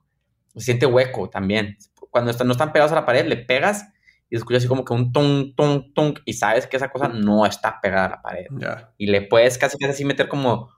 Se 0.56 0.60
siente 0.60 0.86
hueco 0.86 1.30
también. 1.30 1.78
Cuando 2.10 2.32
no 2.44 2.52
están 2.52 2.72
pegados 2.72 2.90
a 2.90 2.96
la 2.96 3.06
pared, 3.06 3.26
le 3.26 3.36
pegas 3.36 3.86
y 4.28 4.34
escuchas 4.34 4.58
así 4.62 4.68
como 4.68 4.84
que 4.84 4.92
un 4.92 5.12
tung, 5.12 5.54
tung, 5.54 5.94
tung 5.94 6.18
y 6.24 6.32
sabes 6.32 6.66
que 6.66 6.76
esa 6.76 6.90
cosa 6.90 7.06
no 7.06 7.46
está 7.46 7.80
pegada 7.80 8.06
a 8.06 8.10
la 8.10 8.22
pared. 8.22 8.46
Y 8.98 9.06
le 9.06 9.22
puedes 9.22 9.56
casi, 9.56 9.78
casi 9.78 9.92
así 9.92 10.04
meter 10.04 10.26
como, 10.26 10.68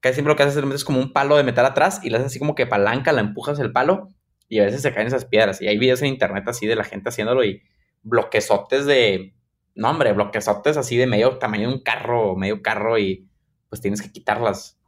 casi 0.00 0.16
siempre 0.16 0.34
lo 0.34 0.36
que 0.36 0.42
haces 0.42 0.62
es 0.62 0.84
como 0.84 1.00
un 1.00 1.14
palo 1.14 1.38
de 1.38 1.44
metal 1.44 1.64
atrás 1.64 2.00
y 2.02 2.10
le 2.10 2.18
haces 2.18 2.26
así 2.26 2.38
como 2.38 2.54
que 2.54 2.66
palanca, 2.66 3.10
la 3.12 3.22
empujas 3.22 3.58
el 3.58 3.72
palo 3.72 4.10
y 4.50 4.58
a 4.58 4.64
veces 4.66 4.82
se 4.82 4.92
caen 4.92 5.06
esas 5.06 5.24
piedras. 5.24 5.62
Y 5.62 5.68
hay 5.68 5.78
videos 5.78 6.02
en 6.02 6.08
internet 6.08 6.44
así 6.46 6.66
de 6.66 6.76
la 6.76 6.84
gente 6.84 7.08
haciéndolo 7.08 7.42
y 7.42 7.62
bloquezotes 8.02 8.84
de, 8.84 9.35
no 9.76 9.90
hombre, 9.90 10.12
bloquezotes 10.12 10.76
así 10.76 10.96
de 10.96 11.06
medio 11.06 11.38
tamaño 11.38 11.68
de 11.68 11.74
un 11.74 11.82
carro, 11.82 12.34
medio 12.34 12.62
carro 12.62 12.98
y 12.98 13.28
pues 13.68 13.80
tienes 13.80 14.00
que 14.02 14.10
quitarlas 14.10 14.78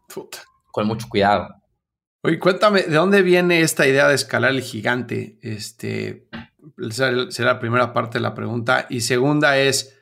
con 0.73 0.87
mucho 0.87 1.09
cuidado. 1.09 1.55
Oye, 2.23 2.39
cuéntame, 2.39 2.83
¿de 2.83 2.95
dónde 2.95 3.23
viene 3.23 3.61
esta 3.61 3.87
idea 3.87 4.09
de 4.09 4.15
escalar 4.15 4.51
el 4.51 4.63
gigante? 4.63 5.39
Este, 5.43 6.29
será 6.91 7.53
la 7.53 7.61
primera 7.61 7.93
parte 7.93 8.19
de 8.19 8.23
la 8.23 8.35
pregunta. 8.35 8.87
Y 8.89 9.03
segunda 9.03 9.59
es, 9.59 9.97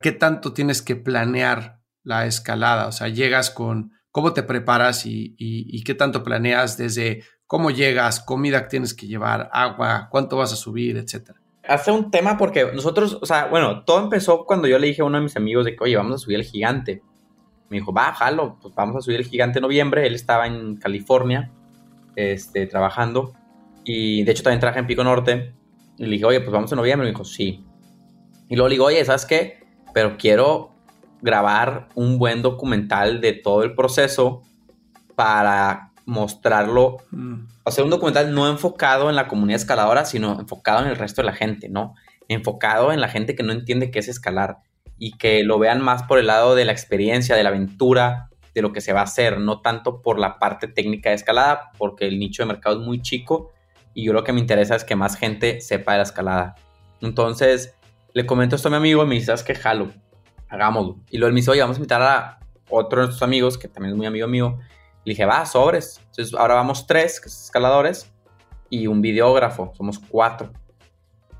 ¿qué 0.00 0.12
tanto 0.12 0.52
tienes 0.52 0.82
que 0.82 0.96
planear 0.96 1.80
la 2.02 2.26
escalada? 2.26 2.86
O 2.86 2.92
sea, 2.92 3.08
llegas 3.08 3.50
con, 3.50 3.92
¿cómo 4.10 4.32
te 4.32 4.42
preparas 4.42 5.04
y, 5.06 5.36
y 5.38 5.84
qué 5.84 5.94
tanto 5.94 6.24
planeas 6.24 6.76
desde 6.76 7.24
cómo 7.46 7.70
llegas, 7.70 8.20
comida 8.20 8.62
que 8.62 8.68
tienes 8.70 8.94
que 8.94 9.06
llevar, 9.06 9.50
agua, 9.52 10.08
cuánto 10.10 10.38
vas 10.38 10.52
a 10.52 10.56
subir, 10.56 10.96
etcétera? 10.96 11.39
Hace 11.70 11.92
un 11.92 12.10
tema 12.10 12.36
porque 12.36 12.72
nosotros, 12.74 13.16
o 13.20 13.26
sea, 13.26 13.46
bueno, 13.46 13.84
todo 13.84 14.02
empezó 14.02 14.44
cuando 14.44 14.66
yo 14.66 14.76
le 14.76 14.88
dije 14.88 15.02
a 15.02 15.04
uno 15.04 15.18
de 15.18 15.22
mis 15.22 15.36
amigos 15.36 15.64
de 15.64 15.76
que, 15.76 15.84
oye, 15.84 15.96
vamos 15.96 16.14
a 16.14 16.18
subir 16.18 16.36
el 16.36 16.44
gigante. 16.44 17.00
Me 17.68 17.76
dijo, 17.76 17.92
va, 17.92 18.12
jalo, 18.12 18.58
pues 18.60 18.74
vamos 18.74 18.96
a 18.96 19.00
subir 19.00 19.18
el 19.20 19.24
gigante 19.24 19.60
en 19.60 19.62
noviembre. 19.62 20.04
Él 20.04 20.16
estaba 20.16 20.48
en 20.48 20.76
California, 20.78 21.52
este, 22.16 22.66
trabajando. 22.66 23.34
Y 23.84 24.24
de 24.24 24.32
hecho 24.32 24.42
también 24.42 24.58
trabaja 24.58 24.80
en 24.80 24.88
Pico 24.88 25.04
Norte. 25.04 25.54
Y 25.96 26.06
le 26.06 26.10
dije, 26.10 26.24
oye, 26.24 26.40
pues 26.40 26.50
vamos 26.50 26.72
en 26.72 26.76
noviembre. 26.76 27.06
Me 27.06 27.12
dijo, 27.12 27.24
sí. 27.24 27.64
Y 28.48 28.56
luego 28.56 28.68
le 28.68 28.74
digo, 28.74 28.86
oye, 28.86 29.04
¿sabes 29.04 29.24
qué? 29.24 29.60
Pero 29.94 30.16
quiero 30.18 30.72
grabar 31.22 31.88
un 31.94 32.18
buen 32.18 32.42
documental 32.42 33.20
de 33.20 33.34
todo 33.34 33.62
el 33.62 33.76
proceso 33.76 34.42
para 35.14 35.89
mostrarlo, 36.10 36.96
mm. 37.12 37.34
o 37.62 37.70
sea, 37.70 37.84
un 37.84 37.90
documental 37.90 38.34
no 38.34 38.48
enfocado 38.48 39.10
en 39.10 39.16
la 39.16 39.28
comunidad 39.28 39.60
escaladora, 39.60 40.04
sino 40.04 40.40
enfocado 40.40 40.82
en 40.82 40.88
el 40.88 40.96
resto 40.96 41.22
de 41.22 41.26
la 41.26 41.32
gente, 41.32 41.68
¿no? 41.68 41.94
Enfocado 42.26 42.92
en 42.92 43.00
la 43.00 43.08
gente 43.08 43.36
que 43.36 43.44
no 43.44 43.52
entiende 43.52 43.92
qué 43.92 44.00
es 44.00 44.08
escalar 44.08 44.58
y 44.98 45.12
que 45.18 45.44
lo 45.44 45.60
vean 45.60 45.80
más 45.80 46.02
por 46.02 46.18
el 46.18 46.26
lado 46.26 46.56
de 46.56 46.64
la 46.64 46.72
experiencia, 46.72 47.36
de 47.36 47.44
la 47.44 47.50
aventura, 47.50 48.28
de 48.54 48.60
lo 48.60 48.72
que 48.72 48.80
se 48.80 48.92
va 48.92 49.00
a 49.00 49.04
hacer, 49.04 49.38
no 49.38 49.60
tanto 49.60 50.02
por 50.02 50.18
la 50.18 50.40
parte 50.40 50.66
técnica 50.66 51.10
de 51.10 51.14
escalada, 51.14 51.70
porque 51.78 52.08
el 52.08 52.18
nicho 52.18 52.42
de 52.42 52.48
mercado 52.48 52.80
es 52.80 52.84
muy 52.84 53.00
chico 53.00 53.52
y 53.94 54.04
yo 54.04 54.12
lo 54.12 54.24
que 54.24 54.32
me 54.32 54.40
interesa 54.40 54.74
es 54.74 54.82
que 54.82 54.96
más 54.96 55.16
gente 55.16 55.60
sepa 55.60 55.92
de 55.92 55.98
la 55.98 56.02
escalada. 56.02 56.56
Entonces, 57.00 57.76
le 58.14 58.26
comento 58.26 58.56
esto 58.56 58.66
a 58.66 58.72
mi 58.72 58.78
amigo 58.78 59.04
y 59.04 59.06
me 59.06 59.14
dice, 59.14 59.26
¿sabes 59.26 59.44
qué? 59.44 59.54
Jalo, 59.54 59.92
hagámoslo. 60.48 60.96
Y 61.08 61.18
luego 61.18 61.28
él 61.28 61.34
me 61.34 61.40
dice, 61.40 61.52
oye, 61.52 61.60
vamos 61.60 61.76
a 61.76 61.78
invitar 61.78 62.02
a 62.02 62.40
otro 62.68 63.00
de 63.00 63.06
nuestros 63.06 63.22
amigos, 63.22 63.56
que 63.56 63.68
también 63.68 63.92
es 63.92 63.96
muy 63.96 64.06
amigo 64.06 64.26
mío, 64.26 64.58
le 65.04 65.12
dije, 65.12 65.24
va, 65.24 65.46
sobres. 65.46 66.00
Entonces 66.10 66.34
ahora 66.34 66.54
vamos 66.54 66.86
tres, 66.86 67.20
que 67.20 67.28
escaladores, 67.28 68.12
y 68.68 68.86
un 68.86 69.02
videógrafo, 69.02 69.72
somos 69.76 69.98
cuatro. 69.98 70.52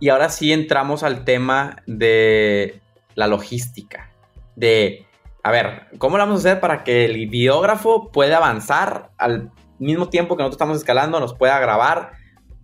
Y 0.01 0.09
ahora 0.09 0.29
sí 0.31 0.53
entramos 0.53 1.03
al 1.03 1.25
tema 1.25 1.77
de 1.87 2.81
la 3.15 3.27
logística. 3.27 4.11
De, 4.57 5.07
a 5.43 5.51
ver, 5.51 5.87
¿cómo 5.99 6.17
lo 6.17 6.25
vamos 6.25 6.45
a 6.45 6.49
hacer 6.49 6.61
para 6.61 6.85
que 6.85 7.05
el 7.05 7.29
videógrafo 7.29 8.11
pueda 8.11 8.39
avanzar 8.39 9.11
al 9.19 9.51
mismo 9.79 10.09
tiempo 10.09 10.37
que 10.37 10.43
nosotros 10.43 10.57
estamos 10.57 10.79
escalando, 10.79 11.21
nos 11.21 11.35
pueda 11.35 11.59
grabar? 11.59 12.13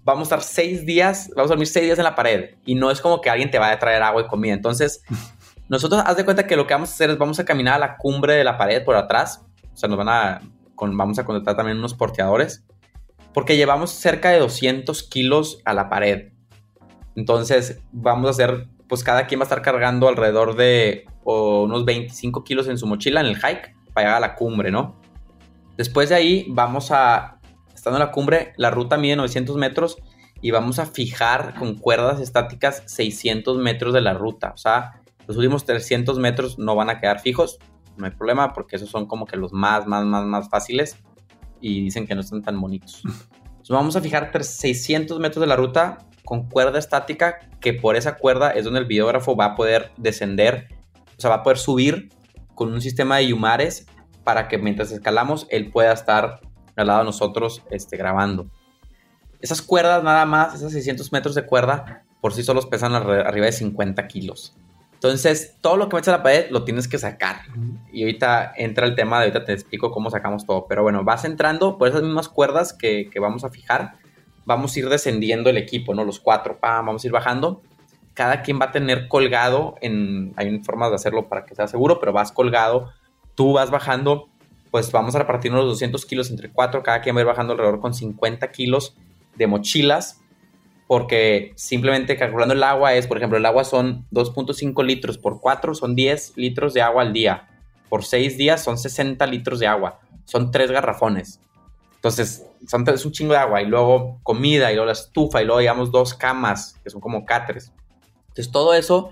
Vamos 0.03 0.33
a 0.33 0.37
estar 0.37 0.43
seis 0.43 0.87
días, 0.87 1.31
vamos 1.35 1.51
a 1.51 1.55
dormir 1.55 1.67
seis 1.67 1.85
días 1.85 1.99
en 1.99 2.05
la 2.05 2.15
pared. 2.15 2.55
Y 2.65 2.75
no 2.75 2.91
es 2.91 3.01
como 3.01 3.21
que 3.21 3.29
alguien 3.29 3.51
te 3.51 3.59
va 3.59 3.71
a 3.71 3.79
traer 3.79 4.03
agua 4.03 4.23
y 4.23 4.27
comida. 4.27 4.55
Entonces, 4.55 5.03
nosotros 5.69 6.03
haz 6.07 6.17
de 6.17 6.25
cuenta 6.25 6.47
que 6.47 6.57
lo 6.57 6.67
que 6.67 6.75
vamos 6.75 6.91
a 6.91 6.95
hacer 6.95 7.11
es 7.11 7.19
vamos 7.19 7.39
a 7.39 7.45
caminar 7.45 7.75
a 7.75 7.79
la 7.79 7.97
cumbre 7.99 8.35
de 8.35 8.45
la 8.45 8.57
pared 8.57 8.83
por 8.83 8.97
atrás. 8.97 9.45
O 9.75 9.77
sea, 9.77 9.89
nos 9.89 9.99
van 9.99 10.09
a 10.09 10.41
vamos 10.79 11.19
a 11.19 11.25
contratar 11.25 11.57
también 11.57 11.79
unos 11.79 11.95
porteadores, 11.95 12.65
porque 13.33 13.57
llevamos 13.57 13.91
cerca 13.91 14.31
de 14.31 14.39
200 14.39 15.03
kilos 15.05 15.61
a 15.65 15.75
la 15.75 15.89
pared. 15.89 16.33
Entonces 17.17 17.81
vamos 17.93 18.29
a 18.29 18.31
hacer, 18.31 18.69
pues 18.89 19.03
cada 19.03 19.27
quien 19.27 19.41
va 19.41 19.43
a 19.43 19.47
estar 19.47 19.63
cargando 19.63 20.09
alrededor 20.09 20.57
de 20.57 21.07
unos 21.25 21.85
25 21.85 22.45
kilos 22.45 22.69
en 22.69 22.79
su 22.79 22.87
mochila 22.87 23.21
en 23.21 23.27
el 23.27 23.37
hike 23.37 23.75
para 23.93 24.07
llegar 24.07 24.17
a 24.17 24.21
la 24.21 24.35
cumbre, 24.35 24.71
¿no? 24.71 25.01
Después 25.77 26.09
de 26.09 26.15
ahí 26.15 26.47
vamos 26.49 26.91
a, 26.91 27.39
estando 27.75 27.99
en 27.99 28.07
la 28.07 28.13
cumbre, 28.13 28.53
la 28.57 28.71
ruta 28.71 28.97
mide 28.97 29.17
900 29.17 29.57
metros 29.57 29.99
y 30.41 30.51
vamos 30.51 30.79
a 30.79 30.87
fijar 30.87 31.55
con 31.59 31.77
cuerdas 31.77 32.21
estáticas 32.21 32.83
600 32.87 33.59
metros 33.59 33.93
de 33.93 34.01
la 34.01 34.15
ruta. 34.15 34.53
O 34.55 34.57
sea, 34.57 35.01
los 35.27 35.37
últimos 35.37 35.65
300 35.65 36.19
metros 36.19 36.59
no 36.59 36.75
van 36.75 36.91
a 36.91 37.01
quedar 37.01 37.21
fijos, 37.21 37.59
no 37.97 38.07
hay 38.07 38.13
problema 38.13 38.53
porque 38.53 38.77
esos 38.77 38.91
son 38.91 39.07
como 39.07 39.27
que 39.27 39.37
los 39.37 39.53
más, 39.53 39.87
más, 39.87 40.05
más, 40.05 40.25
más 40.25 40.49
fáciles 40.49 40.97
y 41.61 41.83
dicen 41.83 42.07
que 42.07 42.15
no 42.15 42.21
están 42.21 42.43
tan 42.43 42.61
bonitos. 42.61 43.03
Entonces 43.05 43.71
vamos 43.71 43.97
a 43.97 44.01
fijar 44.01 44.31
600 44.45 45.19
metros 45.19 45.41
de 45.41 45.47
la 45.47 45.57
ruta 45.57 45.99
con 46.25 46.49
cuerda 46.49 46.79
estática, 46.79 47.39
que 47.61 47.73
por 47.73 47.97
esa 47.97 48.17
cuerda 48.17 48.51
es 48.51 48.65
donde 48.65 48.81
el 48.81 48.87
videógrafo 48.87 49.37
va 49.37 49.47
a 49.47 49.55
poder 49.55 49.93
descender, 49.97 50.69
o 51.17 51.21
sea, 51.21 51.31
va 51.31 51.37
a 51.37 51.43
poder 51.43 51.59
subir 51.59 52.11
con 52.55 52.73
un 52.73 52.81
sistema 52.81 53.19
de 53.19 53.29
yumares 53.29 53.87
para 54.25 54.49
que 54.49 54.59
mientras 54.59 54.91
escalamos 54.91 55.47
él 55.51 55.71
pueda 55.71 55.93
estar 55.93 56.41
al 56.75 56.87
lado 56.87 57.01
de 57.01 57.05
nosotros 57.07 57.63
este, 57.71 57.97
grabando. 57.97 58.51
Esas 59.41 59.63
cuerdas 59.63 60.03
nada 60.03 60.27
más, 60.27 60.55
esos 60.55 60.73
600 60.73 61.13
metros 61.13 61.35
de 61.35 61.47
cuerda, 61.47 62.05
por 62.21 62.33
sí 62.33 62.43
solos 62.43 62.67
pesan 62.67 62.95
arriba 62.95 63.47
de 63.47 63.53
50 63.53 64.07
kilos. 64.09 64.57
Entonces, 64.97 65.57
todo 65.61 65.77
lo 65.77 65.89
que 65.89 65.97
metes 65.97 66.09
a 66.09 66.13
la 66.13 66.23
pared 66.23 66.47
lo 66.51 66.65
tienes 66.65 66.89
que 66.89 66.97
sacar. 66.97 67.43
Y 67.93 68.03
ahorita 68.03 68.55
entra 68.57 68.87
el 68.87 68.95
tema 68.95 69.19
de 69.19 69.27
ahorita 69.27 69.45
te 69.45 69.53
explico 69.53 69.91
cómo 69.91 70.11
sacamos 70.11 70.47
todo. 70.47 70.67
Pero 70.67 70.83
bueno, 70.83 71.05
vas 71.05 71.25
entrando 71.27 71.77
por 71.77 71.89
esas 71.89 72.03
mismas 72.03 72.31
cuerdas 72.31 72.73
que, 72.73 73.11
vamos 73.21 73.45
a 73.45 73.51
fijar. 73.51 73.97
Vamos 74.47 74.75
a 74.75 74.79
ir 74.79 74.89
descendiendo 74.89 75.51
el 75.51 75.59
equipo, 75.59 75.95
¿no? 75.95 76.05
Los 76.05 76.19
cuatro, 76.19 76.59
vamos 76.63 77.05
a 77.05 77.07
ir 77.07 77.13
bajando. 77.13 77.61
Cada 78.15 78.41
quien 78.41 78.59
va 78.59 78.67
a 78.67 78.71
tener 78.73 79.09
colgado 79.09 79.75
en. 79.83 80.33
Hay 80.37 80.61
formas 80.61 80.89
de 80.89 80.97
hacerlo 80.97 81.29
para 81.29 81.45
que 81.45 81.55
sea 81.55 81.69
seguro, 81.69 82.01
pero 82.01 82.15
vas 82.15 82.33
colgado. 82.33 82.91
Tú 83.35 83.53
vas 83.53 83.71
bajando, 83.71 84.31
pues 84.71 84.91
vamos 84.93 85.15
a 85.15 85.19
repartirnos 85.19 85.61
los 85.61 85.75
200 85.75 86.07
kilos 86.07 86.31
entre 86.31 86.51
cuatro. 86.51 86.83
Cada 86.83 87.03
quien 87.03 87.15
va 87.15 87.21
a 87.21 87.23
ir 87.23 87.27
bajando 87.27 87.53
alrededor 87.53 87.81
con 87.81 87.93
50 87.93 88.51
kilos 88.51 88.97
de 89.37 89.47
mochilas 89.47 90.23
porque 90.87 91.53
simplemente 91.57 92.17
calculando 92.17 92.55
el 92.55 92.63
agua 92.63 92.95
es, 92.95 93.07
por 93.07 93.17
ejemplo, 93.17 93.39
el 93.39 93.47
agua 93.47 93.65
son 93.65 94.07
2.5 94.13 94.85
litros 94.85 95.19
por 95.19 95.41
4, 95.41 95.75
son 95.75 95.97
10 95.97 96.37
litros 96.37 96.75
de 96.75 96.83
agua 96.83 97.03
al 97.03 97.13
día. 97.13 97.49
Por 97.89 98.05
6 98.05 98.37
días 98.37 98.63
son 98.63 98.79
60 98.79 99.27
litros 99.27 99.59
de 99.59 99.67
agua. 99.67 100.01
Son 100.25 100.51
3 100.51 100.71
garrafones. 100.71 101.41
Entonces, 101.97 102.47
son, 102.69 102.89
es 102.89 103.05
un 103.05 103.13
chingo 103.13 103.33
de 103.33 103.41
agua. 103.41 103.63
Y 103.63 103.67
luego 103.67 104.21
comida, 104.23 104.71
y 104.71 104.75
luego 104.75 104.87
la 104.87 104.93
estufa, 104.93 105.43
y 105.43 105.45
luego 105.45 105.61
digamos 105.61 105.91
dos 105.91 106.15
camas, 106.15 106.77
que 106.85 106.91
son 106.91 107.01
como 107.01 107.25
catres. 107.25 107.73
Entonces, 108.29 108.53
todo 108.53 108.75
eso 108.75 109.11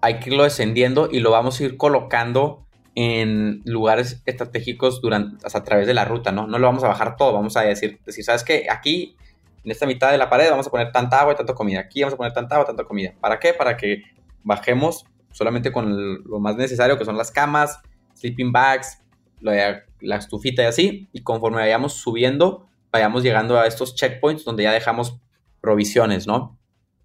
hay 0.00 0.20
que 0.20 0.30
irlo 0.30 0.44
descendiendo 0.44 1.08
y 1.10 1.20
lo 1.20 1.30
vamos 1.32 1.60
a 1.60 1.64
ir 1.64 1.76
colocando 1.76 2.66
en 2.94 3.62
lugares 3.64 4.22
estratégicos 4.26 5.00
durante, 5.00 5.44
a 5.46 5.64
través 5.64 5.86
de 5.86 5.94
la 5.94 6.04
ruta, 6.04 6.32
¿no? 6.32 6.46
No 6.46 6.58
lo 6.58 6.66
vamos 6.66 6.84
a 6.84 6.88
bajar 6.88 7.16
todo, 7.16 7.32
vamos 7.32 7.56
a 7.56 7.62
decir, 7.62 8.00
decir 8.04 8.24
¿sabes 8.24 8.44
qué? 8.44 8.66
Aquí 8.70 9.16
en 9.64 9.70
esta 9.70 9.86
mitad 9.86 10.10
de 10.10 10.18
la 10.18 10.30
pared 10.30 10.50
vamos 10.50 10.66
a 10.66 10.70
poner 10.70 10.92
tanta 10.92 11.20
agua 11.20 11.34
y 11.34 11.36
tanta 11.36 11.54
comida. 11.54 11.80
Aquí 11.80 12.00
vamos 12.00 12.14
a 12.14 12.16
poner 12.16 12.32
tanta 12.32 12.54
agua 12.54 12.66
tanta 12.66 12.84
comida. 12.84 13.14
¿Para 13.20 13.38
qué? 13.38 13.52
Para 13.52 13.76
que 13.76 14.02
bajemos 14.42 15.04
solamente 15.32 15.70
con 15.70 16.24
lo 16.24 16.40
más 16.40 16.56
necesario, 16.56 16.98
que 16.98 17.04
son 17.04 17.16
las 17.16 17.30
camas, 17.30 17.80
sleeping 18.14 18.52
bags, 18.52 19.02
la 19.40 20.16
estufita 20.16 20.62
y 20.62 20.66
así. 20.66 21.08
Y 21.12 21.22
conforme 21.22 21.58
vayamos 21.58 21.94
subiendo, 21.94 22.66
vayamos 22.90 23.22
llegando 23.22 23.58
a 23.58 23.66
estos 23.66 23.94
checkpoints 23.94 24.44
donde 24.44 24.64
ya 24.64 24.72
dejamos 24.72 25.18
provisiones, 25.60 26.26
¿no? 26.26 26.58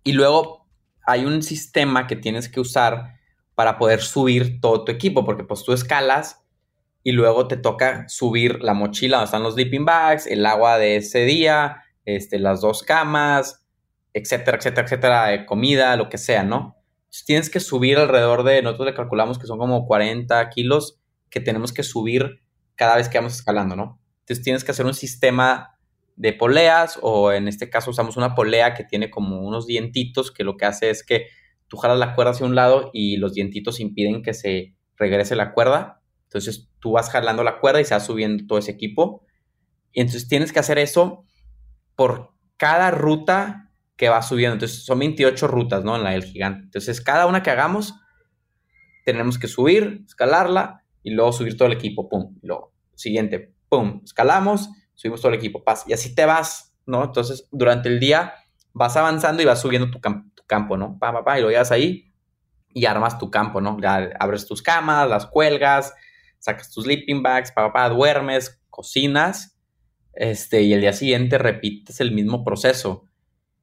Y 0.04 0.14
luego 0.14 0.66
hay 1.06 1.26
un 1.26 1.44
sistema 1.44 2.08
que 2.08 2.16
tienes 2.16 2.50
que 2.50 2.60
usar 2.60 3.16
para 3.54 3.78
poder 3.78 4.02
subir 4.02 4.60
todo 4.60 4.84
tu 4.84 4.92
equipo, 4.92 5.24
porque 5.24 5.44
pues 5.44 5.64
tú 5.64 5.74
escalas 5.74 6.42
y 7.04 7.12
luego 7.12 7.48
te 7.48 7.58
toca 7.58 8.08
subir 8.10 8.62
la 8.64 8.74
mochila 8.74 9.18
donde 9.18 9.26
están 9.26 9.44
los 9.44 9.54
sleeping 9.54 9.86
bags, 9.86 10.26
el 10.26 10.46
agua 10.46 10.78
de 10.78 10.98
ese 10.98 11.26
día, 11.26 11.84
este, 12.06 12.40
las 12.40 12.62
dos 12.62 12.84
camas, 12.84 13.66
etcétera, 14.14 14.58
etcétera, 14.58 14.86
etcétera, 14.86 15.28
de 15.28 15.46
comida, 15.46 15.96
lo 15.98 16.10
que 16.10 16.18
sea, 16.18 16.44
¿no? 16.44 16.78
Entonces 17.06 17.26
tienes 17.26 17.50
que 17.50 17.60
subir 17.60 17.98
alrededor 17.98 18.44
de, 18.44 18.62
nosotros 18.62 18.88
le 18.88 18.94
calculamos 18.94 19.40
que 19.40 19.48
son 19.48 19.60
como 19.60 19.86
40 19.86 20.50
kilos 20.50 21.00
que 21.30 21.40
tenemos 21.40 21.74
que 21.74 21.84
subir 21.84 22.42
cada 22.76 22.96
vez 22.96 23.10
que 23.10 23.18
vamos 23.18 23.36
escalando, 23.36 23.76
¿no? 23.76 24.02
Entonces 24.22 24.44
tienes 24.44 24.64
que 24.64 24.72
hacer 24.72 24.86
un 24.86 24.94
sistema 24.94 25.78
de 26.16 26.34
poleas 26.34 26.98
o 27.02 27.32
en 27.32 27.48
este 27.48 27.70
caso 27.70 27.92
usamos 27.92 28.16
una 28.18 28.36
polea 28.36 28.74
que 28.74 28.84
tiene 28.86 29.10
como 29.10 29.42
unos 29.42 29.68
dientitos 29.68 30.32
que 30.32 30.44
lo 30.44 30.56
que 30.56 30.66
hace 30.66 30.90
es 30.90 31.06
que 31.06 31.28
tú 31.68 31.78
jalas 31.78 32.00
la 32.00 32.16
cuerda 32.16 32.32
hacia 32.32 32.46
un 32.46 32.56
lado 32.56 32.90
y 32.94 33.18
los 33.18 33.34
dientitos 33.34 33.80
impiden 33.80 34.24
que 34.24 34.34
se 34.34 34.76
regrese 34.96 35.36
la 35.36 35.54
cuerda. 35.54 36.02
Entonces 36.24 36.70
tú 36.80 36.94
vas 36.94 37.10
jalando 37.10 37.44
la 37.44 37.60
cuerda 37.60 37.82
y 37.82 37.86
se 37.86 37.94
va 37.94 38.00
subiendo 38.00 38.46
todo 38.48 38.60
ese 38.60 38.72
equipo. 38.72 39.26
Y 39.92 40.02
entonces 40.02 40.28
tienes 40.28 40.54
que 40.54 40.60
hacer 40.60 40.78
eso 40.78 41.26
por 41.96 42.34
cada 42.58 42.92
ruta 42.92 43.72
que 43.98 44.10
va 44.10 44.22
subiendo. 44.22 44.54
Entonces 44.54 44.86
son 44.86 45.00
28 45.00 45.48
rutas, 45.48 45.84
¿no? 45.84 45.96
En 45.96 46.04
la 46.04 46.12
del 46.12 46.24
gigante. 46.24 46.64
Entonces 46.66 47.02
cada 47.02 47.26
una 47.26 47.44
que 47.44 47.52
hagamos, 47.52 47.96
tenemos 49.06 49.38
que 49.40 49.48
subir, 49.48 50.04
escalarla 50.06 50.84
y 51.04 51.12
luego 51.12 51.32
subir 51.32 51.58
todo 51.58 51.68
el 51.68 51.74
equipo, 51.74 52.10
pum. 52.10 52.38
Luego, 52.42 52.74
siguiente, 52.96 53.54
pum, 53.70 54.02
escalamos, 54.04 54.70
subimos 54.96 55.22
todo 55.22 55.32
el 55.32 55.38
equipo, 55.38 55.64
paz. 55.64 55.86
Y 55.88 55.94
así 55.94 56.16
te 56.16 56.26
vas, 56.26 56.76
¿no? 56.86 57.04
Entonces 57.04 57.48
durante 57.52 57.90
el 57.90 58.00
día 58.00 58.34
vas 58.74 58.98
avanzando 58.98 59.42
y 59.42 59.46
vas 59.46 59.62
subiendo 59.62 59.90
tu, 59.90 60.00
campo, 60.48 60.78
¿no? 60.78 60.98
Pa, 61.00 61.14
pa, 61.14 61.24
pa, 61.24 61.40
y 61.40 61.42
lo 61.42 61.50
llevas 61.50 61.72
ahí 61.72 62.14
y 62.70 62.86
armas 62.86 63.18
tu 63.18 63.32
campo, 63.32 63.62
¿no? 63.62 63.78
Ya 63.82 64.10
abres 64.20 64.46
tus 64.46 64.62
camas, 64.62 65.08
las 65.10 65.26
cuelgas, 65.26 65.94
sacas 66.40 66.72
tus 66.72 66.84
sleeping 66.84 67.24
bags, 67.24 67.52
pa, 67.52 67.68
pa, 67.68 67.74
pa, 67.74 67.90
duermes, 67.90 68.62
cocinas, 68.70 69.55
este, 70.16 70.62
y 70.62 70.74
el 70.74 70.82
día 70.82 70.94
siguiente 70.94 71.38
repites 71.38 72.00
el 72.00 72.12
mismo 72.12 72.44
proceso. 72.44 73.06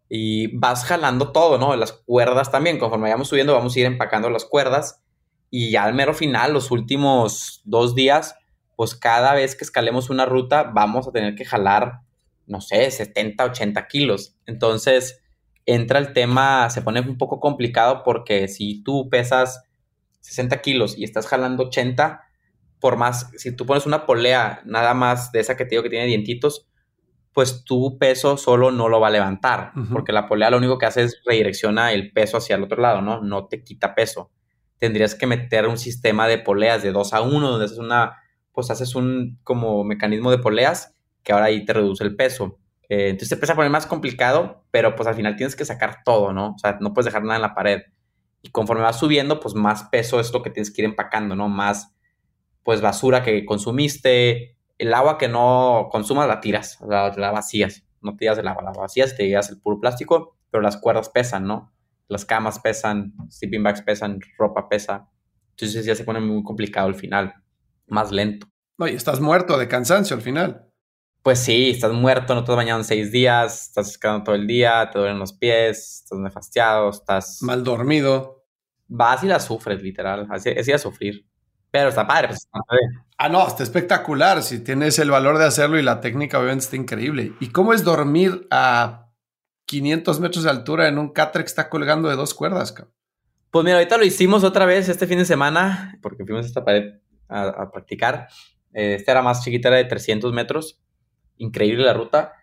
Y 0.09 0.55
vas 0.57 0.85
jalando 0.85 1.33
todo, 1.33 1.59
¿no? 1.59 1.75
Las 1.75 1.93
cuerdas 1.93 2.51
también. 2.51 2.79
Conforme 2.79 3.05
vayamos 3.05 3.29
subiendo, 3.29 3.55
vamos 3.55 3.75
a 3.75 3.81
ir 3.81 3.87
empacando 3.87 4.29
las 4.29 4.45
cuerdas. 4.45 5.03
Y 5.51 5.71
ya 5.71 5.85
al 5.85 5.95
mero 5.95 6.15
final, 6.15 6.53
los 6.53 6.71
últimos 6.71 7.63
dos 7.65 7.95
días, 7.95 8.35
pues 8.77 8.95
cada 8.95 9.35
vez 9.35 9.57
que 9.57 9.65
escalemos 9.65 10.11
una 10.11 10.27
ruta, 10.27 10.65
vamos 10.65 11.09
a 11.09 11.13
tener 11.13 11.35
que 11.35 11.45
jalar, 11.45 12.01
no 12.47 12.61
sé, 12.61 12.91
70, 12.91 13.45
80 13.45 13.87
kilos. 13.87 14.37
Entonces, 14.47 15.23
entra 15.67 15.99
el 15.99 16.13
tema, 16.13 16.69
se 16.71 16.83
pone 16.83 17.01
un 17.01 17.19
poco 17.19 17.41
complicado 17.41 18.03
porque 18.05 18.49
si 18.49 18.83
tú 18.83 19.09
pesas 19.09 19.65
60 20.21 20.61
kilos 20.61 20.97
y 20.97 21.05
estás 21.05 21.27
jalando 21.27 21.65
80, 21.65 22.23
por 22.83 22.97
más, 22.97 23.31
si 23.37 23.55
tú 23.55 23.65
pones 23.65 23.87
una 23.87 24.07
polea 24.07 24.61
nada 24.65 24.93
más 24.93 25.31
de 25.31 25.39
esa 25.39 25.57
que 25.57 25.65
te 25.65 25.71
digo 25.71 25.85
que 25.85 25.89
tiene 25.89 26.07
dientitos, 26.07 26.67
pues 27.33 27.65
tu 27.65 27.97
peso 27.97 28.37
solo 28.37 28.73
no 28.73 28.89
lo 28.89 28.99
va 28.99 29.07
a 29.07 29.13
levantar, 29.13 29.71
porque 29.93 30.11
la 30.11 30.27
polea 30.27 30.51
lo 30.51 30.57
único 30.57 30.79
que 30.79 30.87
hace 30.87 31.05
es 31.05 31.23
redirecciona 31.25 31.93
el 31.93 32.13
peso 32.13 32.39
hacia 32.39 32.57
el 32.57 32.65
otro 32.65 32.83
lado, 32.83 33.01
¿no? 33.01 33.21
No 33.21 33.47
te 33.47 33.63
quita 33.63 33.95
peso. 33.95 34.33
Tendrías 34.79 35.15
que 35.15 35.29
meter 35.29 35.69
un 35.69 35.79
sistema 35.79 36.27
de 36.27 36.39
poleas 36.39 36.83
de 36.83 36.91
2 36.91 37.15
a 37.15 37.21
1, 37.21 37.51
donde 37.53 37.67
haces 37.67 37.79
una, 37.79 38.17
pues 38.51 38.69
haces 38.73 38.97
un 38.97 39.39
como 39.45 39.85
mecanismo 39.85 40.33
de 40.33 40.39
poleas 40.39 40.97
que 41.23 41.33
ahora 41.33 41.47
ahí 41.47 41.65
te 41.65 41.75
reduce 41.75 42.03
el 42.03 42.17
peso. 42.17 42.59
Eh, 42.89 43.11
entonces 43.11 43.29
te 43.29 43.37
empieza 43.37 43.53
a 43.53 43.57
poner 43.57 43.71
más 43.71 43.87
complicado, 43.87 44.65
pero 44.73 44.97
pues 44.97 45.07
al 45.07 45.15
final 45.15 45.37
tienes 45.37 45.55
que 45.55 45.65
sacar 45.65 46.03
todo, 46.05 46.33
¿no? 46.33 46.55
O 46.57 46.59
sea, 46.59 46.79
no 46.81 46.93
puedes 46.93 47.07
dejar 47.07 47.23
nada 47.23 47.37
en 47.37 47.43
la 47.43 47.55
pared. 47.55 47.83
Y 48.43 48.51
conforme 48.51 48.83
vas 48.83 48.99
subiendo, 48.99 49.39
pues 49.39 49.55
más 49.55 49.85
peso 49.85 50.19
es 50.19 50.33
lo 50.33 50.43
que 50.43 50.51
tienes 50.51 50.73
que 50.73 50.83
ir 50.83 50.87
empacando, 50.87 51.37
¿no? 51.37 51.49
Más, 51.49 51.95
pues 52.63 52.81
basura 52.81 53.23
que 53.23 53.45
consumiste, 53.45 54.57
el 54.79 54.95
agua 54.95 55.19
que 55.19 55.29
no 55.29 55.89
consumas 55.91 56.29
la 56.29 56.41
tiras, 56.41 56.79
la, 56.89 57.13
la 57.17 57.31
vacías, 57.31 57.85
no 58.01 58.17
tiras 58.17 58.39
el 58.39 58.49
agua, 58.49 58.63
la 58.63 58.73
vacías, 58.73 59.17
te 59.17 59.29
llevas 59.29 59.51
el 59.51 59.61
puro 59.61 59.81
plástico, 59.81 60.37
pero 60.51 60.63
las 60.63 60.77
cuerdas 60.77 61.09
pesan, 61.09 61.47
¿no? 61.47 61.73
Las 62.09 62.25
camas 62.25 62.59
pesan, 62.59 63.15
sleeping 63.31 63.63
bags 63.63 63.83
pesan, 63.83 64.21
ropa 64.39 64.69
pesa. 64.69 65.09
Entonces 65.51 65.85
ya 65.85 65.95
se 65.95 66.05
pone 66.05 66.21
muy 66.21 66.43
complicado 66.43 66.89
al 66.89 66.95
final, 66.95 67.35
más 67.87 68.11
lento. 68.11 68.49
Oye, 68.79 68.95
estás 68.95 69.21
muerto 69.21 69.59
de 69.59 69.69
cansancio 69.69 70.17
al 70.17 70.23
final. 70.23 70.69
Pues 71.23 71.39
sí, 71.39 71.71
estás 71.71 71.93
muerto, 71.93 72.35
no 72.35 72.43
te 72.43 72.51
has 72.51 72.57
bañado 72.57 72.81
en 72.81 72.85
seis 72.85 73.13
días, 73.13 73.69
estás 73.69 73.91
escalando 73.91 74.25
todo 74.25 74.35
el 74.35 74.49
día, 74.49 74.91
te 74.91 74.99
duelen 74.99 75.21
los 75.21 75.33
pies, 75.33 76.03
estás 76.03 76.19
nefastiado, 76.19 76.91
estás... 76.91 77.41
Mal 77.43 77.63
dormido. 77.63 78.45
Vas 78.89 79.23
y 79.23 79.29
la 79.29 79.39
sufres, 79.39 79.83
literal, 79.83 80.27
así 80.31 80.51
es 80.51 80.67
ir 80.67 80.75
a 80.75 80.79
sufrir. 80.79 81.25
Pero 81.73 81.89
está 81.89 82.07
padre, 82.07 82.29
pues 82.29 82.41
está 82.41 82.61
padre. 82.61 82.83
Ah, 83.17 83.29
no, 83.29 83.47
está 83.49 83.63
espectacular. 83.63 84.43
Si 84.43 84.63
tienes 84.63 84.99
el 84.99 85.11
valor 85.11 85.39
de 85.39 85.47
hacerlo 85.47 85.79
y 85.79 85.83
la 85.83 86.01
técnica, 86.01 86.39
obviamente 86.39 86.65
está 86.65 86.77
increíble. 86.77 87.33
¿Y 87.41 87.49
cómo 87.49 87.73
es 87.73 87.83
dormir 87.83 88.47
a 88.51 89.11
500 89.67 90.21
metros 90.21 90.45
de 90.45 90.51
altura 90.51 90.87
en 90.89 90.99
un 90.99 91.09
catre 91.09 91.43
que 91.43 91.49
está 91.49 91.71
colgando 91.71 92.09
de 92.09 92.17
dos 92.17 92.35
cuerdas, 92.35 92.73
cabrón? 92.73 92.95
Pues 93.51 93.65
mira, 93.65 93.79
ahorita 93.79 93.97
lo 93.97 94.05
hicimos 94.05 94.45
otra 94.45 94.67
vez 94.67 94.89
este 94.89 95.07
fin 95.07 95.19
de 95.19 95.25
semana, 95.25 95.99
porque 96.03 96.25
fuimos 96.25 96.45
a 96.45 96.49
esta 96.49 96.65
pared 96.65 96.95
a, 97.29 97.71
practicar. 97.71 98.29
Eh, 98.75 98.95
esta 98.95 99.13
era 99.13 99.23
más 99.23 99.43
chiquita, 99.43 99.69
era 99.69 99.79
de 99.79 99.85
300 99.85 100.33
metros. 100.33 100.83
Increíble 101.39 101.85
la 101.85 101.95
ruta. 101.95 102.35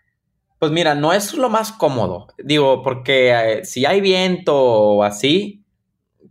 Pues 0.57 0.71
mira, 0.71 0.95
no 0.95 1.13
es 1.13 1.35
lo 1.35 1.49
más 1.49 1.71
cómodo. 1.71 2.27
Digo, 2.37 2.81
porque 2.81 3.31
eh, 3.31 3.65
si 3.65 3.85
hay 3.85 4.01
viento 4.01 4.55
o 4.55 5.03
así, 5.03 5.65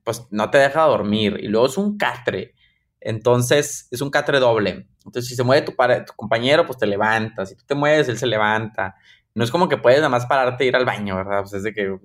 pues 0.05 0.26
no 0.30 0.51
te 0.51 0.59
deja 0.59 0.82
dormir. 0.82 1.38
Y 1.42 1.49
luego 1.49 1.66
es 1.66 1.78
un 1.78 1.96
catre. 1.96 2.55
Entonces, 3.01 3.88
es 3.90 4.01
un 4.01 4.11
catre 4.11 4.40
doble. 4.40 4.88
Entonces, 5.05 5.28
si 5.28 5.36
se 5.36 5.42
mueve 5.42 5.64
tu, 5.64 5.72
tu 5.72 6.12
compañero, 6.16 6.66
pues 6.66 6.78
te 6.78 6.86
levantas. 6.86 7.51
Si 7.51 7.57
tú 7.57 7.64
te 7.66 7.74
mueves, 7.74 8.09
él 8.09 8.18
se 8.18 8.26
levanta. 8.26 8.96
No 9.34 9.44
es 9.44 9.51
como 9.51 9.68
que 9.68 9.76
puedes 9.76 9.99
nada 10.01 10.09
más 10.09 10.26
pararte 10.26 10.64
e 10.64 10.66
ir 10.66 10.76
al 10.76 10.84
baño, 10.84 11.16
¿verdad? 11.16 11.40
Pues 11.40 11.55
es 11.55 11.62
de 11.62 11.72
que 11.72 11.96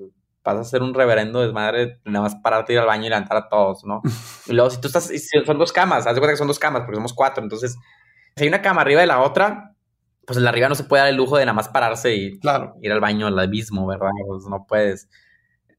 vas 0.43 0.57
a 0.57 0.63
ser 0.63 0.81
un 0.81 0.93
reverendo 0.93 1.41
desmadre, 1.41 1.99
nada 2.05 2.23
más 2.23 2.35
pararte, 2.35 2.73
ir 2.73 2.79
al 2.79 2.85
baño 2.85 3.05
y 3.05 3.09
levantar 3.09 3.37
a 3.37 3.49
todos, 3.49 3.83
¿no? 3.85 4.01
y 4.47 4.53
luego, 4.53 4.69
si 4.69 4.79
tú 4.79 4.87
estás, 4.87 5.11
son 5.45 5.57
dos 5.57 5.71
camas, 5.71 6.05
haz 6.05 6.15
de 6.15 6.21
cuenta 6.21 6.33
que 6.33 6.37
son 6.37 6.47
dos 6.47 6.59
camas, 6.59 6.81
porque 6.81 6.95
somos 6.95 7.13
cuatro. 7.13 7.43
Entonces, 7.43 7.77
si 8.35 8.43
hay 8.43 8.47
una 8.47 8.61
cama 8.61 8.81
arriba 8.81 9.01
de 9.01 9.07
la 9.07 9.21
otra, 9.21 9.73
pues 10.25 10.37
en 10.37 10.43
la 10.43 10.51
arriba 10.51 10.69
no 10.69 10.75
se 10.75 10.83
puede 10.83 11.01
dar 11.01 11.09
el 11.09 11.15
lujo 11.15 11.37
de 11.37 11.45
nada 11.45 11.53
más 11.53 11.69
pararse 11.69 12.15
y 12.15 12.39
claro. 12.39 12.75
ir 12.81 12.91
al 12.91 12.99
baño 12.99 13.27
al 13.27 13.49
mismo, 13.49 13.85
¿verdad? 13.87 14.09
Pues 14.27 14.45
no 14.45 14.65
puedes. 14.67 15.09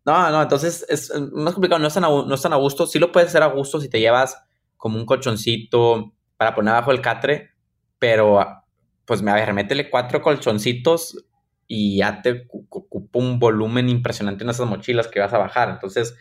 No, 0.05 0.31
no, 0.31 0.43
entonces 0.43 0.85
es 0.89 1.11
más 1.33 1.55
complicado, 1.55 1.79
no 1.79 1.89
es, 1.89 1.95
tan 1.95 2.05
a, 2.05 2.09
no 2.09 2.35
es 2.35 2.43
tan 2.43 2.53
a 2.53 2.57
gusto. 2.57 2.87
Sí 2.87 2.99
lo 2.99 3.11
puedes 3.11 3.31
hacer 3.31 3.43
a 3.43 3.47
gusto 3.47 3.81
si 3.81 3.89
te 3.89 4.01
llevas 4.01 4.37
como 4.85 4.99
un 4.99 5.07
colchoncito 5.07 6.13
para 6.37 6.55
poner 6.55 6.75
abajo 6.75 6.91
el 6.91 7.01
catre, 7.01 7.53
pero 7.99 8.47
pues 9.07 9.23
me 9.23 9.31
a 9.31 9.35
ver, 9.35 9.55
métele 9.55 9.89
cuatro 9.89 10.21
colchoncitos 10.21 11.25
y 11.67 11.97
ya 11.97 12.21
te 12.21 12.47
ocupa 12.51 13.19
un 13.19 13.39
volumen 13.39 13.89
impresionante 13.89 14.45
en 14.45 14.51
esas 14.51 14.69
mochilas 14.69 15.09
que 15.09 15.21
vas 15.21 15.33
a 15.33 15.39
bajar. 15.39 15.71
Entonces, 15.71 16.15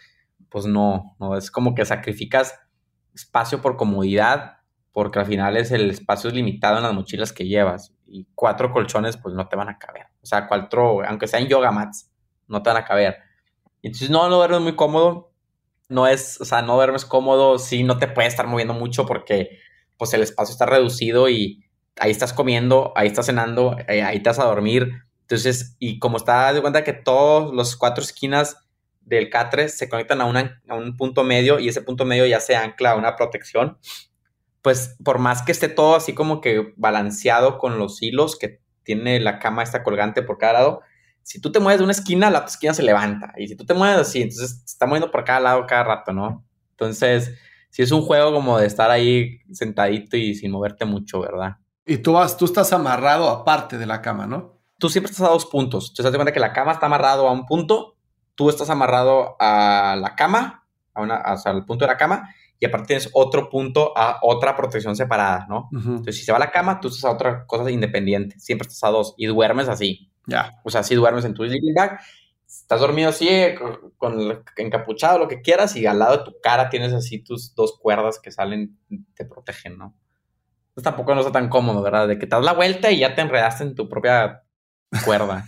pues 0.47 0.66
no, 0.66 1.18
no 1.20 1.36
es 1.36 1.51
como 1.51 1.76
que 1.76 1.84
sacrificas 1.84 2.57
espacio 3.14 3.61
por 3.61 3.76
comodidad, 3.76 4.59
porque 4.93 5.20
al 5.20 5.26
final 5.26 5.57
es 5.57 5.72
el 5.72 5.89
espacio 5.89 6.30
es 6.30 6.34
limitado 6.34 6.78
en 6.78 6.84
las 6.84 6.93
mochilas 6.93 7.34
que 7.34 7.45
llevas 7.45 7.93
y 8.07 8.30
cuatro 8.34 8.72
colchones 8.72 9.18
pues 9.18 9.36
no 9.36 9.49
te 9.49 9.57
van 9.57 9.68
a 9.68 9.78
caber. 9.78 10.05
O 10.22 10.26
sea, 10.26 10.47
cuatro, 10.47 11.05
aunque 11.05 11.28
sean 11.28 11.49
yoga 11.49 11.74
mats, 11.74 12.09
no 12.47 12.64
te 12.64 12.70
van 12.70 12.82
a 12.82 12.86
caber. 12.86 13.18
Entonces 13.82 14.09
no, 14.09 14.30
no 14.30 14.38
duermes 14.38 14.61
muy 14.61 14.78
cómodo 14.78 15.32
no 15.89 16.07
es, 16.07 16.39
o 16.41 16.45
sea, 16.45 16.61
no 16.61 16.75
duermes 16.75 17.05
cómodo, 17.05 17.59
sí, 17.59 17.84
no 17.84 17.97
te 17.97 18.07
puedes 18.07 18.34
estar 18.34 18.47
moviendo 18.47 18.73
mucho 18.73 19.05
porque 19.05 19.59
pues 19.97 20.13
el 20.13 20.21
espacio 20.21 20.53
está 20.53 20.65
reducido 20.65 21.29
y 21.29 21.63
ahí 21.97 22.11
estás 22.11 22.34
comiendo, 22.34 22.93
ahí 22.95 23.07
estás 23.07 23.27
cenando, 23.27 23.77
eh, 23.88 24.03
ahí, 24.03 24.21
te 24.21 24.29
vas 24.29 24.39
a 24.39 24.45
dormir. 24.45 24.91
Entonces, 25.21 25.75
y 25.79 25.99
como 25.99 26.17
está 26.17 26.51
de 26.53 26.61
cuenta 26.61 26.84
que 26.84 26.93
todos 26.93 27.53
los 27.53 27.75
cuatro 27.75 28.03
esquinas 28.03 28.57
del 29.01 29.29
catre 29.29 29.69
se 29.69 29.89
conectan 29.89 30.21
a, 30.21 30.25
a 30.69 30.75
un 30.75 30.97
punto 30.97 31.23
medio 31.23 31.59
y 31.59 31.67
ese 31.67 31.81
punto 31.81 32.05
medio 32.05 32.25
ya 32.25 32.39
se 32.39 32.55
ancla 32.55 32.91
a 32.91 32.95
una 32.95 33.15
protección, 33.15 33.77
pues 34.61 34.95
por 35.03 35.19
más 35.19 35.41
que 35.41 35.51
esté 35.51 35.69
todo 35.69 35.95
así 35.95 36.13
como 36.13 36.41
que 36.41 36.73
balanceado 36.77 37.57
con 37.57 37.77
los 37.77 38.01
hilos 38.01 38.38
que 38.38 38.61
tiene 38.84 39.19
la 39.19 39.39
cama 39.39 39.63
esta 39.63 39.84
colgante 39.84 40.21
por 40.21 40.38
cada 40.38 40.53
lado, 40.53 40.81
si 41.24 41.39
tú 41.41 41.51
te 41.51 41.59
mueves 41.59 41.80
de 41.80 41.86
una 41.86 41.93
esquina, 41.93 42.30
la 42.30 42.39
otra 42.39 42.49
esquina 42.49 42.74
se 42.74 42.84
levanta. 42.84 43.34
Y 43.38 43.47
si 43.47 43.55
tú 43.55 43.65
te 43.65 43.74
mueves 43.74 43.97
así, 43.97 44.21
entonces 44.21 44.59
se 44.59 44.74
está 44.74 44.86
moviendo 44.86 45.09
por 45.09 45.24
cada 45.24 45.39
lado 45.39 45.65
cada 45.65 45.84
rato, 45.84 46.13
¿no? 46.13 46.45
Entonces, 46.71 47.34
si 47.69 47.82
es 47.82 47.91
un 47.91 48.01
juego 48.01 48.34
como 48.34 48.59
de 48.59 48.67
estar 48.67 48.91
ahí 48.91 49.39
sentadito 49.51 50.17
y 50.17 50.36
sin 50.36 50.51
moverte 50.51 50.86
mucho, 50.86 51.21
¿verdad? 51.21 51.57
Y 51.86 51.97
tú 51.97 52.13
vas, 52.13 52.38
tú 52.38 52.45
estás 52.45 52.71
amarrado 52.74 53.30
aparte 53.30 53.78
de 53.78 53.86
la 53.86 54.01
cama, 54.01 54.28
¿no? 54.28 54.59
Tú 54.78 54.89
siempre 54.89 55.11
estás 55.11 55.28
a 55.28 55.32
dos 55.32 55.45
puntos. 55.45 55.89
Entonces, 55.89 56.11
te 56.11 56.17
cuenta 56.17 56.34
que 56.34 56.39
la 56.39 56.53
cama 56.53 56.74
está 56.74 56.86
amarrado 56.86 57.28
a 57.28 57.32
un 57.32 57.45
punto, 57.45 57.95
tú 58.36 58.49
estás 58.49 58.69
amarrado 58.69 59.36
a 59.39 59.97
la 59.99 60.15
cama, 60.15 60.67
a 60.93 61.01
una, 61.01 61.21
o 61.21 61.49
el 61.49 61.65
punto 61.65 61.86
de 61.86 61.91
la 61.91 61.97
cama, 61.97 62.30
y 62.59 62.65
aparte 62.65 62.88
tienes 62.88 63.09
otro 63.13 63.49
punto 63.49 63.91
a 63.97 64.19
otra 64.21 64.55
protección 64.55 64.95
separada, 64.95 65.45
¿no? 65.49 65.69
Entonces, 65.74 66.17
si 66.17 66.24
se 66.24 66.32
va 66.32 66.38
a 66.38 66.39
la 66.39 66.51
cama, 66.51 66.80
tú 66.80 66.88
estás 66.88 67.05
a 67.05 67.11
otra 67.11 67.45
cosa 67.45 67.69
independiente. 67.69 68.39
Siempre 68.39 68.67
estás 68.67 68.84
a 68.84 68.89
dos 68.89 69.15
y 69.17 69.26
duermes 69.26 69.67
así. 69.67 70.12
Ya. 70.26 70.61
O 70.63 70.69
sea, 70.69 70.84
si 70.84 70.95
duermes 70.95 71.26
en 71.26 71.34
tu 71.34 71.45
sleeping 71.45 71.74
bag, 71.74 71.99
estás 72.45 72.80
dormido 72.80 73.09
así, 73.09 73.28
eh, 73.28 73.55
con, 73.97 74.43
encapuchado, 74.57 75.19
lo 75.19 75.28
que 75.28 75.41
quieras, 75.41 75.76
y 75.76 75.86
al 75.86 75.99
lado 75.99 76.17
de 76.17 76.24
tu 76.24 76.36
cara 76.41 76.69
tienes 76.69 76.93
así 76.93 77.19
tus 77.19 77.55
dos 77.55 77.78
cuerdas 77.80 78.19
que 78.19 78.32
salen, 78.32 78.78
te 79.15 79.26
protegen, 79.26 79.78
¿no? 79.78 79.95
Entonces 80.69 80.84
tampoco 80.84 81.13
no 81.13 81.21
está 81.21 81.32
tan 81.32 81.49
cómodo, 81.49 81.82
¿verdad? 81.82 82.07
De 82.07 82.17
que 82.17 82.26
te 82.26 82.36
das 82.36 82.43
la 82.43 82.53
vuelta 82.53 82.91
y 82.91 82.99
ya 82.99 83.13
te 83.13 83.21
enredaste 83.21 83.63
en 83.63 83.76
tu 83.76 83.88
propia 83.88 84.43
cuerda. 85.05 85.47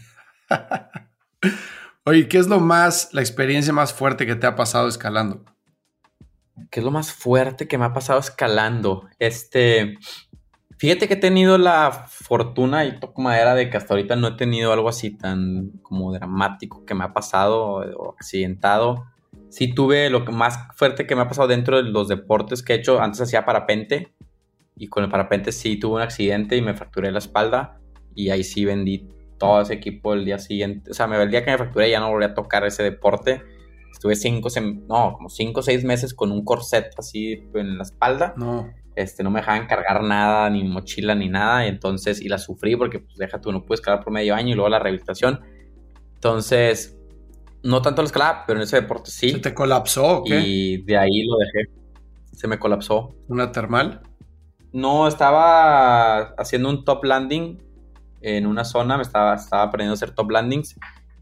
Oye, 2.05 2.27
¿qué 2.27 2.37
es 2.37 2.47
lo 2.47 2.59
más, 2.59 3.09
la 3.13 3.21
experiencia 3.21 3.73
más 3.73 3.91
fuerte 3.91 4.27
que 4.27 4.35
te 4.35 4.45
ha 4.45 4.55
pasado 4.55 4.87
escalando? 4.87 5.43
¿Qué 6.69 6.79
es 6.79 6.83
lo 6.83 6.91
más 6.91 7.11
fuerte 7.11 7.67
que 7.67 7.77
me 7.77 7.85
ha 7.85 7.93
pasado 7.93 8.19
escalando? 8.19 9.09
Este, 9.17 9.97
Fíjate 10.77 11.07
que 11.07 11.13
he 11.13 11.17
tenido 11.17 11.57
la 11.57 12.05
fortuna 12.07 12.85
y 12.85 12.99
toco 12.99 13.21
madera 13.21 13.55
de 13.55 13.69
que 13.69 13.77
hasta 13.77 13.93
ahorita 13.93 14.15
no 14.15 14.27
he 14.27 14.31
tenido 14.33 14.73
algo 14.73 14.89
así 14.89 15.11
tan 15.11 15.71
como 15.81 16.11
dramático 16.11 16.85
que 16.85 16.93
me 16.93 17.05
ha 17.05 17.13
pasado 17.13 17.77
o 17.97 18.13
accidentado. 18.13 19.05
sí 19.49 19.73
tuve 19.73 20.09
lo 20.09 20.25
que 20.25 20.31
más 20.31 20.57
fuerte 20.75 21.07
que 21.07 21.15
me 21.15 21.21
ha 21.21 21.27
pasado 21.27 21.47
dentro 21.47 21.81
de 21.81 21.89
los 21.89 22.09
deportes 22.09 22.61
que 22.61 22.73
he 22.73 22.75
hecho. 22.77 23.01
Antes 23.01 23.21
hacía 23.21 23.45
parapente 23.45 24.13
y 24.75 24.87
con 24.87 25.03
el 25.03 25.09
parapente 25.09 25.51
sí 25.51 25.77
tuve 25.77 25.95
un 25.95 26.01
accidente 26.01 26.57
y 26.57 26.61
me 26.61 26.73
fracturé 26.73 27.11
la 27.11 27.19
espalda 27.19 27.79
y 28.13 28.29
ahí 28.29 28.43
sí 28.43 28.65
vendí 28.65 29.07
todo 29.37 29.61
ese 29.61 29.73
equipo 29.73 30.13
el 30.13 30.25
día 30.25 30.39
siguiente. 30.39 30.91
O 30.91 30.93
sea, 30.93 31.07
me 31.07 31.21
el 31.21 31.31
día 31.31 31.43
que 31.43 31.51
me 31.51 31.57
fracturé 31.57 31.89
ya 31.89 31.99
no 32.01 32.09
volví 32.09 32.25
a 32.25 32.33
tocar 32.33 32.65
ese 32.65 32.83
deporte. 32.83 33.41
Estuve 33.91 34.15
cinco, 34.15 34.49
no, 34.89 35.13
como 35.13 35.29
cinco 35.29 35.61
o 35.61 35.63
seis 35.63 35.85
meses 35.85 36.13
con 36.13 36.31
un 36.33 36.43
corset 36.43 36.87
así 36.97 37.49
en 37.53 37.77
la 37.77 37.83
espalda. 37.83 38.33
No. 38.35 38.69
Este, 38.95 39.23
no 39.23 39.31
me 39.31 39.41
dejaban 39.41 39.67
cargar 39.67 40.03
nada, 40.03 40.49
ni 40.49 40.63
mochila, 40.63 41.15
ni 41.15 41.29
nada. 41.29 41.65
Entonces, 41.67 42.21
y 42.21 42.29
la 42.29 42.37
sufrí 42.37 42.75
porque, 42.75 42.99
pues, 42.99 43.17
deja 43.17 43.41
tú, 43.41 43.51
no 43.51 43.63
puedes 43.63 43.81
escalar 43.81 44.03
por 44.03 44.13
medio 44.13 44.35
año 44.35 44.51
y 44.51 44.53
luego 44.55 44.69
la 44.69 44.79
rehabilitación. 44.79 45.41
Entonces, 46.15 46.97
no 47.63 47.81
tanto 47.81 48.01
la 48.01 48.07
escalada, 48.07 48.43
pero 48.47 48.59
en 48.59 48.63
ese 48.63 48.81
deporte 48.81 49.11
sí. 49.11 49.31
¿Se 49.31 49.39
te 49.39 49.53
colapsó 49.53 50.19
o 50.19 50.23
qué? 50.23 50.39
Y 50.39 50.77
de 50.83 50.97
ahí 50.97 51.25
lo 51.25 51.37
dejé. 51.37 51.69
Se 52.31 52.47
me 52.47 52.59
colapsó. 52.59 53.15
¿Una 53.27 53.51
termal? 53.51 54.01
No, 54.71 55.07
estaba 55.07 56.33
haciendo 56.37 56.69
un 56.69 56.83
top 56.83 57.03
landing 57.05 57.63
en 58.21 58.45
una 58.45 58.65
zona, 58.65 58.97
me 58.97 59.03
estaba, 59.03 59.35
estaba 59.35 59.63
aprendiendo 59.63 59.93
a 59.93 59.95
hacer 59.95 60.11
top 60.11 60.31
landings 60.31 60.75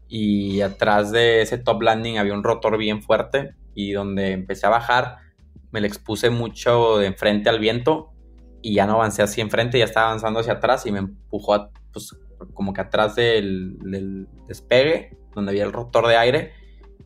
y 0.08 0.60
atrás 0.60 1.12
de 1.12 1.42
ese 1.42 1.58
top 1.58 1.82
landing 1.82 2.18
había 2.18 2.34
un 2.34 2.42
rotor 2.42 2.78
bien 2.78 3.02
fuerte 3.02 3.54
y 3.74 3.92
donde 3.92 4.32
empecé 4.32 4.66
a 4.66 4.70
bajar 4.70 5.18
me 5.74 5.80
le 5.80 5.88
expuse 5.88 6.30
mucho 6.30 6.98
de 6.98 7.08
enfrente 7.08 7.50
al 7.50 7.58
viento 7.58 8.12
y 8.62 8.74
ya 8.74 8.86
no 8.86 8.92
avancé 8.92 9.22
así 9.22 9.40
enfrente, 9.40 9.76
ya 9.76 9.86
estaba 9.86 10.06
avanzando 10.06 10.38
hacia 10.38 10.52
atrás 10.52 10.86
y 10.86 10.92
me 10.92 11.00
empujó 11.00 11.68
pues, 11.92 12.16
como 12.54 12.72
que 12.72 12.80
atrás 12.80 13.16
del, 13.16 13.76
del 13.80 14.28
despegue 14.46 15.18
donde 15.34 15.50
había 15.50 15.64
el 15.64 15.72
rotor 15.72 16.06
de 16.06 16.16
aire 16.16 16.52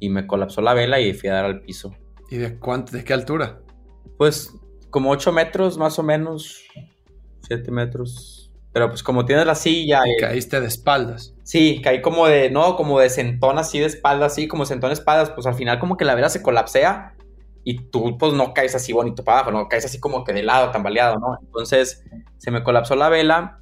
y 0.00 0.10
me 0.10 0.26
colapsó 0.26 0.60
la 0.60 0.74
vela 0.74 1.00
y 1.00 1.14
fui 1.14 1.30
a 1.30 1.36
dar 1.36 1.46
al 1.46 1.62
piso. 1.62 1.94
¿Y 2.30 2.36
de 2.36 2.58
cuánto, 2.58 2.92
de 2.92 3.04
qué 3.04 3.14
altura? 3.14 3.62
Pues 4.18 4.52
como 4.90 5.12
8 5.12 5.32
metros 5.32 5.78
más 5.78 5.98
o 5.98 6.02
menos, 6.02 6.62
7 7.48 7.70
metros. 7.70 8.52
Pero 8.74 8.90
pues 8.90 9.02
como 9.02 9.24
tienes 9.24 9.46
la 9.46 9.54
silla... 9.54 10.02
Y 10.06 10.20
caíste 10.20 10.60
de 10.60 10.66
espaldas. 10.66 11.34
Sí, 11.42 11.80
caí 11.82 12.02
como 12.02 12.28
de, 12.28 12.50
no, 12.50 12.76
como 12.76 13.00
de 13.00 13.08
sentón 13.08 13.56
así 13.56 13.78
de 13.78 13.86
espaldas, 13.86 14.32
así 14.32 14.46
como 14.46 14.66
sentón 14.66 14.90
de 14.90 14.94
espaldas, 14.94 15.30
pues 15.30 15.46
al 15.46 15.54
final 15.54 15.78
como 15.78 15.96
que 15.96 16.04
la 16.04 16.14
vela 16.14 16.28
se 16.28 16.42
colapsea 16.42 17.14
y 17.64 17.90
tú 17.90 18.16
pues 18.18 18.32
no 18.32 18.54
caes 18.54 18.74
así 18.74 18.92
bonito 18.92 19.24
para 19.24 19.40
abajo, 19.40 19.52
no 19.52 19.68
caes 19.68 19.84
así 19.84 20.00
como 20.00 20.24
que 20.24 20.32
de 20.32 20.42
lado, 20.42 20.70
tambaleado, 20.70 21.18
¿no? 21.18 21.38
Entonces 21.40 22.04
se 22.38 22.50
me 22.50 22.62
colapsó 22.62 22.96
la 22.96 23.09
vela 23.09 23.61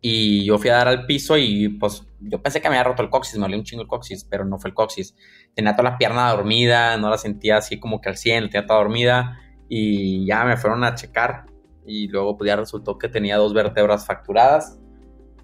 y 0.00 0.44
yo 0.44 0.58
fui 0.58 0.70
a 0.70 0.76
dar 0.76 0.88
al 0.88 1.06
piso 1.06 1.36
y 1.36 1.68
pues 1.68 2.06
yo 2.20 2.40
pensé 2.42 2.60
que 2.60 2.68
me 2.68 2.76
había 2.76 2.90
roto 2.90 3.02
el 3.02 3.10
coxis, 3.10 3.38
me 3.38 3.46
olía 3.46 3.58
un 3.58 3.64
chingo 3.64 3.82
el 3.82 3.88
coxis, 3.88 4.24
pero 4.24 4.44
no 4.44 4.58
fue 4.58 4.70
el 4.70 4.74
coxis. 4.74 5.14
Tenía 5.54 5.72
toda 5.72 5.90
la 5.90 5.98
pierna 5.98 6.30
dormida, 6.30 6.96
no 6.96 7.10
la 7.10 7.18
sentía 7.18 7.58
así 7.58 7.78
como 7.78 8.00
que 8.00 8.08
al 8.08 8.16
100, 8.16 8.44
la 8.44 8.50
tenía 8.50 8.66
toda 8.66 8.80
dormida 8.80 9.40
y 9.68 10.26
ya 10.26 10.44
me 10.44 10.56
fueron 10.56 10.84
a 10.84 10.94
checar 10.94 11.46
y 11.84 12.08
luego 12.08 12.36
pues 12.36 12.48
ya 12.48 12.56
resultó 12.56 12.98
que 12.98 13.08
tenía 13.08 13.36
dos 13.36 13.54
vértebras 13.54 14.06
fracturadas. 14.06 14.78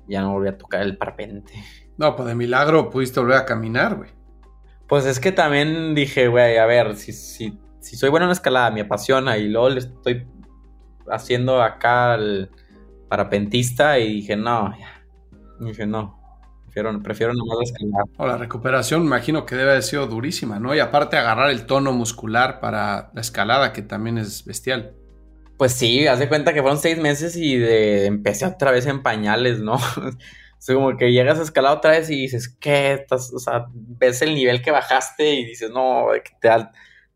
Ya 0.07 0.21
no 0.21 0.33
volví 0.33 0.49
a 0.49 0.59
tocar 0.59 0.83
el 0.83 0.99
parpente. 0.99 1.53
No, 1.97 2.15
pues 2.15 2.29
de 2.29 2.35
milagro 2.35 2.91
pudiste 2.91 3.21
volver 3.21 3.39
a 3.39 3.45
caminar, 3.47 3.97
güey. 3.97 4.11
Pues 4.87 5.07
es 5.07 5.19
que 5.19 5.33
también 5.33 5.95
dije, 5.95 6.29
güey, 6.29 6.59
a 6.59 6.67
ver, 6.67 6.97
si, 6.97 7.13
si, 7.13 7.59
si 7.85 7.97
soy 7.97 8.09
bueno 8.09 8.25
en 8.25 8.33
escalada, 8.33 8.71
me 8.71 8.81
apasiona 8.81 9.37
y 9.37 9.49
luego 9.49 9.69
le 9.69 9.81
estoy 9.81 10.27
haciendo 11.07 11.63
acá 11.63 12.15
el 12.15 12.51
parapentista 13.11 13.99
y 13.99 14.15
dije, 14.15 14.37
no, 14.37 14.75
ya. 14.79 15.05
dije, 15.61 15.87
no, 15.87 16.19
prefiero, 16.65 17.03
prefiero 17.03 17.35
nomás 17.35 17.59
escalar. 17.63 18.05
O 18.17 18.27
la 18.27 18.39
recuperación, 18.39 19.05
imagino 19.05 19.45
que 19.45 19.55
debe 19.55 19.73
haber 19.73 19.83
sido 19.83 20.07
durísima, 20.07 20.59
¿no? 20.59 20.75
Y 20.75 20.79
aparte 20.79 21.19
agarrar 21.19 21.51
el 21.51 21.67
tono 21.67 21.93
muscular 21.93 22.59
para 22.59 23.11
la 23.13 23.21
escalada, 23.21 23.75
que 23.75 23.83
también 23.83 24.17
es 24.17 24.47
bestial. 24.47 24.95
Pues 25.59 25.73
sí, 25.73 26.07
haz 26.07 26.19
de 26.19 26.29
cuenta 26.29 26.55
que 26.55 26.63
fueron 26.63 26.79
seis 26.79 26.99
meses 26.99 27.37
y 27.37 27.59
de, 27.59 28.07
empecé 28.07 28.47
otra 28.47 28.71
vez 28.71 28.87
en 28.87 29.03
pañales, 29.03 29.61
¿no? 29.61 29.77
es 30.59 30.67
como 30.75 30.97
que 30.97 31.13
llegas 31.13 31.39
a 31.39 31.43
escalar 31.43 31.77
otra 31.77 31.91
vez 31.91 32.09
y 32.09 32.17
dices, 32.17 32.49
¿qué? 32.49 32.95
Estás, 32.95 33.31
o 33.35 33.39
sea, 33.39 33.67
ves 33.75 34.23
el 34.23 34.35
nivel 34.35 34.63
que 34.63 34.71
bajaste 34.71 35.35
y 35.35 35.45
dices, 35.45 35.71
no, 35.71 36.07
que 36.25 36.31
te 36.41 36.49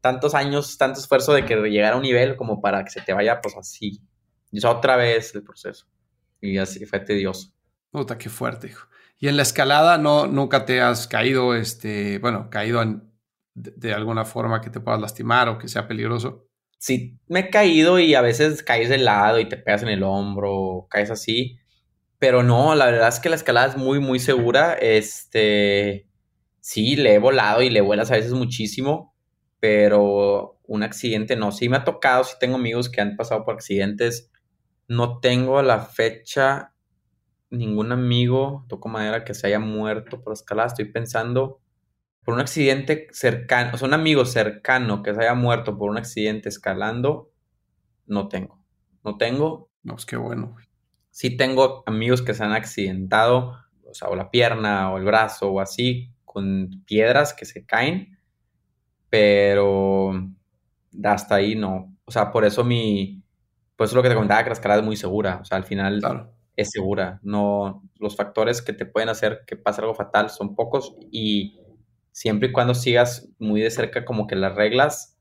tantos 0.00 0.34
años, 0.34 0.78
tanto 0.78 1.00
esfuerzo 1.00 1.32
de 1.32 1.44
que 1.44 1.56
llegar 1.68 1.94
a 1.94 1.96
un 1.96 2.02
nivel 2.02 2.36
como 2.36 2.60
para 2.60 2.84
que 2.84 2.90
se 2.90 3.00
te 3.00 3.12
vaya, 3.12 3.40
pues 3.40 3.56
así. 3.56 4.00
Y 4.50 4.64
otra 4.64 4.96
vez 4.96 5.34
el 5.34 5.42
proceso. 5.42 5.86
Y 6.40 6.58
así 6.58 6.84
fue 6.86 7.00
tedioso. 7.00 7.52
Puta, 7.90 8.16
qué 8.16 8.28
fuerte, 8.28 8.68
hijo. 8.68 8.88
Y 9.18 9.28
en 9.28 9.36
la 9.36 9.42
escalada 9.42 9.98
no, 9.98 10.26
nunca 10.26 10.64
te 10.64 10.80
has 10.80 11.08
caído, 11.08 11.54
este, 11.54 12.18
bueno, 12.18 12.48
caído 12.50 12.84
de, 13.54 13.72
de 13.72 13.92
alguna 13.92 14.24
forma 14.24 14.60
que 14.60 14.70
te 14.70 14.80
puedas 14.80 15.00
lastimar 15.00 15.48
o 15.48 15.58
que 15.58 15.68
sea 15.68 15.88
peligroso 15.88 16.48
sí 16.78 17.18
me 17.26 17.40
he 17.40 17.50
caído 17.50 17.98
y 17.98 18.14
a 18.14 18.20
veces 18.22 18.62
caes 18.62 18.88
de 18.88 18.98
lado 18.98 19.38
y 19.40 19.48
te 19.48 19.56
pegas 19.56 19.82
en 19.82 19.88
el 19.88 20.02
hombro, 20.02 20.86
caes 20.90 21.10
así. 21.10 21.58
Pero 22.18 22.42
no, 22.42 22.74
la 22.74 22.86
verdad 22.86 23.08
es 23.08 23.20
que 23.20 23.28
la 23.28 23.36
escalada 23.36 23.68
es 23.68 23.76
muy, 23.76 24.00
muy 24.00 24.18
segura. 24.18 24.74
Este, 24.74 26.08
sí, 26.60 26.96
le 26.96 27.14
he 27.14 27.18
volado 27.18 27.62
y 27.62 27.70
le 27.70 27.80
vuelas 27.80 28.10
a 28.10 28.16
veces 28.16 28.32
muchísimo, 28.32 29.14
pero 29.60 30.58
un 30.66 30.82
accidente 30.82 31.36
no. 31.36 31.52
Sí 31.52 31.68
me 31.68 31.78
ha 31.78 31.84
tocado, 31.84 32.24
sí 32.24 32.34
tengo 32.38 32.56
amigos 32.56 32.88
que 32.88 33.00
han 33.00 33.16
pasado 33.16 33.44
por 33.44 33.54
accidentes. 33.54 34.30
No 34.86 35.20
tengo 35.20 35.58
a 35.58 35.62
la 35.62 35.80
fecha 35.80 36.74
ningún 37.50 37.92
amigo, 37.92 38.66
toco 38.68 38.88
madera, 38.88 39.24
que 39.24 39.34
se 39.34 39.46
haya 39.46 39.58
muerto 39.58 40.22
por 40.22 40.32
escalada. 40.32 40.68
Estoy 40.68 40.86
pensando 40.86 41.60
por 42.24 42.34
un 42.34 42.40
accidente 42.40 43.08
cercano, 43.10 43.70
o 43.74 43.78
sea, 43.78 43.88
un 43.88 43.94
amigo 43.94 44.26
cercano 44.26 45.02
que 45.02 45.14
se 45.14 45.20
haya 45.22 45.34
muerto 45.34 45.78
por 45.78 45.90
un 45.90 45.96
accidente 45.96 46.50
escalando, 46.50 47.32
no 48.06 48.28
tengo. 48.28 48.62
No 49.02 49.16
tengo. 49.16 49.70
No, 49.82 49.94
pues 49.94 50.04
qué 50.04 50.16
bueno. 50.16 50.54
Sí 51.10 51.36
tengo 51.36 51.82
amigos 51.86 52.20
que 52.20 52.34
se 52.34 52.44
han 52.44 52.52
accidentado, 52.52 53.56
o 53.86 53.94
sea, 53.94 54.08
o 54.08 54.14
la 54.14 54.30
pierna 54.30 54.92
o 54.92 54.98
el 54.98 55.04
brazo 55.04 55.50
o 55.50 55.60
así, 55.60 56.12
con 56.26 56.84
piedras 56.84 57.32
que 57.32 57.46
se 57.46 57.64
caen, 57.64 58.17
pero 59.10 60.12
hasta 61.04 61.36
ahí 61.36 61.54
no. 61.54 61.94
O 62.04 62.10
sea, 62.10 62.32
por 62.32 62.44
eso 62.44 62.64
mi, 62.64 63.22
por 63.76 63.86
eso 63.86 63.96
lo 63.96 64.02
que 64.02 64.08
te 64.08 64.14
comentaba, 64.14 64.42
que 64.42 64.50
la 64.50 64.54
escalada 64.54 64.80
es 64.80 64.86
muy 64.86 64.96
segura. 64.96 65.38
O 65.42 65.44
sea, 65.44 65.56
al 65.58 65.64
final 65.64 66.02
es 66.56 66.70
segura. 66.70 67.20
No, 67.22 67.82
los 67.96 68.16
factores 68.16 68.62
que 68.62 68.72
te 68.72 68.86
pueden 68.86 69.08
hacer 69.08 69.42
que 69.46 69.56
pase 69.56 69.80
algo 69.80 69.94
fatal 69.94 70.30
son 70.30 70.54
pocos 70.54 70.96
y 71.10 71.60
siempre 72.12 72.48
y 72.48 72.52
cuando 72.52 72.74
sigas 72.74 73.28
muy 73.38 73.60
de 73.60 73.70
cerca 73.70 74.04
como 74.04 74.26
que 74.26 74.36
las 74.36 74.54
reglas, 74.54 75.16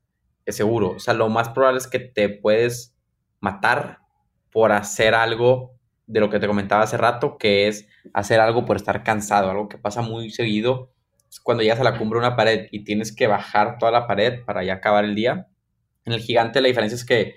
es 0.46 0.56
seguro. 0.56 0.92
O 0.92 0.98
sea, 0.98 1.14
lo 1.14 1.28
más 1.28 1.50
probable 1.50 1.78
es 1.78 1.86
que 1.86 2.00
te 2.00 2.28
puedes 2.28 2.96
matar 3.40 4.00
por 4.50 4.72
hacer 4.72 5.14
algo 5.14 5.74
de 6.06 6.20
lo 6.20 6.30
que 6.30 6.40
te 6.40 6.46
comentaba 6.46 6.82
hace 6.82 6.96
rato, 6.96 7.36
que 7.38 7.68
es 7.68 7.86
hacer 8.14 8.40
algo 8.40 8.64
por 8.64 8.76
estar 8.76 9.04
cansado, 9.04 9.50
algo 9.50 9.68
que 9.68 9.78
pasa 9.78 10.00
muy 10.02 10.30
seguido. 10.30 10.90
Cuando 11.42 11.62
llegas 11.62 11.80
a 11.80 11.84
la 11.84 11.98
cumbre 11.98 12.20
de 12.20 12.26
una 12.26 12.36
pared 12.36 12.66
y 12.70 12.84
tienes 12.84 13.14
que 13.14 13.26
bajar 13.26 13.78
toda 13.78 13.92
la 13.92 14.06
pared 14.06 14.44
para 14.44 14.64
ya 14.64 14.74
acabar 14.74 15.04
el 15.04 15.14
día. 15.14 15.48
En 16.04 16.12
el 16.12 16.20
gigante 16.20 16.60
la 16.60 16.68
diferencia 16.68 16.96
es 16.96 17.04
que 17.04 17.34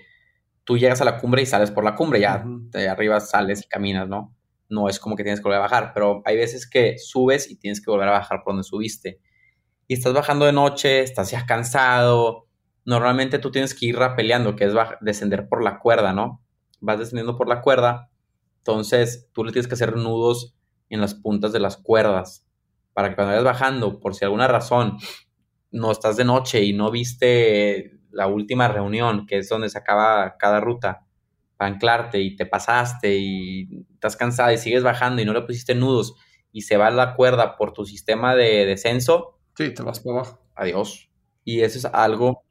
tú 0.64 0.78
llegas 0.78 1.00
a 1.00 1.04
la 1.04 1.18
cumbre 1.18 1.42
y 1.42 1.46
sales 1.46 1.70
por 1.70 1.84
la 1.84 1.94
cumbre, 1.94 2.20
ya 2.20 2.44
de 2.46 2.88
arriba 2.88 3.20
sales 3.20 3.62
y 3.64 3.68
caminas, 3.68 4.08
¿no? 4.08 4.34
No 4.68 4.88
es 4.88 4.98
como 4.98 5.16
que 5.16 5.22
tienes 5.22 5.40
que 5.40 5.44
volver 5.44 5.58
a 5.58 5.62
bajar, 5.62 5.92
pero 5.92 6.22
hay 6.24 6.36
veces 6.36 6.68
que 6.68 6.96
subes 6.98 7.50
y 7.50 7.56
tienes 7.56 7.84
que 7.84 7.90
volver 7.90 8.08
a 8.08 8.12
bajar 8.12 8.42
por 8.42 8.54
donde 8.54 8.64
subiste 8.64 9.20
y 9.88 9.94
estás 9.94 10.14
bajando 10.14 10.46
de 10.46 10.52
noche, 10.52 11.00
estás 11.00 11.30
ya 11.30 11.44
cansado, 11.44 12.48
normalmente 12.84 13.38
tú 13.38 13.50
tienes 13.50 13.74
que 13.74 13.86
ir 13.86 13.96
rapeleando, 13.96 14.56
que 14.56 14.64
es 14.64 14.72
descender 15.02 15.48
por 15.48 15.62
la 15.62 15.78
cuerda, 15.78 16.14
¿no? 16.14 16.42
Vas 16.80 16.98
descendiendo 16.98 17.36
por 17.36 17.48
la 17.48 17.60
cuerda, 17.60 18.10
entonces 18.58 19.28
tú 19.32 19.44
le 19.44 19.52
tienes 19.52 19.68
que 19.68 19.74
hacer 19.74 19.96
nudos 19.96 20.54
en 20.88 21.00
las 21.00 21.14
puntas 21.14 21.52
de 21.52 21.60
las 21.60 21.76
cuerdas 21.76 22.46
para 22.92 23.10
que 23.10 23.14
cuando 23.14 23.32
vayas 23.32 23.44
bajando, 23.44 24.00
por 24.00 24.14
si 24.14 24.24
alguna 24.24 24.48
razón 24.48 24.98
no 25.70 25.90
estás 25.90 26.16
de 26.16 26.24
noche 26.24 26.62
y 26.62 26.72
no 26.72 26.90
viste 26.90 27.98
la 28.10 28.26
última 28.26 28.68
reunión, 28.68 29.26
que 29.26 29.38
es 29.38 29.48
donde 29.48 29.70
se 29.70 29.78
acaba 29.78 30.36
cada 30.38 30.60
ruta, 30.60 31.06
para 31.56 31.72
anclarte 31.72 32.20
y 32.20 32.36
te 32.36 32.46
pasaste 32.46 33.16
y 33.16 33.86
estás 33.94 34.16
cansado 34.16 34.52
y 34.52 34.58
sigues 34.58 34.82
bajando 34.82 35.22
y 35.22 35.24
no 35.24 35.32
le 35.32 35.42
pusiste 35.42 35.74
nudos 35.74 36.14
y 36.50 36.62
se 36.62 36.76
va 36.76 36.90
la 36.90 37.14
cuerda 37.14 37.56
por 37.56 37.72
tu 37.72 37.86
sistema 37.86 38.34
de 38.34 38.66
descenso, 38.66 39.38
Sí, 39.56 39.74
te 39.74 39.82
vas 39.82 40.00
para 40.00 40.16
abajo. 40.20 40.42
Adiós. 40.54 41.10
Y 41.44 41.60
eso 41.60 41.78
es 41.78 41.84
algo 41.84 42.44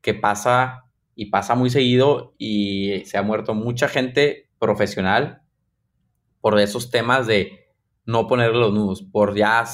que 0.00 0.14
pasa 0.14 0.84
y 1.14 1.26
pasa 1.26 1.54
muy 1.54 1.70
seguido 1.70 2.34
y 2.38 3.02
se 3.06 3.18
ha 3.18 3.22
muerto 3.22 3.54
mucha 3.54 3.88
gente 3.88 4.50
profesional 4.58 5.42
por 6.40 6.58
esos 6.60 6.90
temas 6.90 7.26
de 7.26 7.67
no 8.08 8.26
poner 8.26 8.52
los 8.54 8.72
nudos, 8.72 9.02
por 9.02 9.36
ya, 9.36 9.66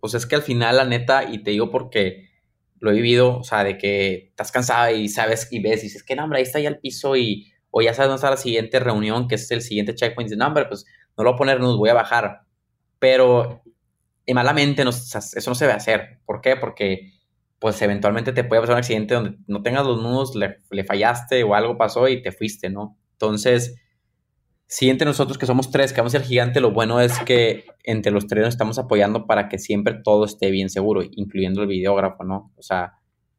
pues 0.00 0.14
es 0.14 0.26
que 0.26 0.36
al 0.36 0.42
final 0.42 0.76
la 0.76 0.84
neta, 0.84 1.24
y 1.24 1.42
te 1.42 1.50
digo 1.50 1.70
porque 1.70 2.30
lo 2.78 2.92
he 2.92 2.94
vivido, 2.94 3.38
o 3.38 3.42
sea, 3.42 3.64
de 3.64 3.76
que 3.76 4.28
estás 4.28 4.52
cansado 4.52 4.94
y 4.94 5.08
sabes 5.08 5.48
y 5.50 5.60
ves 5.60 5.80
y 5.80 5.86
dices, 5.88 6.04
que 6.04 6.14
no, 6.14 6.22
hombre, 6.22 6.38
ahí 6.38 6.44
está 6.44 6.60
ya 6.60 6.68
el 6.68 6.78
piso 6.78 7.16
y, 7.16 7.52
o 7.72 7.82
ya 7.82 7.92
sabes 7.92 8.10
dónde 8.10 8.18
está 8.18 8.30
la 8.30 8.36
siguiente 8.36 8.78
reunión, 8.78 9.26
que 9.26 9.34
es 9.34 9.50
el 9.50 9.60
siguiente 9.60 9.96
checkpoint, 9.96 10.28
dices, 10.28 10.38
no, 10.38 10.46
hombre, 10.46 10.66
pues 10.66 10.84
no 11.16 11.24
lo 11.24 11.30
voy 11.30 11.34
a 11.34 11.38
poner 11.38 11.58
nudos, 11.58 11.76
voy 11.76 11.90
a 11.90 11.94
bajar. 11.94 12.42
Pero 13.00 13.64
y 14.24 14.34
malamente 14.34 14.84
no, 14.84 14.90
eso 14.90 15.50
no 15.50 15.54
se 15.56 15.64
debe 15.64 15.76
hacer. 15.76 16.20
¿Por 16.24 16.40
qué? 16.40 16.56
Porque 16.56 17.12
pues 17.58 17.82
eventualmente 17.82 18.32
te 18.32 18.44
puede 18.44 18.62
pasar 18.62 18.74
un 18.74 18.78
accidente 18.78 19.14
donde 19.14 19.36
no 19.48 19.62
tengas 19.62 19.84
los 19.84 20.00
nudos, 20.00 20.36
le, 20.36 20.58
le 20.70 20.84
fallaste 20.84 21.42
o 21.42 21.54
algo 21.56 21.76
pasó 21.76 22.06
y 22.06 22.22
te 22.22 22.30
fuiste, 22.30 22.70
¿no? 22.70 22.98
Entonces, 23.12 23.80
sí, 24.66 24.90
entre 24.90 25.06
nosotros 25.06 25.38
que 25.38 25.46
somos 25.46 25.70
tres, 25.70 25.92
que 25.92 26.00
vamos 26.00 26.14
a 26.14 26.18
ser 26.18 26.26
gigante, 26.26 26.60
lo 26.60 26.72
bueno 26.72 27.00
es 27.00 27.18
que 27.20 27.64
entre 27.84 28.12
los 28.12 28.26
tres 28.26 28.44
nos 28.44 28.54
estamos 28.54 28.78
apoyando 28.78 29.26
para 29.26 29.48
que 29.48 29.58
siempre 29.58 30.00
todo 30.02 30.24
esté 30.24 30.50
bien 30.50 30.70
seguro, 30.70 31.02
incluyendo 31.02 31.62
el 31.62 31.68
videógrafo, 31.68 32.24
¿no? 32.24 32.52
O 32.56 32.62
sea, 32.62 32.94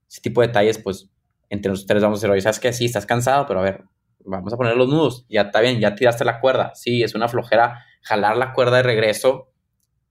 ese 0.10 0.22
tipo 0.22 0.42
de 0.42 0.48
detalles, 0.48 0.78
pues, 0.78 1.10
entre 1.50 1.72
los 1.72 1.86
tres 1.86 2.02
vamos 2.02 2.20
a 2.20 2.22
decir, 2.22 2.32
oye, 2.32 2.42
¿sabes 2.42 2.60
qué? 2.60 2.74
Sí, 2.74 2.86
estás 2.86 3.06
cansado, 3.06 3.46
pero 3.48 3.60
a 3.60 3.64
ver, 3.64 3.84
vamos 4.20 4.54
a 4.54 4.58
poner 4.58 4.76
los 4.76 4.90
nudos, 4.90 5.26
ya 5.30 5.42
está 5.42 5.62
bien, 5.62 5.80
ya 5.80 5.96
tiraste 5.96 6.26
la 6.26 6.40
cuerda, 6.40 6.74
sí, 6.76 7.04
es 7.04 7.16
una 7.16 7.28
flojera 7.28 7.84
jalar 8.02 8.38
la 8.38 8.54
cuerda 8.54 8.78
de 8.78 8.84
regreso, 8.84 9.52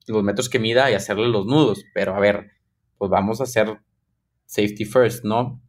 los 0.06 0.22
metros 0.22 0.48
que 0.48 0.58
mida 0.58 0.90
y 0.90 0.94
hacerle 0.94 1.28
los 1.28 1.46
nudos, 1.46 1.84
pero 1.94 2.14
a 2.14 2.20
ver, 2.20 2.50
pues 2.98 3.10
vamos 3.10 3.40
a 3.40 3.44
hacer 3.44 3.78
safety 4.46 4.84
first, 4.84 5.24
¿no? 5.24 5.60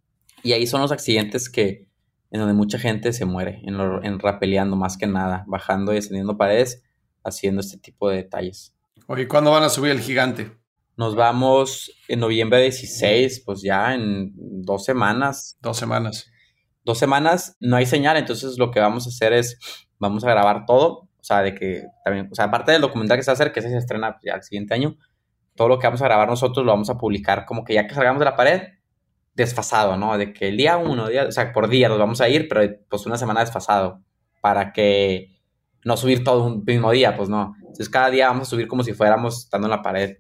Y 0.43 0.53
ahí 0.53 0.67
son 0.67 0.81
los 0.81 0.91
accidentes 0.91 1.49
que, 1.49 1.87
en 2.32 2.39
donde 2.39 2.53
mucha 2.53 2.78
gente 2.80 3.13
se 3.13 3.26
muere, 3.26 3.61
en, 3.63 3.76
en 4.03 4.19
rapeleando 4.19 4.76
más 4.76 4.97
que 4.97 5.07
nada, 5.07 5.43
bajando 5.47 5.93
y 5.93 5.97
ascendiendo 5.97 6.38
paredes, 6.38 6.84
haciendo 7.23 7.61
este 7.61 7.78
tipo 7.78 8.09
de 8.09 8.17
detalles. 8.17 8.73
Oye, 9.07 9.28
¿cuándo 9.28 9.51
van 9.51 9.63
a 9.63 9.69
subir 9.69 9.91
el 9.91 10.01
gigante? 10.01 10.51
Nos 10.97 11.15
vamos 11.15 11.91
en 12.07 12.21
noviembre 12.21 12.61
16, 12.61 13.43
pues 13.45 13.61
ya 13.61 13.93
en 13.93 14.32
dos 14.36 14.86
semanas. 14.86 15.57
Dos 15.61 15.78
semanas. 15.78 16.32
Dos 16.84 16.97
semanas, 16.97 17.57
no 17.59 17.76
hay 17.76 17.86
señal, 17.86 18.15
entonces 18.15 18.57
lo 18.57 18.71
que 18.71 18.80
vamos 18.80 19.05
a 19.07 19.09
hacer 19.09 19.34
es, 19.34 19.57
vamos 19.97 20.23
a 20.23 20.30
grabar 20.30 20.65
todo, 20.67 21.09
o 21.19 21.23
sea, 21.23 21.41
de 21.41 21.55
que 21.55 21.84
también, 22.03 22.30
o 22.32 22.36
sea, 22.36 22.45
aparte 22.45 22.71
del 22.71 22.82
documental 22.82 23.17
que 23.17 23.23
se 23.23 23.32
va 23.32 23.34
a 23.34 23.36
hacer, 23.36 23.51
que 23.51 23.59
ese 23.59 23.69
se 23.69 23.78
estrena 23.78 24.17
ya 24.23 24.36
el 24.36 24.43
siguiente 24.43 24.76
año, 24.76 24.95
todo 25.55 25.67
lo 25.67 25.80
que 25.80 25.88
vamos 25.88 26.01
a 26.03 26.05
grabar 26.05 26.30
nosotros 26.30 26.63
lo 26.63 26.71
vamos 26.71 26.89
a 26.89 26.97
publicar 26.97 27.45
como 27.45 27.63
que 27.63 27.73
ya 27.73 27.88
que 27.88 27.95
salgamos 27.95 28.19
de 28.19 28.26
la 28.26 28.36
pared, 28.36 28.61
desfasado, 29.36 29.97
¿no? 29.97 30.17
De 30.17 30.33
que 30.33 30.47
el 30.47 30.57
día 30.57 30.77
uno, 30.77 31.09
día, 31.09 31.25
o 31.27 31.31
sea, 31.31 31.51
por 31.53 31.69
día 31.69 31.89
nos 31.89 31.99
vamos 31.99 32.21
a 32.21 32.29
ir, 32.29 32.47
pero 32.47 32.61
pues 32.89 33.05
una 33.05 33.17
semana 33.17 33.41
desfasado, 33.41 34.01
para 34.41 34.73
que 34.73 35.39
no 35.83 35.97
subir 35.97 36.23
todo 36.23 36.45
un 36.45 36.63
mismo 36.65 36.91
día, 36.91 37.15
pues 37.15 37.29
no. 37.29 37.55
Entonces 37.59 37.89
cada 37.89 38.09
día 38.09 38.27
vamos 38.27 38.47
a 38.47 38.51
subir 38.51 38.67
como 38.67 38.83
si 38.83 38.93
fuéramos 38.93 39.43
estando 39.43 39.67
en 39.67 39.71
la 39.71 39.81
pared. 39.81 40.17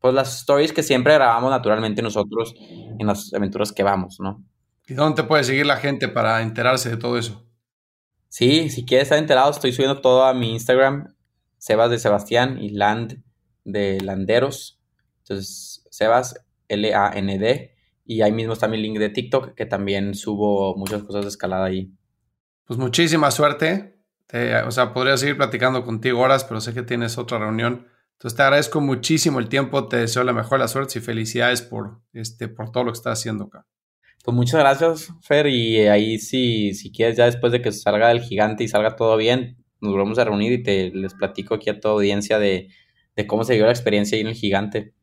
Pues 0.00 0.14
las 0.14 0.40
stories 0.40 0.72
que 0.72 0.82
siempre 0.82 1.14
grabamos 1.14 1.50
naturalmente 1.50 2.02
nosotros 2.02 2.54
en 2.58 3.06
las 3.06 3.32
aventuras 3.32 3.72
que 3.72 3.82
vamos, 3.82 4.18
¿no? 4.20 4.44
¿Y 4.86 4.94
dónde 4.94 5.22
te 5.22 5.28
puede 5.28 5.44
seguir 5.44 5.66
la 5.66 5.76
gente 5.76 6.08
para 6.08 6.42
enterarse 6.42 6.90
de 6.90 6.96
todo 6.96 7.16
eso? 7.16 7.46
Sí, 8.28 8.68
si 8.68 8.84
quieres 8.84 9.04
estar 9.04 9.18
enterado, 9.18 9.50
estoy 9.50 9.72
subiendo 9.72 10.00
todo 10.00 10.24
a 10.24 10.34
mi 10.34 10.52
Instagram, 10.52 11.14
Sebas 11.58 11.90
de 11.90 11.98
Sebastián 11.98 12.58
y 12.58 12.70
Land 12.70 13.22
de 13.64 14.00
Landeros. 14.00 14.80
Entonces, 15.20 15.86
Sebas, 15.90 16.34
L-A-N-D, 16.68 17.73
y 18.04 18.22
ahí 18.22 18.32
mismo 18.32 18.52
está 18.52 18.68
mi 18.68 18.76
link 18.76 18.98
de 18.98 19.08
TikTok, 19.08 19.54
que 19.54 19.66
también 19.66 20.14
subo 20.14 20.76
muchas 20.76 21.02
cosas 21.02 21.22
de 21.22 21.28
escalada 21.28 21.66
ahí. 21.66 21.92
Pues 22.66 22.78
muchísima 22.78 23.30
suerte. 23.30 23.98
o 24.66 24.70
sea, 24.70 24.92
podría 24.92 25.16
seguir 25.16 25.36
platicando 25.36 25.84
contigo 25.84 26.20
horas, 26.20 26.44
pero 26.44 26.60
sé 26.60 26.74
que 26.74 26.82
tienes 26.82 27.18
otra 27.18 27.38
reunión. 27.38 27.86
Entonces 28.12 28.36
te 28.36 28.42
agradezco 28.42 28.80
muchísimo 28.80 29.38
el 29.38 29.48
tiempo, 29.48 29.88
te 29.88 29.98
deseo 29.98 30.24
la 30.24 30.32
mejor 30.32 30.58
de 30.58 30.64
las 30.64 30.72
suertes 30.72 30.96
y 30.96 31.00
felicidades 31.00 31.62
por, 31.62 32.00
este, 32.12 32.48
por 32.48 32.70
todo 32.70 32.84
lo 32.84 32.92
que 32.92 32.98
estás 32.98 33.18
haciendo 33.18 33.44
acá. 33.44 33.66
Pues 34.24 34.34
muchas 34.34 34.60
gracias, 34.60 35.12
Fer, 35.20 35.46
y 35.48 35.80
ahí 35.86 36.18
si, 36.18 36.72
si 36.72 36.90
quieres 36.90 37.16
ya 37.16 37.26
después 37.26 37.52
de 37.52 37.60
que 37.60 37.72
salga 37.72 38.10
el 38.10 38.22
gigante 38.22 38.64
y 38.64 38.68
salga 38.68 38.96
todo 38.96 39.18
bien, 39.18 39.58
nos 39.80 39.92
volvemos 39.92 40.18
a 40.18 40.24
reunir 40.24 40.52
y 40.52 40.62
te 40.62 40.90
les 40.90 41.12
platico 41.12 41.54
aquí 41.54 41.68
a 41.68 41.78
toda 41.78 41.94
audiencia 41.94 42.38
de, 42.38 42.70
de 43.16 43.26
cómo 43.26 43.44
se 43.44 43.54
dio 43.54 43.66
la 43.66 43.72
experiencia 43.72 44.16
ahí 44.16 44.22
en 44.22 44.28
el 44.28 44.34
gigante. 44.34 44.94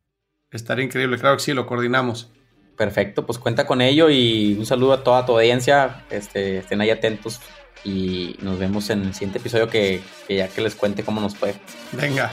Estaría 0.50 0.84
increíble, 0.84 1.18
claro 1.18 1.36
que 1.36 1.42
sí, 1.44 1.52
lo 1.52 1.66
coordinamos. 1.66 2.32
Perfecto, 2.82 3.24
pues 3.24 3.38
cuenta 3.38 3.64
con 3.64 3.80
ello 3.80 4.10
y 4.10 4.56
un 4.58 4.66
saludo 4.66 4.94
a 4.94 5.04
toda 5.04 5.24
tu 5.24 5.34
audiencia. 5.34 6.04
Este, 6.10 6.58
estén 6.58 6.80
ahí 6.80 6.90
atentos 6.90 7.38
y 7.84 8.34
nos 8.40 8.58
vemos 8.58 8.90
en 8.90 9.02
el 9.02 9.14
siguiente 9.14 9.38
episodio 9.38 9.68
que, 9.68 10.02
que 10.26 10.34
ya 10.34 10.48
que 10.48 10.60
les 10.62 10.74
cuente 10.74 11.04
cómo 11.04 11.20
nos 11.20 11.36
fue. 11.36 11.54
Venga. 11.92 12.32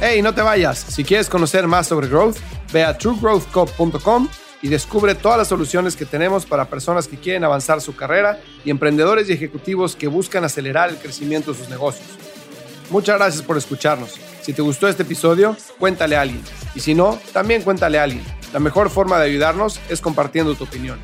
Hey, 0.00 0.22
no 0.22 0.32
te 0.32 0.42
vayas. 0.42 0.78
Si 0.78 1.02
quieres 1.02 1.28
conocer 1.28 1.66
más 1.66 1.88
sobre 1.88 2.06
growth, 2.06 2.36
ve 2.72 2.84
a 2.84 2.96
truegrowthco.com 2.96 4.28
y 4.62 4.68
descubre 4.68 5.16
todas 5.16 5.38
las 5.38 5.48
soluciones 5.48 5.96
que 5.96 6.06
tenemos 6.06 6.46
para 6.46 6.66
personas 6.66 7.08
que 7.08 7.16
quieren 7.16 7.42
avanzar 7.42 7.80
su 7.80 7.96
carrera 7.96 8.38
y 8.64 8.70
emprendedores 8.70 9.28
y 9.28 9.32
ejecutivos 9.32 9.96
que 9.96 10.06
buscan 10.06 10.44
acelerar 10.44 10.90
el 10.90 10.98
crecimiento 10.98 11.52
de 11.52 11.58
sus 11.58 11.68
negocios. 11.68 12.23
Muchas 12.94 13.18
gracias 13.18 13.42
por 13.42 13.56
escucharnos. 13.58 14.20
Si 14.40 14.52
te 14.52 14.62
gustó 14.62 14.86
este 14.86 15.02
episodio, 15.02 15.56
cuéntale 15.80 16.14
a 16.14 16.20
alguien. 16.20 16.40
Y 16.76 16.80
si 16.80 16.94
no, 16.94 17.18
también 17.32 17.62
cuéntale 17.62 17.98
a 17.98 18.04
alguien. 18.04 18.22
La 18.52 18.60
mejor 18.60 18.88
forma 18.88 19.18
de 19.18 19.24
ayudarnos 19.24 19.80
es 19.88 20.00
compartiendo 20.00 20.54
tu 20.54 20.62
opinión. 20.62 21.00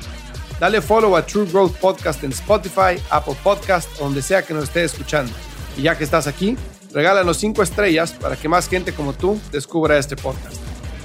Dale 0.57 0.81
follow 0.81 1.17
a 1.17 1.25
True 1.25 1.47
Growth 1.51 1.75
Podcast 1.79 2.23
en 2.23 2.31
Spotify, 2.31 2.97
Apple 3.09 3.35
Podcast 3.43 3.89
o 3.99 4.05
donde 4.05 4.21
sea 4.21 4.41
que 4.41 4.53
nos 4.53 4.63
esté 4.63 4.85
escuchando. 4.85 5.33
Y 5.75 5.81
ya 5.81 5.97
que 5.97 6.05
estás 6.05 6.27
aquí, 6.27 6.55
regálanos 6.93 7.35
5 7.35 7.61
estrellas 7.61 8.13
para 8.13 8.37
que 8.37 8.47
más 8.47 8.69
gente 8.69 8.93
como 8.93 9.11
tú 9.11 9.37
descubra 9.51 9.97
este 9.97 10.15
podcast. 10.15 10.61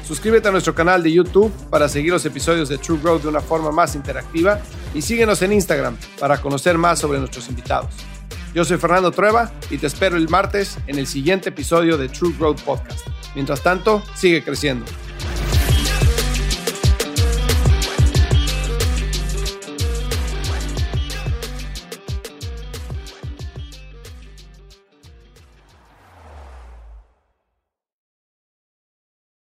Suscríbete 0.07 0.47
a 0.47 0.53
nuestro 0.53 0.73
canal 0.73 1.03
de 1.03 1.11
YouTube 1.11 1.53
para 1.69 1.89
seguir 1.89 2.13
los 2.13 2.25
episodios 2.27 2.69
de 2.69 2.79
True 2.79 3.01
Growth 3.03 3.23
de 3.23 3.29
una 3.29 3.41
forma 3.41 3.73
más 3.73 3.97
interactiva 3.97 4.61
y 4.95 5.03
síguenos 5.03 5.43
en 5.43 5.53
Instagram 5.53 5.97
para 6.21 6.41
conocer 6.41 6.79
más 6.79 7.01
sobre 7.01 7.19
nuestros 7.19 7.49
invitados. 7.49 7.91
Yo 8.57 8.65
soy 8.65 8.79
Fernando 8.79 9.11
Trueba 9.11 9.53
y 9.69 9.77
te 9.77 9.87
espero 9.87 10.17
el 10.17 10.31
martes 10.31 10.79
en 10.87 10.99
el 10.99 11.07
siguiente 11.07 11.51
episodio 11.51 11.99
de 11.99 12.09
True 12.09 12.33
Growth 12.39 12.63
Podcast. 12.63 13.07
Mientras 13.35 13.63
tanto, 13.63 14.03
sigue 14.15 14.43
creciendo. 14.43 14.87